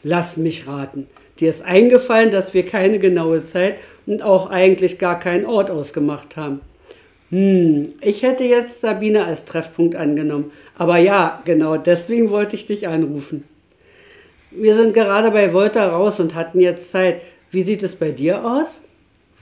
Lass 0.03 0.37
mich 0.37 0.67
raten. 0.67 1.07
Dir 1.41 1.51
ist 1.51 1.63
eingefallen, 1.63 2.31
dass 2.31 2.55
wir 2.55 2.65
keine 2.65 2.99
genaue 2.99 3.43
Zeit 3.43 3.77
und 4.07 4.23
auch 4.23 4.49
eigentlich 4.49 4.99
gar 4.99 5.19
keinen 5.19 5.45
Ort 5.45 5.71
ausgemacht 5.71 6.37
haben. 6.37 6.61
Hm, 7.31 7.89
ich 8.01 8.23
hätte 8.23 8.45
jetzt 8.45 8.81
Sabine 8.81 9.25
als 9.25 9.45
Treffpunkt 9.45 9.97
angenommen. 9.97 10.53
Aber 10.79 10.97
ja, 10.97 11.43
genau 11.45 11.77
deswegen 11.77 12.31
wollte 12.31 12.57
ich 12.57 12.67
dich 12.67 12.89
anrufen. 12.89 13.45
Wir 14.51 14.75
sind 14.75 14.95
gerade 14.95 15.31
bei 15.31 15.53
Volta 15.53 15.87
raus 15.89 16.21
und 16.21 16.35
hatten 16.35 16.61
jetzt 16.61 16.91
Zeit. 16.91 17.21
Wie 17.51 17.63
sieht 17.63 17.83
es 17.83 17.97
bei 17.97 18.11
dir 18.13 18.45
aus? 18.45 18.83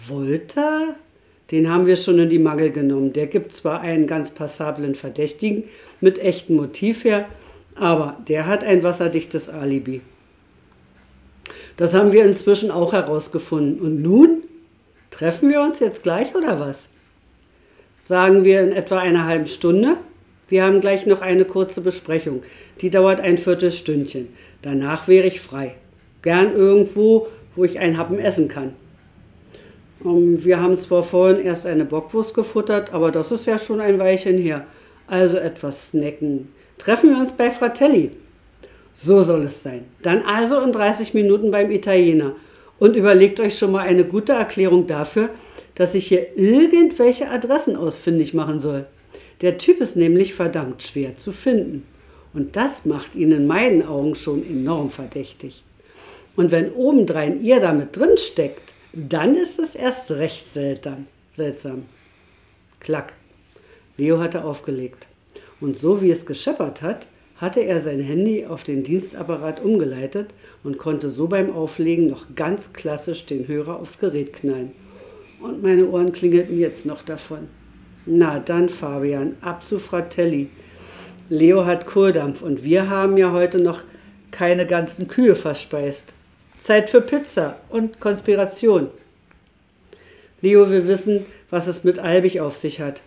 Volta? 0.09 0.97
Den 1.51 1.71
haben 1.71 1.87
wir 1.87 1.97
schon 1.97 2.19
in 2.19 2.31
die 2.31 2.39
Mangel 2.39 2.71
genommen. 2.71 3.13
Der 3.13 3.27
gibt 3.27 3.53
zwar 3.53 3.81
einen 3.83 4.07
ganz 4.07 4.31
passablen 4.31 4.95
Verdächtigen 4.95 5.65
mit 6.05 6.21
echtem 6.21 6.57
Motiv 6.57 7.03
her, 7.05 7.27
aber 7.75 8.17
der 8.29 8.47
hat 8.47 8.63
ein 8.63 8.85
wasserdichtes 8.85 9.49
Alibi. 9.49 10.01
Das 11.77 11.95
haben 11.95 12.13
wir 12.13 12.25
inzwischen 12.25 12.71
auch 12.71 12.93
herausgefunden. 12.93 13.81
Und 13.81 14.01
nun? 14.01 14.45
Treffen 15.11 15.51
wir 15.51 15.61
uns 15.61 15.81
jetzt 15.81 16.05
gleich 16.05 16.35
oder 16.37 16.61
was? 16.61 16.95
sagen 18.05 18.45
wir 18.45 18.61
in 18.61 18.73
etwa 18.73 18.99
einer 18.99 19.25
halben 19.25 19.47
Stunde. 19.47 19.97
Wir 20.49 20.65
haben 20.65 20.83
gleich 20.83 21.07
noch 21.07 21.23
eine 21.23 21.47
kurze 21.47 21.81
Besprechung. 21.81 22.43
Die 22.83 22.91
dauert 22.91 23.21
ein 23.21 23.39
Viertelstündchen. 23.39 24.29
Danach 24.61 25.09
wäre 25.09 25.27
ich 25.27 25.41
frei. 25.41 25.75
Gern 26.21 26.53
irgendwo, 26.55 27.29
wo 27.57 27.65
ich 27.65 27.79
ein 27.79 27.97
Happen 27.97 28.19
essen 28.19 28.49
kann. 28.49 28.75
Ähm, 30.05 30.45
wir 30.45 30.61
haben 30.61 30.77
zwar 30.77 31.03
vorhin 31.03 31.45
erst 31.45 31.67
eine 31.67 31.87
Bockwurst 31.87 32.35
gefuttert, 32.35 32.93
aber 32.93 33.11
das 33.11 33.33
ist 33.33 33.47
ja 33.47 33.59
schon 33.59 33.81
ein 33.81 33.99
Weilchen 33.99 34.37
her. 34.37 34.67
Also 35.07 35.37
etwas 35.37 35.91
snacken. 35.91 36.53
Treffen 36.79 37.11
wir 37.11 37.19
uns 37.19 37.33
bei 37.33 37.51
Fratelli. 37.51 38.11
So 38.95 39.23
soll 39.23 39.43
es 39.43 39.63
sein. 39.63 39.85
Dann 40.03 40.23
also 40.23 40.61
in 40.61 40.73
30 40.73 41.15
Minuten 41.15 41.51
beim 41.51 41.71
Italiener. 41.71 42.37
Und 42.79 42.97
überlegt 42.97 43.41
euch 43.41 43.59
schon 43.59 43.73
mal 43.73 43.87
eine 43.87 44.05
gute 44.05 44.33
Erklärung 44.33 44.87
dafür, 44.87 45.31
dass 45.75 45.95
ich 45.95 46.07
hier 46.07 46.37
irgendwelche 46.37 47.31
Adressen 47.31 47.77
ausfindig 47.77 48.35
machen 48.35 48.61
soll. 48.61 48.87
Der 49.41 49.59
Typ 49.59 49.81
ist 49.81 49.97
nämlich 49.97 50.35
verdammt 50.35 50.83
schwer 50.83 51.17
zu 51.17 51.33
finden. 51.33 51.87
Und 52.33 52.57
das 52.57 52.85
macht 52.85 53.15
ihn 53.15 53.33
in 53.33 53.47
meinen 53.47 53.87
Augen 53.87 54.15
schon 54.15 54.45
enorm 54.45 54.91
verdächtig. 54.91 55.63
Und 56.37 56.51
wenn 56.51 56.73
obendrein 56.73 57.43
ihr 57.43 57.61
damit 57.61 57.97
drin 57.97 58.17
steckt, 58.17 58.75
dann 58.93 59.37
ist 59.37 59.59
es 59.59 59.75
erst 59.75 60.11
recht 60.13 60.49
seltsam. 60.49 61.07
seltsam. 61.31 61.85
Klack. 62.81 63.13
Leo 63.97 64.19
hatte 64.21 64.45
aufgelegt. 64.45 65.07
Und 65.61 65.79
so 65.79 66.03
wie 66.03 66.11
es 66.11 66.27
gescheppert 66.27 66.83
hat, 66.83 67.07
hatte 67.37 67.61
er 67.61 67.81
sein 67.81 68.01
Handy 68.01 68.47
auf 68.47 68.65
den 68.65 68.83
Dienstapparat 68.83 69.63
umgeleitet 69.63 70.29
und 70.63 70.79
konnte 70.79 71.11
so 71.11 71.27
beim 71.27 71.55
Auflegen 71.55 72.07
noch 72.07 72.27
ganz 72.35 72.73
klassisch 72.73 73.27
den 73.27 73.49
Hörer 73.49 73.79
aufs 73.81 73.99
Gerät 73.99 74.33
knallen 74.33 74.73
und 75.45 75.63
meine 75.63 75.87
Ohren 75.87 76.13
klingelten 76.13 76.59
jetzt 76.59 76.87
noch 76.87 77.03
davon. 77.03 77.49
Na 78.07 78.39
dann, 78.39 78.69
Fabian, 78.69 79.37
ab 79.41 79.65
zu 79.65 79.79
Fratelli. 79.79 80.49
Leo 81.29 81.65
hat 81.65 81.87
Kohldampf 81.87 82.43
und 82.43 82.65
wir 82.65 82.89
haben 82.89 83.17
ja 83.17 83.33
heute 83.33 83.63
noch 83.63 83.83
keine 84.31 84.67
ganzen 84.67 85.07
Kühe 85.09 85.35
verspeist. 85.35 86.13
Zeit 86.61 86.91
für 86.91 87.01
Pizza 87.01 87.59
und 87.69 88.01
Konspiration. 88.01 88.89
Leo 90.41 90.69
will 90.71 90.89
wissen, 90.89 91.27
was 91.51 91.67
es 91.67 91.85
mit 91.85 91.99
Albig 91.99 92.41
auf 92.41 92.57
sich 92.57 92.81
hat. 92.81 93.03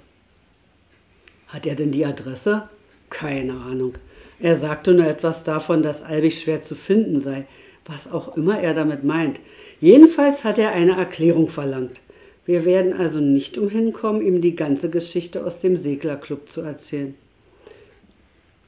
Hat 1.48 1.66
er 1.66 1.76
denn 1.76 1.92
die 1.92 2.06
Adresse? 2.06 2.70
Keine 3.10 3.54
Ahnung. 3.54 3.94
Er 4.40 4.56
sagte 4.56 4.94
nur 4.94 5.08
etwas 5.08 5.44
davon, 5.44 5.82
dass 5.82 6.04
Albig 6.04 6.40
schwer 6.40 6.62
zu 6.62 6.76
finden 6.76 7.20
sei, 7.20 7.46
was 7.86 8.12
auch 8.12 8.36
immer 8.36 8.60
er 8.60 8.74
damit 8.74 9.04
meint. 9.04 9.40
Jedenfalls 9.80 10.44
hat 10.44 10.60
er 10.60 10.74
eine 10.74 10.98
Erklärung 10.98 11.48
verlangt. 11.48 12.02
Wir 12.46 12.66
werden 12.66 12.94
also 12.94 13.20
nicht 13.20 13.58
umhin 13.58 13.94
kommen, 13.94 14.22
ihm 14.22 14.42
die 14.42 14.56
ganze 14.56 14.90
Geschichte 14.90 15.46
aus 15.46 15.60
dem 15.60 15.78
Seglerclub 15.78 16.48
zu 16.48 16.62
erzählen. 16.62 17.16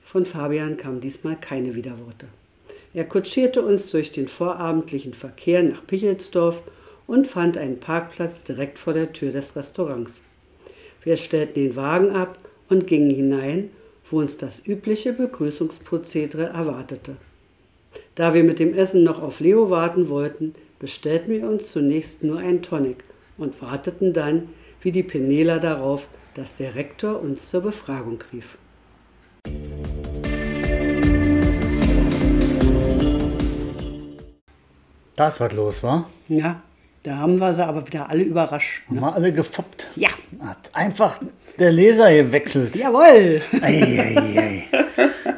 Von 0.04 0.26
Fabian 0.26 0.76
kamen 0.76 1.02
diesmal 1.02 1.36
keine 1.36 1.76
Widerworte. 1.76 2.28
Er 2.94 3.06
kutschierte 3.06 3.62
uns 3.62 3.92
durch 3.92 4.12
den 4.12 4.28
vorabendlichen 4.28 5.14
Verkehr 5.14 5.62
nach 5.64 5.86
Pichelsdorf 5.86 6.64
und 7.06 7.28
fand 7.28 7.58
einen 7.58 7.80
Parkplatz 7.80 8.44
direkt 8.44 8.80
vor 8.80 8.94
der 8.94 9.14
Tür 9.14 9.32
des 9.32 9.56
Restaurants. 9.56 10.24
Wir 11.04 11.16
stellten 11.16 11.54
den 11.54 11.76
Wagen 11.76 12.12
ab 12.12 12.38
und 12.70 12.88
gingen 12.88 13.10
hinein, 13.10 13.70
wo 14.10 14.20
uns 14.20 14.38
das 14.38 14.66
übliche 14.66 15.14
Begrüßungsprozedere 15.14 16.48
erwartete. 16.48 17.18
Da 18.16 18.34
wir 18.34 18.44
mit 18.44 18.60
dem 18.60 18.74
Essen 18.74 19.04
noch 19.04 19.22
auf 19.22 19.40
Leo 19.40 19.70
warten 19.70 20.10
wollten, 20.10 20.54
bestellten 20.80 21.32
wir 21.32 21.48
uns 21.48 21.72
zunächst 21.72 22.24
nur 22.24 22.40
einen 22.40 22.62
Tonic 22.62 23.04
und 23.38 23.62
warteten 23.62 24.14
dann, 24.14 24.50
wie 24.82 24.92
die 24.92 25.04
Penela, 25.04 25.60
darauf, 25.60 26.08
dass 26.34 26.56
der 26.56 26.76
Rektor 26.76 27.22
uns 27.22 27.50
zur 27.50 27.62
Befragung 27.62 28.20
rief. 28.32 28.58
Da 35.16 35.28
ist 35.28 35.40
was 35.42 35.52
los, 35.52 35.84
war? 35.84 36.10
Ja, 36.30 36.62
da 37.04 37.18
haben 37.18 37.40
wir 37.40 37.54
sie 37.54 37.66
aber 37.66 37.86
wieder 37.86 38.10
alle 38.10 38.24
überrascht. 38.24 38.88
Haben 38.88 39.00
wir 39.00 39.14
alle 39.14 39.34
gefoppt. 39.34 39.88
Ja. 39.96 40.10
Hat 40.40 40.70
einfach 40.74 41.20
der 41.60 41.72
Leser 41.72 42.12
gewechselt. 42.14 42.76
Jawohl! 42.76 43.42
Ei, 43.62 44.16
ei, 44.18 44.18
ei. 44.38 44.64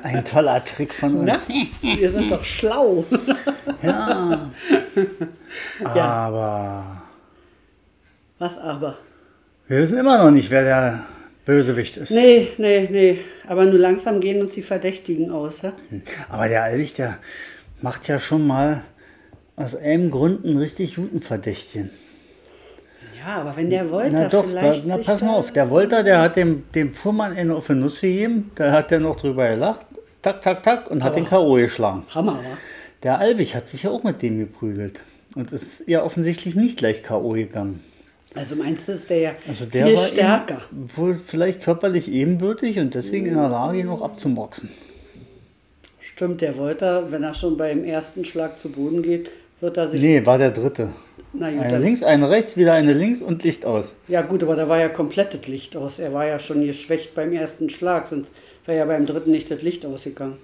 Ein 0.04 0.26
toller 0.26 0.64
Trick 0.66 0.94
von 0.94 1.24
Na, 1.26 1.34
uns. 1.36 1.48
wir 1.82 2.12
sind 2.12 2.30
doch 2.32 2.44
schlau. 2.44 3.06
Ja. 3.82 4.52
Ja. 5.96 6.04
Aber 6.04 7.02
Was 8.40 8.58
aber? 8.58 8.98
wir 9.68 9.80
wissen 9.80 10.00
immer 10.00 10.18
noch 10.24 10.32
nicht, 10.32 10.50
wer 10.52 10.64
der 10.64 11.06
Bösewicht 11.46 11.98
ist. 11.98 12.12
Nee, 12.12 12.50
nee, 12.58 12.88
nee. 12.92 13.20
Aber 13.48 13.66
nur 13.66 13.80
langsam 13.80 14.20
gehen 14.20 14.42
uns 14.42 14.52
die 14.52 14.62
Verdächtigen 14.62 15.32
aus. 15.32 15.62
Ja? 15.62 15.74
Aber 16.30 16.48
der 16.48 16.64
Albig, 16.64 16.94
der 16.96 17.18
macht 17.82 18.08
ja 18.08 18.20
schon 18.20 18.46
mal 18.46 18.84
aus 19.56 19.76
einem 19.76 20.12
Grund 20.12 20.46
einen 20.46 20.58
richtig 20.58 20.96
guten 20.96 21.22
Verdächtigen. 21.22 21.90
Ja, 23.24 23.36
aber 23.42 23.56
wenn 23.56 23.70
der 23.70 23.90
wollte, 23.92 24.12
Na 24.14 24.28
doch, 24.28 24.46
vielleicht. 24.46 24.86
na 24.88 24.98
pass 24.98 25.22
mal 25.22 25.36
auf, 25.36 25.52
der 25.52 25.70
Wolter, 25.70 26.04
der 26.04 26.22
hat 26.22 26.36
dem, 26.36 26.64
dem 26.74 26.94
Fuhrmann 26.94 27.34
eine 27.34 27.56
auf 27.56 27.70
Nuss 27.70 28.02
gegeben, 28.02 28.52
da 28.56 28.72
hat 28.72 28.90
der 28.92 29.00
noch 29.00 29.20
drüber 29.20 29.50
gelacht, 29.50 29.86
tak, 30.22 30.42
tak, 30.42 30.64
tak, 30.64 30.90
und 30.90 31.04
hat 31.04 31.12
Aber- 31.12 31.22
den 31.22 31.28
K.O. 31.30 31.54
geschlagen. 31.56 32.04
Hammer, 32.16 32.38
wa? 32.38 32.58
Der 33.04 33.20
Albig 33.20 33.56
hat 33.56 33.70
sich 33.70 33.84
ja 33.84 33.92
auch 33.92 34.04
mit 34.04 34.22
dem 34.22 34.40
geprügelt 34.40 35.02
und 35.36 35.52
ist 35.52 35.84
ja 35.88 36.04
offensichtlich 36.04 36.56
nicht 36.56 36.78
gleich 36.78 37.04
K.O. 37.04 37.30
gegangen. 37.34 37.84
Also 38.34 38.56
meinst 38.56 38.88
du, 38.88 38.94
ist 38.94 39.10
der 39.10 39.18
ja 39.20 39.32
Also 39.48 39.66
der 39.66 39.86
viel 39.88 39.98
stärker? 39.98 40.62
Wohl 40.72 41.20
vielleicht 41.20 41.62
körperlich 41.62 42.10
ebenbürtig 42.12 42.80
und 42.80 42.96
deswegen 42.96 43.26
in 43.28 43.34
der 43.36 43.50
Lage, 43.50 43.80
ihn 43.80 43.88
noch 43.88 44.02
abzumoxen. 44.02 44.70
Stimmt, 46.00 46.42
der 46.42 46.58
wollte, 46.58 47.08
wenn 47.10 47.24
er 47.24 47.34
schon 47.34 47.58
beim 47.58 47.84
ersten 47.84 48.26
Schlag 48.26 48.58
zu 48.58 48.70
Boden 48.72 49.02
geht, 49.04 49.30
wird 49.60 49.78
er 49.78 49.88
sich. 49.88 50.02
Nee, 50.02 50.26
war 50.26 50.38
der 50.38 50.52
dritte. 50.52 50.90
Na 51.34 51.50
gut, 51.50 51.62
Eine 51.62 51.80
links, 51.80 52.04
eine 52.04 52.30
rechts, 52.30 52.58
wieder 52.58 52.74
eine 52.74 52.94
links 52.94 53.22
und 53.22 53.44
Licht 53.44 53.66
aus. 53.66 53.96
ja 54.08 54.22
gut, 54.22 54.44
aber 54.44 54.56
da 54.56 54.68
war 54.68 54.80
ja 54.80 54.90
komplett 54.90 55.34
das 55.34 55.48
Licht 55.48 55.78
aus. 55.78 56.00
Er 56.00 56.14
war 56.14 56.26
ja 56.28 56.40
schon 56.40 56.66
geschwächt 56.66 57.16
beim 57.16 57.32
ersten 57.32 57.70
Schlag, 57.70 58.08
sonst 58.08 58.32
wäre 58.66 58.80
ja 58.80 58.86
beim 58.86 59.06
dritten 59.06 59.32
nicht 59.32 59.50
das 59.50 59.62
Licht 59.62 59.86
ausgegangen. 59.86 60.38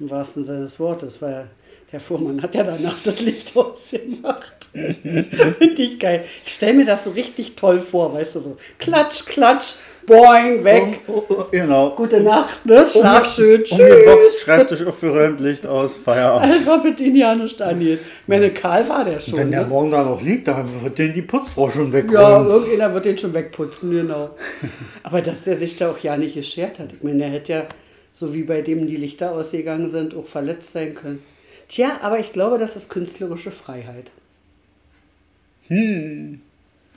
Im 0.00 0.10
wahrsten 0.10 0.44
Sinne 0.44 0.60
des 0.60 0.78
Wortes, 0.80 1.22
weil 1.22 1.46
der 1.92 2.00
Fuhrmann 2.00 2.42
hat 2.42 2.54
ja 2.54 2.64
danach 2.64 2.96
das 3.04 3.20
Licht 3.20 3.56
ausgemacht. 3.56 4.66
Finde 4.72 5.82
ich 5.82 5.98
geil. 5.98 6.24
Ich 6.44 6.52
stelle 6.54 6.74
mir 6.74 6.84
das 6.84 7.04
so 7.04 7.10
richtig 7.10 7.56
toll 7.56 7.80
vor, 7.80 8.12
weißt 8.12 8.34
du, 8.36 8.40
so 8.40 8.56
klatsch, 8.78 9.24
klatsch, 9.24 9.74
boing, 10.08 10.64
weg. 10.64 11.00
Oh, 11.06 11.22
oh, 11.28 11.34
oh, 11.34 11.44
genau. 11.52 11.90
Gute 11.94 12.20
Nacht, 12.20 12.66
ne? 12.66 12.86
Schlaf 12.88 13.32
schön, 13.32 13.62
Umgeboxt, 13.62 14.32
tschüss. 14.32 14.40
Schreibtisch 14.42 14.84
aufgeräumt, 14.84 15.40
Licht 15.40 15.66
aus, 15.66 15.94
Feierabend. 15.96 16.52
Als 16.52 16.66
ob 16.66 16.84
es 16.84 16.98
ihn 16.98 17.14
ja 17.14 17.34
nicht 17.34 17.60
angeht. 17.62 18.00
Meine, 18.26 18.50
Karl 18.50 18.88
war 18.88 19.04
der 19.04 19.20
schon. 19.20 19.38
Wenn 19.38 19.50
der 19.50 19.62
ne? 19.62 19.68
morgen 19.68 19.90
da 19.90 20.02
noch 20.02 20.20
liegt, 20.20 20.48
dann 20.48 20.66
wird 20.82 20.98
den 20.98 21.12
die 21.12 21.22
Putzfrau 21.22 21.70
schon 21.70 21.92
wegräumen. 21.92 22.14
Ja, 22.14 22.44
irgendjemand 22.44 22.94
wird 22.94 23.04
den 23.04 23.18
schon 23.18 23.34
wegputzen, 23.34 23.90
genau. 23.90 24.30
Aber 25.04 25.20
dass 25.20 25.42
der 25.42 25.56
sich 25.56 25.76
da 25.76 25.90
auch 25.90 25.98
ja 25.98 26.16
nicht 26.16 26.34
geschert 26.34 26.78
hat. 26.78 26.92
Ich 26.92 27.02
meine, 27.02 27.18
der 27.18 27.28
hätte 27.28 27.52
ja, 27.52 27.64
so 28.12 28.34
wie 28.34 28.42
bei 28.42 28.62
dem 28.62 28.86
die 28.86 28.96
Lichter 28.96 29.32
ausgegangen 29.32 29.88
sind, 29.88 30.16
auch 30.16 30.26
verletzt 30.26 30.72
sein 30.72 30.94
können. 30.94 31.22
Tja, 31.68 31.98
aber 32.02 32.18
ich 32.18 32.32
glaube, 32.32 32.56
das 32.56 32.76
ist 32.76 32.88
künstlerische 32.88 33.50
Freiheit. 33.50 34.10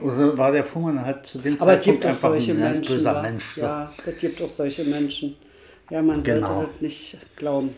Oder 0.02 0.38
war 0.38 0.52
der 0.52 0.64
Fuhrmann 0.64 1.04
halt 1.06 1.26
zu 1.26 1.38
dem 1.40 1.60
Aber 1.62 1.78
es 1.78 1.86
gibt 1.86 2.04
Zeitpunkt 2.04 2.06
einfach 2.08 2.30
solche 2.30 2.52
ein 2.52 2.60
Menschen. 2.60 2.96
böser 2.96 3.16
wa? 3.16 3.22
Mensch. 3.22 3.56
so. 3.56 3.62
Ja, 3.62 3.94
das 4.06 4.18
gibt 4.18 4.42
auch 4.42 4.50
solche 4.50 4.84
Menschen. 4.84 5.36
Ja, 5.90 6.02
man 6.02 6.24
Genau. 6.24 6.48
sollte 6.48 6.72
das 6.74 6.82
nicht 6.82 7.18
glauben. 7.36 7.70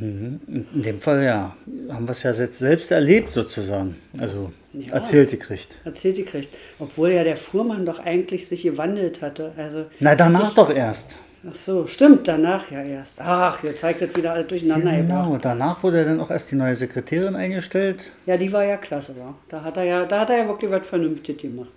In 0.00 0.40
dem 0.82 1.00
Fall 1.00 1.22
ja, 1.22 1.54
haben 1.90 2.06
wir 2.06 2.12
es 2.12 2.22
ja 2.22 2.32
selbst 2.32 2.90
erlebt 2.90 3.32
sozusagen. 3.32 3.96
Also 4.18 4.50
Ja. 4.72 4.94
erzählt 4.94 5.30
gekriegt. 5.30 5.76
Erzählt 5.84 6.16
gekriegt. 6.16 6.48
Obwohl 6.78 7.10
ja 7.12 7.22
der 7.24 7.36
Fuhrmann 7.36 7.84
doch 7.84 7.98
eigentlich 7.98 8.48
sich 8.48 8.62
gewandelt 8.62 9.20
hatte. 9.20 9.52
Also, 9.56 9.84
Na, 10.00 10.14
danach 10.14 10.54
doch 10.54 10.74
erst. 10.74 11.16
Ach 11.48 11.54
so, 11.54 11.86
stimmt, 11.86 12.28
danach 12.28 12.70
ja 12.70 12.82
erst. 12.82 13.20
Ach, 13.20 13.62
jetzt 13.64 13.80
zeigt 13.80 14.00
das 14.02 14.14
wieder 14.16 14.32
alles 14.32 14.46
durcheinander 14.46 14.90
gebracht. 14.96 15.24
Genau, 15.26 15.38
danach 15.40 15.82
wurde 15.82 16.04
dann 16.04 16.20
auch 16.20 16.30
erst 16.30 16.50
die 16.50 16.56
neue 16.56 16.76
Sekretärin 16.76 17.34
eingestellt. 17.36 18.10
Ja, 18.26 18.36
die 18.36 18.52
war 18.52 18.64
ja 18.64 18.76
klasse, 18.76 19.16
war. 19.18 19.34
Da 19.48 19.62
hat 19.62 19.76
er 19.76 19.84
ja, 19.84 20.04
da 20.04 20.20
hat 20.20 20.30
er 20.30 20.38
ja 20.38 20.48
wirklich 20.48 20.70
was 20.70 20.86
Vernünftiges 20.86 21.42
gemacht. 21.42 21.70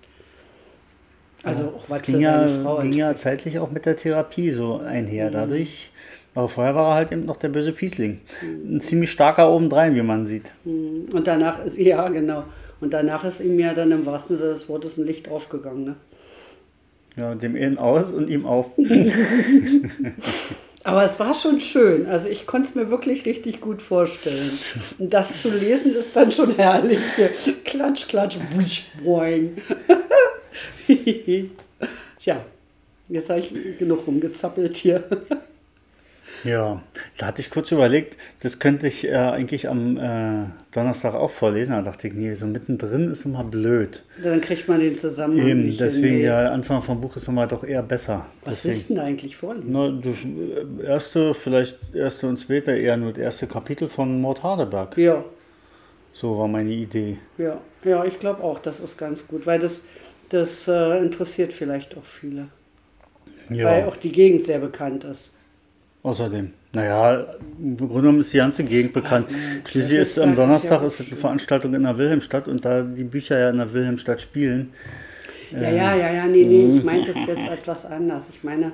Also 1.44 1.74
auch 1.78 1.84
was 1.90 2.02
für 2.02 2.14
ging 2.14 2.22
seine 2.22 2.52
ja, 2.52 2.64
Frau. 2.64 2.80
ging 2.80 2.94
ja 2.94 3.16
zeitlich 3.16 3.60
auch 3.60 3.70
mit 3.70 3.86
der 3.86 3.96
Therapie 3.96 4.52
so 4.52 4.80
Mhm. 4.80 4.88
einher. 4.88 5.30
Dadurch, 5.30 5.92
aber 6.34 6.48
vorher 6.50 6.74
war 6.76 6.92
er 6.92 6.96
halt 6.96 7.12
eben 7.12 7.26
noch 7.26 7.38
der 7.38 7.50
böse 7.50 7.72
Fiesling. 7.72 8.22
Ein 8.42 8.82
ziemlich 8.82 9.12
starker 9.12 9.52
obendrein, 9.52 9.96
wie 9.96 10.02
man 10.02 10.26
sieht. 10.26 10.54
Und 10.66 11.24
danach 11.26 11.64
ist, 11.64 11.78
ja 11.80 12.08
genau. 12.10 12.44
Und 12.82 12.94
danach 12.94 13.24
ist 13.24 13.40
ihm 13.42 13.60
ja 13.60 13.74
dann 13.74 13.92
im 13.92 14.06
wahrsten 14.06 14.38
Sinne 14.38 14.50
des 14.52 14.68
Wortes 14.70 14.98
ein 14.98 15.06
Licht 15.06 15.30
aufgegangen. 15.30 15.86
Ne? 15.86 15.96
Ja, 17.18 17.34
dem 17.34 17.56
innen 17.56 17.78
aus 17.78 18.12
und 18.12 18.30
ihm 18.30 18.46
auf. 18.46 18.72
Aber 20.84 21.04
es 21.04 21.20
war 21.20 21.34
schon 21.34 21.60
schön. 21.60 22.06
Also 22.06 22.28
ich 22.28 22.46
konnte 22.46 22.70
es 22.70 22.76
mir 22.76 22.92
wirklich 22.92 23.26
richtig 23.26 23.60
gut 23.60 23.82
vorstellen. 23.82 24.52
Und 25.00 25.14
das 25.14 25.42
zu 25.42 25.50
lesen 25.50 25.96
ist 25.96 26.16
dann 26.16 26.32
schon 26.32 26.56
herrlich. 26.56 27.00
Klatsch, 27.64 28.08
klatsch, 28.08 28.38
wusch, 28.52 28.86
boing. 29.04 29.58
Tja, 32.20 32.46
jetzt 33.10 33.30
habe 33.30 33.40
ich 33.40 33.80
genug 33.80 34.06
rumgezappelt 34.06 34.78
hier. 34.78 35.04
Ja, 36.46 36.82
da 37.18 37.26
hatte 37.28 37.42
ich 37.42 37.50
kurz 37.50 37.72
überlegt, 37.72 38.18
das 38.42 38.60
könnte 38.60 38.88
ich 38.88 39.06
äh, 39.08 39.16
eigentlich 39.16 39.68
am 39.68 39.98
äh, 39.98 40.46
Donnerstag 40.72 41.16
auch 41.16 41.32
vorlesen. 41.32 41.72
Da 41.74 41.82
dachte 41.82 42.08
ich, 42.08 42.14
nee, 42.14 42.34
so 42.36 42.46
mittendrin 42.46 43.10
ist 43.10 43.26
immer 43.26 43.44
blöd. 43.44 44.04
Dann 44.18 44.42
kriegt 44.42 44.68
man 44.68 44.80
den 44.80 44.96
Zusammenhang 44.96 45.46
Eben, 45.48 45.66
nicht 45.66 45.80
deswegen 45.80 46.22
der 46.22 46.52
Anfang 46.52 46.82
vom 46.84 47.02
Buch 47.02 47.16
ist 47.18 47.28
immer 47.28 47.48
doch 47.48 47.64
eher 47.64 47.84
besser. 47.84 48.28
Was 48.44 48.62
deswegen. 48.64 48.74
willst 48.76 48.90
du 48.90 48.94
denn 48.96 49.04
eigentlich 49.04 49.36
vorlesen? 49.38 49.70
Na, 49.72 49.90
das 49.90 50.18
äh, 50.24 50.86
erste, 50.88 51.34
vielleicht 51.34 51.78
erste 51.96 52.28
und 52.28 52.38
zweite 52.38 52.72
eher 52.78 52.98
nur 52.98 53.12
das 53.14 53.24
erste 53.24 53.48
Kapitel 53.48 53.90
von 53.90 54.22
Mord 54.22 54.44
Hardeberg. 54.44 54.98
Ja, 54.98 55.26
So 56.14 56.38
war 56.38 56.48
meine 56.48 56.72
Idee. 56.72 57.20
ja, 57.38 57.62
ja, 57.84 58.04
ich 58.06 58.20
glaube 58.20 58.44
auch, 58.44 58.60
das 58.60 58.80
ist 58.80 58.98
ganz 58.98 59.28
gut, 59.28 59.46
weil 59.46 59.60
das, 59.60 59.86
das 60.30 60.68
äh, 60.68 60.98
interessiert 61.00 61.54
vielleicht 61.54 61.98
auch 61.98 62.06
viele. 62.06 62.50
Weil 63.50 63.58
Ja, 63.58 63.88
auch 63.88 63.98
die 63.98 64.12
Gegend 64.12 64.46
sehr 64.46 64.60
bekannt 64.60 65.04
ist. 65.04 65.35
Außerdem. 66.06 66.54
Naja, 66.74 67.26
im 67.58 67.78
Grunde 67.78 67.96
genommen 67.96 68.20
ist 68.20 68.32
die 68.32 68.38
ganze 68.38 68.64
Gegend 68.64 68.94
bekannt. 68.94 69.28
Schließlich 69.66 70.00
ist 70.00 70.20
am 70.20 70.36
Donnerstag 70.36 70.84
ist 70.84 71.02
eine 71.02 71.18
Veranstaltung 71.18 71.74
in 71.74 71.84
der 71.84 71.98
Wilhelmstadt 71.98 72.48
und 72.48 72.64
da 72.64 72.84
die 72.84 73.04
Bücher 73.04 73.40
ja 73.40 73.50
in 73.50 73.58
der 73.58 73.74
Wilhelmstadt 73.74 74.22
spielen. 74.22 74.72
Ja, 75.52 75.70
ja, 75.70 75.96
ja, 75.96 76.14
ja, 76.14 76.26
nee, 76.26 76.44
nee, 76.44 76.78
ich 76.78 76.84
meinte 76.84 77.12
es 77.12 77.26
jetzt 77.26 77.50
etwas 77.50 77.86
anders. 77.86 78.30
Ich 78.30 78.44
meine, 78.44 78.72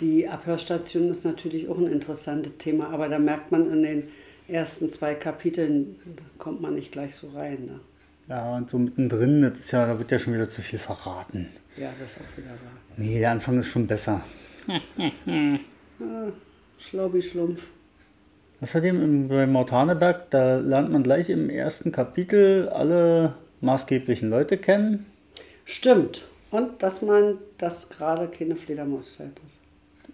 die 0.00 0.28
Abhörstation 0.28 1.10
ist 1.10 1.24
natürlich 1.24 1.68
auch 1.68 1.78
ein 1.78 1.88
interessantes 1.88 2.52
Thema, 2.58 2.90
aber 2.90 3.08
da 3.08 3.18
merkt 3.18 3.52
man 3.52 3.70
in 3.70 3.82
den 3.82 4.02
ersten 4.48 4.88
zwei 4.88 5.14
Kapiteln, 5.14 5.96
da 6.16 6.24
kommt 6.38 6.60
man 6.60 6.74
nicht 6.74 6.92
gleich 6.92 7.14
so 7.14 7.30
rein. 7.30 7.66
Ne? 7.66 7.80
Ja, 8.28 8.56
und 8.56 8.70
so 8.70 8.78
mittendrin, 8.78 9.42
das 9.42 9.58
ist 9.58 9.70
ja, 9.72 9.86
da 9.86 9.98
wird 9.98 10.10
ja 10.10 10.18
schon 10.18 10.34
wieder 10.34 10.48
zu 10.48 10.62
viel 10.62 10.78
verraten. 10.78 11.48
Ja, 11.76 11.90
das 11.98 12.12
ist 12.12 12.20
auch 12.20 12.38
wieder 12.38 12.50
wahr. 12.50 12.78
Nee, 12.96 13.18
der 13.18 13.32
Anfang 13.32 13.58
ist 13.58 13.68
schon 13.68 13.86
besser. 13.86 14.22
Schlaubi-Schlumpf. 16.88 17.62
Außerdem 18.60 19.02
im, 19.02 19.28
bei 19.28 19.46
Mortaneberg, 19.46 20.30
da 20.30 20.56
lernt 20.56 20.90
man 20.90 21.02
gleich 21.02 21.28
im 21.30 21.50
ersten 21.50 21.92
Kapitel 21.92 22.68
alle 22.68 23.34
maßgeblichen 23.60 24.30
Leute 24.30 24.56
kennen. 24.56 25.06
Stimmt. 25.64 26.22
Und 26.50 26.82
dass 26.82 27.02
man, 27.02 27.38
dass 27.58 27.88
gerade 27.88 28.28
keine 28.28 28.54
Fledermauszeit 28.56 29.28
ist. 29.46 29.58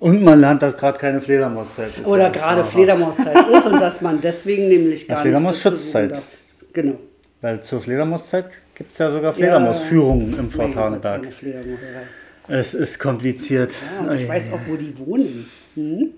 Und 0.01 0.23
man 0.23 0.41
lernt, 0.41 0.63
dass 0.63 0.77
gerade 0.77 0.99
keine 0.99 1.21
Fledermauszeit 1.21 1.91
ist. 1.99 2.07
Oder 2.07 2.25
Ja, 2.25 2.29
gerade. 2.31 2.65
Fledermauszeit 2.65 3.37
ist 3.51 3.67
und 3.67 3.79
dass 3.81 4.01
man 4.01 4.21
deswegen 4.21 4.69
nämlich 4.69 5.03
Ja, 5.09 5.17
gar 5.17 5.25
nicht. 5.25 5.35
das 5.35 5.41
Fledermaus-Schutzzeit. 5.61 6.09
besuchen 6.11 6.25
darf. 6.25 6.73
Genau. 6.73 6.95
Weil 7.43 7.63
zur 7.63 7.81
Fledermauszeit 7.83 8.47
gibt 8.75 8.93
es 8.93 8.99
ja 8.99 9.11
sogar 9.13 9.33
Fledermausführungen 9.33 10.39
im 10.39 10.51
Fort 10.51 10.69
Mein 10.69 10.75
Gott, 10.75 10.85
Haneberg. 10.85 11.23
eine 11.25 11.33
Fledermaurerei. 11.33 12.03
Es 12.49 12.75
ist 12.75 12.99
kompliziert. 12.99 13.73
Ja, 14.03 14.11
und 14.11 14.19
ich 14.19 14.27
weiß 14.27 14.53
auch, 14.53 14.61
wo 14.67 14.77
die 14.77 14.99
wohnen. 14.99 15.47
Hm? 15.75 16.09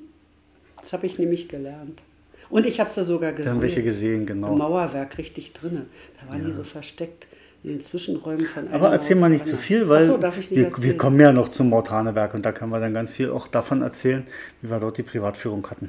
Das 0.93 0.99
habe 0.99 1.07
ich 1.07 1.19
nämlich 1.19 1.49
gelernt. 1.49 2.03
Und 2.51 2.67
ich 2.67 2.79
habe 2.79 2.91
sie 2.91 3.03
sogar 3.03 3.31
Wir 3.31 3.37
gesehen. 3.39 3.53
haben 3.55 3.63
welche 3.63 3.83
gesehen, 3.83 4.21
Im 4.21 4.27
genau. 4.27 4.55
Mauerwerk 4.55 5.17
richtig 5.17 5.55
drinne. 5.55 5.87
Da 6.21 6.31
waren 6.31 6.45
die 6.45 6.53
so 6.53 6.65
versteckt 6.65 7.27
in 7.65 7.71
den 7.71 7.81
Zwischenräumen 7.81 8.45
von 8.45 8.69
Aber 8.71 8.91
erzähl 8.93 9.17
mal 9.17 9.31
nicht 9.31 9.47
zu 9.47 9.53
anderen. 9.53 9.65
viel, 9.65 9.89
weil 9.89 10.03
so, 10.07 10.21
wir, 10.51 10.71
wir 10.77 10.97
kommen 10.99 11.19
ja 11.19 11.33
noch 11.33 11.49
zum 11.49 11.71
Mortaneberg 11.71 12.35
und 12.35 12.45
da 12.45 12.53
können 12.53 12.73
wir 12.73 12.79
dann 12.81 12.93
ganz 12.93 13.11
viel 13.11 13.31
auch 13.31 13.49
davon 13.49 13.81
erzählen, 13.81 14.27
wie 14.61 14.69
wir 14.69 14.81
dort 14.81 14.99
die 14.99 15.03
Privatführung 15.03 15.67
hatten. 15.71 15.89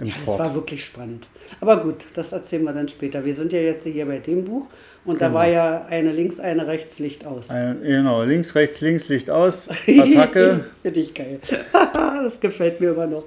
Im 0.00 0.06
Ja, 0.06 0.14
das 0.14 0.24
Fort. 0.24 0.38
war 0.38 0.54
wirklich 0.54 0.82
spannend. 0.82 1.28
Aber 1.60 1.82
gut, 1.82 2.06
das 2.14 2.32
erzählen 2.32 2.64
wir 2.64 2.72
dann 2.72 2.88
später. 2.88 3.22
Wir 3.26 3.34
sind 3.34 3.52
ja 3.52 3.58
jetzt 3.60 3.84
hier 3.86 4.06
bei 4.06 4.18
dem 4.18 4.46
Buch 4.46 4.68
und 5.04 5.18
Genau. 5.18 5.28
da 5.28 5.34
war 5.34 5.46
ja 5.46 5.84
eine 5.90 6.10
links, 6.10 6.40
eine 6.40 6.66
rechts, 6.66 7.00
Licht 7.00 7.26
aus. 7.26 7.50
Äh, 7.50 7.74
genau, 7.82 8.22
links, 8.22 8.54
rechts, 8.54 8.80
links, 8.80 9.08
Licht 9.08 9.28
aus, 9.28 9.68
Attacke. 9.86 10.64
Finde 10.80 11.00
ich 11.00 11.12
geil. 11.12 11.38
das 11.92 12.40
gefällt 12.40 12.80
mir 12.80 12.92
immer 12.92 13.06
noch. 13.06 13.24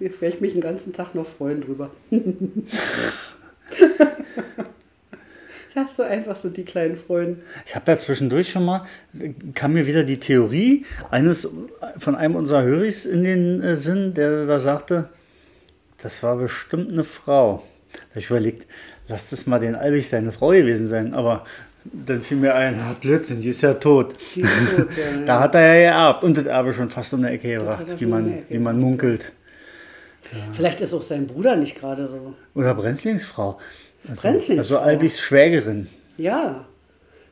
Da 0.00 0.06
werde 0.06 0.34
ich 0.34 0.40
mich 0.40 0.52
den 0.52 0.62
ganzen 0.62 0.92
Tag 0.94 1.14
noch 1.14 1.26
freuen 1.26 1.60
drüber. 1.60 1.90
ja, 5.74 5.86
so 5.88 6.02
einfach 6.02 6.36
sind 6.36 6.56
die 6.56 6.64
kleinen 6.64 6.96
Freunde. 6.96 7.40
Ich 7.66 7.74
habe 7.76 7.90
ja 7.90 7.98
zwischendurch 7.98 8.50
schon 8.50 8.64
mal, 8.64 8.86
kam 9.54 9.74
mir 9.74 9.86
wieder 9.86 10.02
die 10.02 10.18
Theorie 10.18 10.86
eines 11.10 11.50
von 11.98 12.14
einem 12.14 12.34
unserer 12.34 12.62
Höris 12.62 13.04
in 13.04 13.24
den 13.24 13.62
äh, 13.62 13.76
Sinn, 13.76 14.14
der 14.14 14.46
da 14.46 14.58
sagte, 14.58 15.10
das 16.02 16.22
war 16.22 16.36
bestimmt 16.36 16.90
eine 16.90 17.04
Frau. 17.04 17.62
Da 17.92 18.00
habe 18.10 18.20
ich 18.20 18.30
überlegt, 18.30 18.66
lass 19.06 19.28
das 19.28 19.46
mal 19.46 19.60
den 19.60 19.74
Albig 19.74 20.08
seine 20.08 20.32
Frau 20.32 20.48
gewesen 20.48 20.86
sein, 20.86 21.12
aber 21.12 21.44
dann 21.84 22.22
fiel 22.22 22.38
mir 22.38 22.54
ein, 22.54 22.78
ah, 22.78 22.94
Blödsinn, 22.98 23.40
die 23.42 23.50
ist 23.50 23.60
ja 23.62 23.74
tot. 23.74 24.14
Ist 24.34 24.48
tot, 24.76 24.88
ja, 24.96 25.16
Da 25.26 25.40
hat 25.40 25.54
er 25.54 25.74
ja 25.74 25.90
geerbt 25.90 26.24
und 26.24 26.36
das 26.36 26.46
Erbe 26.46 26.72
schon 26.72 26.88
fast 26.88 27.12
um 27.12 27.22
die 27.22 27.28
Ecke 27.28 27.54
gebracht, 27.54 27.84
wie 27.98 28.06
man, 28.06 28.38
wie 28.48 28.58
man 28.58 28.96
gebracht, 28.96 29.32
munkelt. 30.32 30.56
Vielleicht 30.56 30.80
ist 30.80 30.94
auch 30.94 31.02
sein 31.02 31.26
Bruder 31.26 31.56
nicht 31.56 31.78
gerade 31.78 32.06
so. 32.06 32.34
Oder 32.54 32.74
Brenzlingsfrau. 32.74 33.58
Also, 34.08 34.22
Brenzlingsfrau. 34.22 34.76
Also 34.76 34.78
Albigs 34.78 35.20
Schwägerin. 35.20 35.88
Ja, 36.16 36.66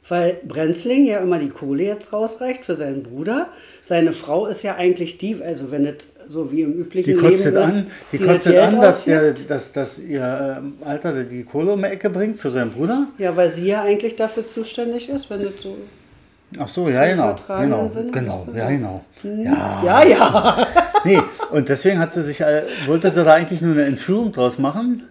weil 0.09 0.41
Brenzling 0.47 1.05
ja 1.05 1.19
immer 1.19 1.39
die 1.39 1.51
Kohle 1.51 1.85
jetzt 1.85 2.13
rausreicht 2.13 2.65
für 2.65 2.75
seinen 2.75 3.03
Bruder. 3.03 3.49
Seine 3.83 4.13
Frau 4.13 4.47
ist 4.47 4.63
ja 4.63 4.77
eigentlich 4.77 5.19
die, 5.19 5.43
also 5.43 5.71
wenn 5.71 5.87
es 5.87 6.07
so 6.29 6.53
wie 6.53 6.63
im 6.63 6.73
üblichen 6.75 7.15
Die 7.15 7.21
Leben 7.21 7.35
ist, 7.35 7.57
an, 7.57 7.87
die 8.13 8.19
kotzt 8.19 8.45
Geld 8.45 8.75
an 8.75 8.81
dass, 8.81 9.05
der, 9.05 9.33
dass, 9.33 9.73
dass 9.73 9.99
ihr 9.99 10.59
ähm, 10.59 10.75
Alter 10.85 11.25
die 11.25 11.43
Kohle 11.45 11.73
um 11.73 11.81
die 11.81 11.89
Ecke 11.89 12.11
bringt 12.11 12.39
für 12.39 12.51
seinen 12.51 12.71
Bruder. 12.71 13.07
Ja, 13.19 13.35
weil 13.37 13.53
sie 13.53 13.67
ja 13.67 13.83
eigentlich 13.83 14.17
dafür 14.17 14.47
zuständig 14.47 15.09
ist, 15.09 15.31
wenn 15.31 15.43
das 15.43 15.55
so... 15.59 15.77
Ach 16.59 16.69
so, 16.69 16.89
ja, 16.89 17.07
genau. 17.07 17.37
Genau, 17.47 17.89
Sinne, 17.91 18.11
genau, 18.11 18.39
ist 18.41 18.49
das 18.49 18.57
ja, 18.57 18.71
genau. 18.71 19.05
Ja, 19.23 19.83
ja. 19.85 20.05
ja. 20.05 20.67
Nee, 21.05 21.21
und 21.53 21.69
deswegen 21.69 21.99
hat 22.01 22.13
sie 22.13 22.23
sich, 22.23 22.41
äh, 22.41 22.63
wollte 22.87 23.11
sie 23.11 23.23
da 23.23 23.35
eigentlich 23.35 23.61
nur 23.61 23.73
eine 23.73 23.85
Entführung 23.85 24.33
draus 24.33 24.59
machen 24.59 25.05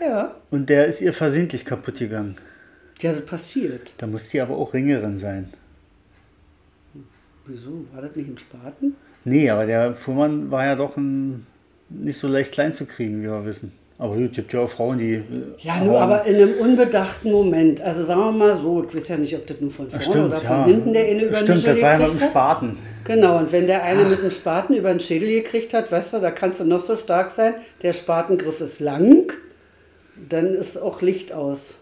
Ja, 0.00 0.34
und 0.50 0.68
der 0.68 0.86
ist 0.86 1.00
ihr 1.00 1.12
versehentlich 1.12 1.64
kaputt 1.64 1.98
gegangen. 1.98 2.36
ja 3.00 3.12
das 3.12 3.24
passiert. 3.24 3.92
Da 3.98 4.06
muss 4.08 4.28
die 4.30 4.40
aber 4.40 4.56
auch 4.56 4.74
Ringerin 4.74 5.16
sein. 5.16 5.50
Wieso? 7.46 7.84
War 7.92 8.02
das 8.02 8.16
nicht 8.16 8.28
ein 8.28 8.38
Spaten? 8.38 8.96
Nee, 9.24 9.50
aber 9.50 9.66
der 9.66 9.94
Fuhrmann 9.94 10.50
war 10.50 10.64
ja 10.64 10.74
doch 10.76 10.96
ein, 10.96 11.46
nicht 11.88 12.18
so 12.18 12.26
leicht 12.26 12.52
klein 12.52 12.72
zu 12.72 12.86
kriegen, 12.86 13.20
wie 13.22 13.26
wir 13.28 13.44
wissen. 13.44 13.72
Aber 14.00 14.14
gut, 14.14 14.30
es 14.30 14.36
gibt 14.36 14.52
ja 14.54 14.60
auch 14.60 14.70
Frauen, 14.70 14.98
die. 14.98 15.12
äh, 15.16 15.22
Ja, 15.58 15.78
nur 15.84 16.00
aber 16.00 16.24
in 16.24 16.36
einem 16.36 16.54
unbedachten 16.54 17.30
Moment. 17.30 17.82
Also 17.82 18.02
sagen 18.06 18.20
wir 18.20 18.32
mal 18.32 18.56
so, 18.56 18.82
ich 18.88 18.96
weiß 18.96 19.08
ja 19.08 19.16
nicht, 19.18 19.34
ob 19.36 19.46
das 19.46 19.60
nur 19.60 19.70
von 19.70 19.90
vorne 19.90 20.04
Stimmt, 20.04 20.24
oder 20.28 20.38
von 20.38 20.56
ja. 20.56 20.64
hinten 20.64 20.92
der 20.94 21.04
eine 21.06 21.22
über 21.24 21.36
den 21.36 21.58
Stimmt, 21.58 21.60
Schädel 21.60 21.74
das 21.74 21.82
war 21.82 21.90
ja 21.92 21.98
mit 21.98 22.06
dem 22.06 22.12
gekriegt 22.14 22.22
hat. 22.22 22.30
Spaten. 22.30 22.78
Genau, 23.04 23.38
und 23.38 23.52
wenn 23.52 23.66
der 23.66 23.82
eine 23.84 24.04
mit 24.04 24.20
einem 24.20 24.30
Spaten 24.30 24.72
über 24.74 24.88
den 24.90 25.00
Schädel 25.00 25.28
gekriegt 25.28 25.74
hat, 25.74 25.92
weißt 25.92 26.14
du, 26.14 26.18
da 26.20 26.30
kannst 26.30 26.60
du 26.60 26.64
noch 26.64 26.80
so 26.80 26.96
stark 26.96 27.30
sein, 27.30 27.54
der 27.82 27.92
Spatengriff 27.92 28.62
ist 28.62 28.80
lang, 28.80 29.34
dann 30.30 30.54
ist 30.54 30.80
auch 30.80 31.02
Licht 31.02 31.32
aus. 31.34 31.74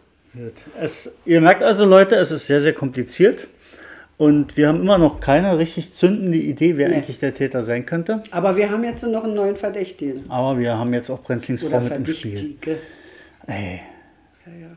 Es, 0.80 1.14
ihr 1.24 1.40
merkt 1.40 1.62
also, 1.62 1.84
Leute, 1.84 2.16
es 2.16 2.32
ist 2.32 2.46
sehr, 2.46 2.58
sehr 2.60 2.72
kompliziert. 2.72 3.46
Und 4.18 4.56
wir 4.56 4.66
haben 4.68 4.80
immer 4.80 4.98
noch 4.98 5.20
keine 5.20 5.58
richtig 5.58 5.92
zündende 5.92 6.38
Idee, 6.38 6.76
wer 6.76 6.88
Nee. 6.88 6.96
eigentlich 6.96 7.20
der 7.20 7.32
Täter 7.34 7.62
sein 7.62 7.86
könnte. 7.86 8.22
Aber 8.32 8.56
wir 8.56 8.68
haben 8.70 8.82
jetzt 8.82 9.04
noch 9.04 9.22
einen 9.24 9.34
neuen 9.34 9.54
Verdächtigen. 9.56 10.28
Aber 10.28 10.58
wir 10.58 10.76
haben 10.76 10.92
jetzt 10.92 11.08
auch 11.08 11.22
Brenzlings 11.22 11.62
Frau 11.62 11.78
mit 11.80 11.96
im 11.96 12.04
Spiel. 12.06 12.56
Ey, 13.46 13.80
Ja, 14.44 14.52
ja. 14.60 14.76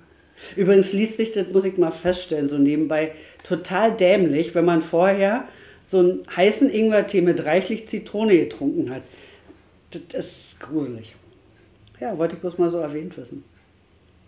Übrigens 0.55 0.93
liest 0.93 1.17
sich, 1.17 1.31
das 1.31 1.51
muss 1.51 1.65
ich 1.65 1.77
mal 1.77 1.91
feststellen, 1.91 2.47
so 2.47 2.57
nebenbei, 2.59 3.11
total 3.43 3.91
dämlich, 3.95 4.53
wenn 4.53 4.65
man 4.65 4.81
vorher 4.83 5.45
so 5.83 5.99
einen 5.99 6.19
heißen 6.35 6.69
Ingwertee 6.69 7.21
mit 7.21 7.43
reichlich 7.45 7.87
Zitrone 7.87 8.37
getrunken 8.37 8.91
hat. 8.91 9.01
Das 10.11 10.25
ist 10.25 10.59
gruselig. 10.59 11.15
Ja, 11.99 12.15
wollte 12.17 12.35
ich 12.35 12.41
bloß 12.41 12.57
mal 12.59 12.69
so 12.69 12.77
erwähnt 12.77 13.17
wissen. 13.17 13.43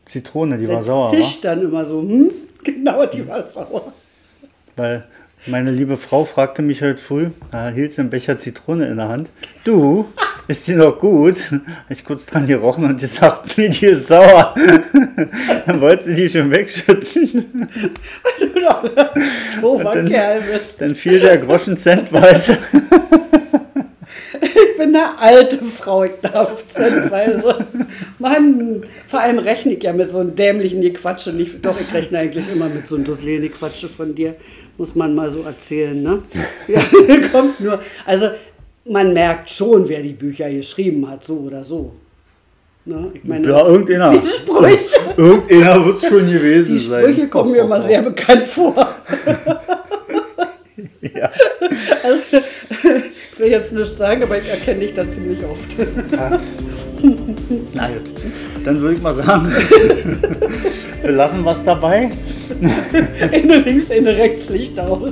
Zitrone, 0.06 0.58
die 0.58 0.68
war 0.68 0.78
Das 0.78 0.86
sauer, 0.88 1.12
wa? 1.12 1.16
zischt 1.16 1.46
dann 1.46 1.62
immer 1.62 1.86
so, 1.86 2.02
hm? 2.02 2.32
Genau, 2.64 3.06
die 3.06 3.28
war 3.28 3.48
sauer. 3.48 3.94
Weil 4.76 5.04
meine 5.46 5.72
liebe 5.72 5.98
Frau 5.98 6.26
fragte 6.26 6.62
mich 6.62 6.82
heute 6.82 7.00
früh, 7.02 7.28
da 7.52 7.70
hielt 7.70 7.94
sie 7.94 8.02
einen 8.02 8.10
Becher 8.10 8.38
Zitrone 8.38 8.88
in 8.88 8.98
der 8.98 9.10
Hand. 9.10 9.30
Du, 9.66 10.08
ist 10.48 10.68
die 10.68 10.74
noch 10.76 11.00
gut? 11.00 11.38
Ich 11.90 12.04
kurz 12.06 12.26
dran 12.26 12.48
gerochen 12.48 12.86
und 12.86 13.00
gesagt, 13.00 13.58
nee, 13.58 13.70
die 13.70 13.88
ist 13.88 14.08
sauer. 14.08 14.56
Dann 15.66 15.82
wollte 15.82 16.06
sie 16.06 16.16
die 16.16 16.30
schon 16.30 16.50
wegschütten. 16.50 17.68
Dober 19.62 19.84
dann- 19.94 20.10
Kerl 20.10 20.42
bist. 20.42 20.80
Dann 20.82 20.96
fiel 20.96 21.20
der 21.20 21.38
Groschen 21.38 21.78
centweise. 21.78 22.58
Bin 24.84 24.94
eine 24.98 25.18
alte 25.18 25.60
Frau, 25.64 26.04
ich 26.04 26.12
darf 26.22 26.68
zentweise. 26.68 27.56
Mann, 28.20 28.84
vor 29.08 29.22
allem 29.22 29.40
rechne 29.40 29.76
ich 29.76 29.84
ja 29.84 29.94
mit 29.94 30.12
so 30.12 30.20
einem 30.20 30.36
dämlichen 30.36 30.82
Gequatsche 30.82 31.32
nicht. 31.32 31.66
Doch, 31.66 31.80
ich 31.80 31.94
rechne 31.94 32.20
eigentlich 32.20 32.52
immer 32.52 32.68
mit 32.68 32.86
so 32.86 32.96
einem 32.96 33.06
dusseligen 33.06 33.44
Gequatsche 33.44 33.88
von 33.88 34.14
dir. 34.14 34.36
Muss 34.78 34.94
man 34.94 35.16
mal 35.16 35.30
so 35.30 35.44
erzählen, 35.44 36.04
ne? 36.04 36.22
Ja, 36.68 36.82
kommt 37.32 37.62
nur. 37.62 37.80
Also, 38.06 38.28
man 38.84 39.14
merkt 39.14 39.50
schon, 39.52 39.88
wer 39.88 40.02
die 40.02 40.12
Bücher 40.12 40.50
geschrieben 40.50 41.10
hat, 41.10 41.24
so 41.24 41.36
oder 41.36 41.64
so. 41.64 41.94
Ne? 42.84 43.10
Ich 43.14 43.24
meine, 43.24 43.48
Ja, 43.48 43.66
irgendeiner. 43.66 44.12
die 44.20 44.28
Sprüche, 44.28 45.00
Irgendeiner 45.16 45.86
wird 45.86 45.96
es 45.96 46.10
schon 46.10 46.30
gewesen 46.30 46.74
die 46.74 46.80
sein. 46.80 47.04
Sprüche 47.06 47.28
kommen 47.30 47.52
mir 47.54 47.62
immer 47.62 47.80
sehr 47.80 48.02
bekannt 48.02 48.48
vor. 48.48 48.86
Ja. 51.02 51.30
Also, 52.02 52.22
will 53.44 53.52
jetzt 53.52 53.74
nichts 53.74 53.98
sagen, 53.98 54.24
aber 54.24 54.38
ich 54.40 54.48
erkenne 54.48 54.80
dich 54.80 54.94
da 54.94 55.10
ziemlich 55.10 55.40
oft. 55.44 55.76
Na 57.74 57.88
gut, 57.88 58.12
dann 58.64 58.80
würde 58.80 58.96
ich 58.96 59.02
mal 59.02 59.14
sagen, 59.14 59.52
wir 61.02 61.12
lassen 61.12 61.44
was 61.44 61.64
dabei. 61.64 62.10
Eine 63.32 63.58
links, 63.58 63.92
eine 63.92 64.16
rechts, 64.16 64.50
Licht 64.50 64.80
aus. 64.80 65.10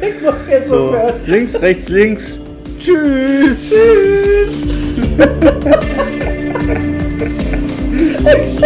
Ich 0.00 0.22
muss 0.22 0.34
jetzt 0.48 0.68
So, 0.68 0.88
aufhören. 0.88 1.14
links, 1.26 1.60
rechts, 1.60 1.88
links. 1.88 2.38
Tschüss. 2.78 3.74
Tschüss. 3.74 4.68
links, 8.36 8.62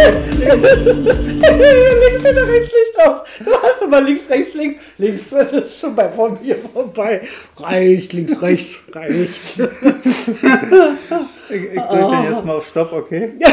eine 2.25 2.47
rechts, 2.47 2.71
Licht 2.71 3.07
aus. 3.07 3.19
Du 3.43 3.51
hast 3.51 3.81
immer 3.81 4.01
links, 4.01 4.29
rechts, 4.29 4.53
links. 4.53 4.79
Links 4.97 5.31
wird 5.31 5.53
es 5.53 5.79
schon 5.79 5.95
bei 5.95 6.09
von 6.09 6.37
mir 6.41 6.57
vorbei. 6.57 7.21
Reicht, 7.57 8.13
links, 8.13 8.41
rechts, 8.41 8.75
reicht. 8.91 9.59
Ich, 11.49 11.63
ich 11.63 11.81
drücke 11.81 12.27
jetzt 12.29 12.45
mal 12.45 12.57
auf 12.57 12.67
Stopp, 12.67 12.93
okay? 12.93 13.33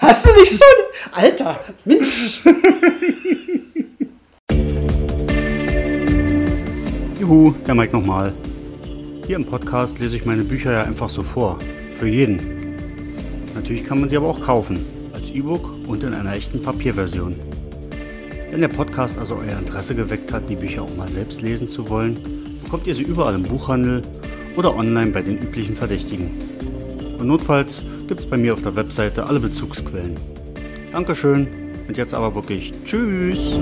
Hast 0.00 0.26
du 0.26 0.32
nicht 0.32 0.52
schon? 0.52 1.12
Alter, 1.12 1.60
Mensch. 1.84 2.42
Juhu, 7.20 7.52
der 7.66 7.74
Mike 7.74 7.92
nochmal. 7.92 8.32
Hier 9.26 9.36
im 9.36 9.44
Podcast 9.44 9.98
lese 9.98 10.16
ich 10.16 10.24
meine 10.24 10.44
Bücher 10.44 10.72
ja 10.72 10.84
einfach 10.84 11.08
so 11.08 11.22
vor. 11.22 11.58
Für 11.98 12.06
jeden. 12.06 12.76
Natürlich 13.54 13.84
kann 13.84 14.00
man 14.00 14.08
sie 14.08 14.16
aber 14.16 14.28
auch 14.28 14.40
kaufen. 14.40 14.78
E-Book 15.38 15.72
und 15.86 16.02
in 16.02 16.14
einer 16.14 16.34
echten 16.34 16.60
Papierversion. 16.60 17.36
Wenn 18.50 18.60
der 18.60 18.68
Podcast 18.68 19.18
also 19.18 19.36
euer 19.36 19.58
Interesse 19.58 19.94
geweckt 19.94 20.32
hat, 20.32 20.50
die 20.50 20.56
Bücher 20.56 20.82
auch 20.82 20.96
mal 20.96 21.08
selbst 21.08 21.42
lesen 21.42 21.68
zu 21.68 21.88
wollen, 21.88 22.18
bekommt 22.64 22.86
ihr 22.86 22.94
sie 22.94 23.04
überall 23.04 23.34
im 23.34 23.44
Buchhandel 23.44 24.02
oder 24.56 24.74
online 24.74 25.10
bei 25.12 25.22
den 25.22 25.38
üblichen 25.38 25.76
Verdächtigen. 25.76 26.30
Und 27.18 27.28
notfalls 27.28 27.82
gibt 28.08 28.20
es 28.20 28.26
bei 28.26 28.36
mir 28.36 28.54
auf 28.54 28.62
der 28.62 28.74
Webseite 28.74 29.26
alle 29.26 29.38
Bezugsquellen. 29.38 30.16
Dankeschön 30.92 31.46
und 31.86 31.96
jetzt 31.96 32.14
aber 32.14 32.34
wirklich 32.34 32.72
Tschüss! 32.84 33.58